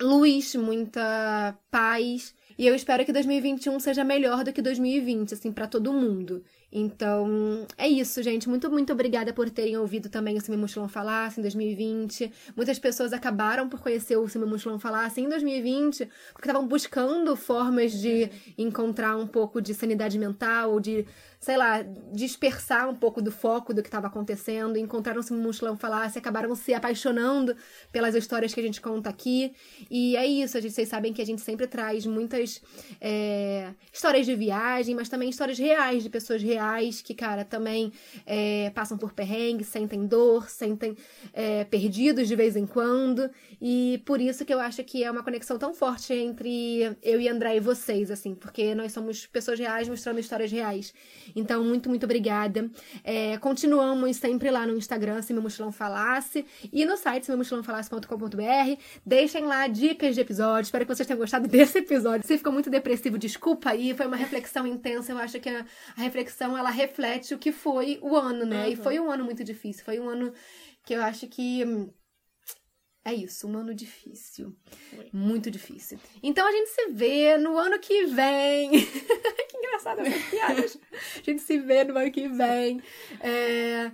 luz, 0.00 0.54
muita 0.54 1.58
paz. 1.70 2.34
E 2.58 2.66
eu 2.66 2.74
espero 2.74 3.04
que 3.04 3.12
2021 3.12 3.78
seja 3.80 4.04
melhor 4.04 4.44
do 4.44 4.52
que 4.52 4.60
2020, 4.60 5.34
assim, 5.34 5.52
para 5.52 5.66
todo 5.66 5.92
mundo. 5.92 6.42
Então, 6.72 7.66
é 7.76 7.88
isso, 7.88 8.22
gente. 8.22 8.48
Muito, 8.48 8.70
muito 8.70 8.92
obrigada 8.92 9.32
por 9.32 9.50
terem 9.50 9.76
ouvido 9.76 10.08
também 10.08 10.36
o 10.36 10.40
Cime 10.40 10.56
Mochilão 10.56 10.88
Falar 10.88 11.32
em 11.36 11.42
2020. 11.42 12.32
Muitas 12.54 12.78
pessoas 12.78 13.12
acabaram 13.12 13.68
por 13.68 13.80
conhecer 13.80 14.16
o 14.16 14.28
Cime 14.28 14.46
Mochilão 14.46 14.78
Falar 14.78 15.10
em 15.16 15.28
2020, 15.28 16.08
porque 16.32 16.48
estavam 16.48 16.66
buscando 16.68 17.34
formas 17.34 17.92
de 17.92 18.30
encontrar 18.56 19.16
um 19.16 19.26
pouco 19.26 19.60
de 19.60 19.74
sanidade 19.74 20.16
mental, 20.16 20.78
de 20.78 21.04
sei 21.40 21.56
lá, 21.56 21.82
dispersar 22.12 22.88
um 22.88 22.94
pouco 22.94 23.22
do 23.22 23.32
foco 23.32 23.72
do 23.72 23.80
que 23.80 23.88
estava 23.88 24.08
acontecendo, 24.08 24.76
encontraram-se 24.76 25.32
um 25.32 25.40
mochilão 25.40 25.74
falasse, 25.74 26.18
acabaram 26.18 26.54
se 26.54 26.74
apaixonando 26.74 27.56
pelas 27.90 28.14
histórias 28.14 28.52
que 28.52 28.60
a 28.60 28.62
gente 28.62 28.78
conta 28.78 29.08
aqui. 29.08 29.54
E 29.90 30.16
é 30.16 30.26
isso, 30.26 30.58
a 30.58 30.60
gente, 30.60 30.74
vocês 30.74 30.88
sabem 30.88 31.14
que 31.14 31.22
a 31.22 31.24
gente 31.24 31.40
sempre 31.40 31.66
traz 31.66 32.04
muitas 32.04 32.60
é, 33.00 33.72
histórias 33.90 34.26
de 34.26 34.34
viagem, 34.34 34.94
mas 34.94 35.08
também 35.08 35.30
histórias 35.30 35.58
reais, 35.58 36.02
de 36.02 36.10
pessoas 36.10 36.42
reais 36.42 36.59
que, 37.02 37.14
cara, 37.14 37.44
também 37.44 37.92
é, 38.26 38.70
passam 38.70 38.98
por 38.98 39.12
perrengue, 39.12 39.64
sentem 39.64 40.06
dor, 40.06 40.48
sentem 40.48 40.96
é, 41.32 41.64
perdidos 41.64 42.28
de 42.28 42.36
vez 42.36 42.56
em 42.56 42.66
quando. 42.66 43.30
E 43.60 44.02
por 44.04 44.20
isso 44.20 44.44
que 44.44 44.52
eu 44.52 44.60
acho 44.60 44.82
que 44.84 45.04
é 45.04 45.10
uma 45.10 45.22
conexão 45.22 45.58
tão 45.58 45.74
forte 45.74 46.12
entre 46.12 46.96
eu 47.02 47.20
e 47.20 47.28
André 47.28 47.56
e 47.56 47.60
vocês, 47.60 48.10
assim, 48.10 48.34
porque 48.34 48.74
nós 48.74 48.92
somos 48.92 49.26
pessoas 49.26 49.58
reais 49.58 49.88
mostrando 49.88 50.18
histórias 50.18 50.50
reais. 50.50 50.94
Então, 51.34 51.64
muito, 51.64 51.88
muito 51.88 52.04
obrigada. 52.04 52.70
É, 53.04 53.36
continuamos 53.38 54.16
sempre 54.16 54.50
lá 54.50 54.66
no 54.66 54.76
Instagram, 54.76 55.20
se 55.22 55.32
meu 55.32 55.42
mochilão 55.42 55.72
falasse, 55.72 56.44
e 56.72 56.84
no 56.84 56.96
site, 56.96 57.24
se 57.24 57.30
meu 57.30 57.38
mochilão 57.38 57.62
falasse.com.br. 57.62 58.80
Deixem 59.04 59.44
lá 59.44 59.66
dicas 59.66 60.14
de 60.14 60.20
episódios. 60.20 60.68
Espero 60.68 60.84
que 60.86 60.94
vocês 60.94 61.06
tenham 61.06 61.18
gostado 61.18 61.46
desse 61.48 61.78
episódio. 61.78 62.26
Se 62.26 62.38
ficou 62.38 62.52
muito 62.52 62.70
depressivo, 62.70 63.18
desculpa 63.18 63.70
aí. 63.70 63.94
Foi 63.94 64.06
uma 64.06 64.16
reflexão 64.16 64.66
intensa. 64.66 65.12
Eu 65.12 65.18
acho 65.18 65.38
que 65.40 65.48
a, 65.48 65.64
a 65.96 66.00
reflexão 66.50 66.58
ela 66.58 66.70
reflete 66.70 67.34
o 67.34 67.38
que 67.38 67.52
foi 67.52 67.98
o 68.02 68.16
ano, 68.16 68.44
né? 68.44 68.66
Uhum. 68.66 68.72
E 68.72 68.76
foi 68.76 69.00
um 69.00 69.10
ano 69.10 69.24
muito 69.24 69.44
difícil. 69.44 69.84
Foi 69.84 69.98
um 69.98 70.08
ano 70.08 70.32
que 70.84 70.94
eu 70.94 71.02
acho 71.02 71.26
que 71.28 71.62
é 73.04 73.14
isso, 73.14 73.48
um 73.48 73.56
ano 73.56 73.74
difícil. 73.74 74.56
Foi. 74.94 75.08
Muito 75.12 75.50
difícil. 75.50 75.98
Então 76.22 76.46
a 76.46 76.52
gente 76.52 76.70
se 76.70 76.88
vê 76.88 77.36
no 77.38 77.56
ano 77.56 77.78
que 77.78 78.06
vem. 78.06 78.70
que 79.48 79.56
engraçado 79.56 80.00
essas 80.00 80.24
piadas. 80.24 80.78
a 80.92 81.22
gente 81.22 81.42
se 81.42 81.58
vê 81.58 81.84
no 81.84 81.96
ano 81.96 82.10
que 82.10 82.28
vem. 82.28 82.82
É, 83.20 83.92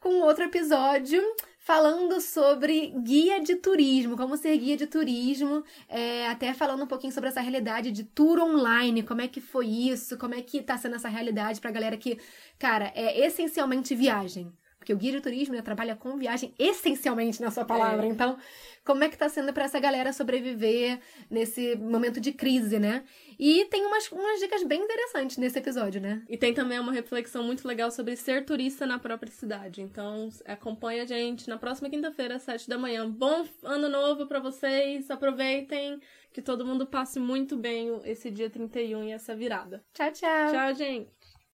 com 0.00 0.20
outro 0.20 0.44
episódio 0.44 1.22
falando 1.68 2.18
sobre 2.18 2.94
guia 3.02 3.42
de 3.42 3.54
turismo, 3.56 4.16
como 4.16 4.38
ser 4.38 4.56
guia 4.56 4.74
de 4.74 4.86
turismo, 4.86 5.62
é, 5.86 6.26
até 6.26 6.54
falando 6.54 6.84
um 6.84 6.86
pouquinho 6.86 7.12
sobre 7.12 7.28
essa 7.28 7.42
realidade 7.42 7.92
de 7.92 8.04
tour 8.04 8.38
online, 8.38 9.02
como 9.02 9.20
é 9.20 9.28
que 9.28 9.38
foi 9.38 9.66
isso, 9.66 10.16
como 10.16 10.34
é 10.34 10.40
que 10.40 10.62
tá 10.62 10.78
sendo 10.78 10.96
essa 10.96 11.10
realidade 11.10 11.60
pra 11.60 11.70
galera 11.70 11.94
que, 11.98 12.18
cara, 12.58 12.90
é 12.94 13.20
essencialmente 13.26 13.94
viagem. 13.94 14.50
Porque 14.88 14.94
o 14.94 14.96
guia 14.96 15.12
de 15.12 15.20
turismo 15.20 15.54
né, 15.54 15.60
trabalha 15.60 15.94
com 15.94 16.16
viagem 16.16 16.54
essencialmente 16.58 17.42
na 17.42 17.50
sua 17.50 17.62
palavra. 17.62 18.06
É. 18.06 18.08
Então, 18.08 18.38
como 18.82 19.04
é 19.04 19.08
que 19.10 19.18
tá 19.18 19.28
sendo 19.28 19.52
para 19.52 19.64
essa 19.64 19.78
galera 19.78 20.14
sobreviver 20.14 20.98
nesse 21.30 21.76
momento 21.76 22.18
de 22.18 22.32
crise, 22.32 22.78
né? 22.78 23.04
E 23.38 23.66
tem 23.66 23.84
umas, 23.84 24.10
umas 24.10 24.40
dicas 24.40 24.62
bem 24.62 24.80
interessantes 24.80 25.36
nesse 25.36 25.58
episódio, 25.58 26.00
né? 26.00 26.22
E 26.26 26.38
tem 26.38 26.54
também 26.54 26.78
uma 26.78 26.90
reflexão 26.90 27.44
muito 27.44 27.68
legal 27.68 27.90
sobre 27.90 28.16
ser 28.16 28.46
turista 28.46 28.86
na 28.86 28.98
própria 28.98 29.30
cidade. 29.30 29.82
Então, 29.82 30.30
acompanha 30.46 31.02
a 31.02 31.06
gente 31.06 31.50
na 31.50 31.58
próxima 31.58 31.90
quinta-feira, 31.90 32.36
às 32.36 32.42
sete 32.42 32.66
da 32.66 32.78
manhã. 32.78 33.06
Bom 33.10 33.44
ano 33.64 33.90
novo 33.90 34.26
para 34.26 34.40
vocês, 34.40 35.10
aproveitem, 35.10 36.00
que 36.32 36.40
todo 36.40 36.64
mundo 36.64 36.86
passe 36.86 37.20
muito 37.20 37.58
bem 37.58 38.00
esse 38.06 38.30
dia 38.30 38.48
31 38.48 39.04
e 39.04 39.12
essa 39.12 39.36
virada. 39.36 39.84
Tchau, 39.92 40.10
tchau. 40.12 40.50
Tchau, 40.50 40.74
gente. 40.74 41.10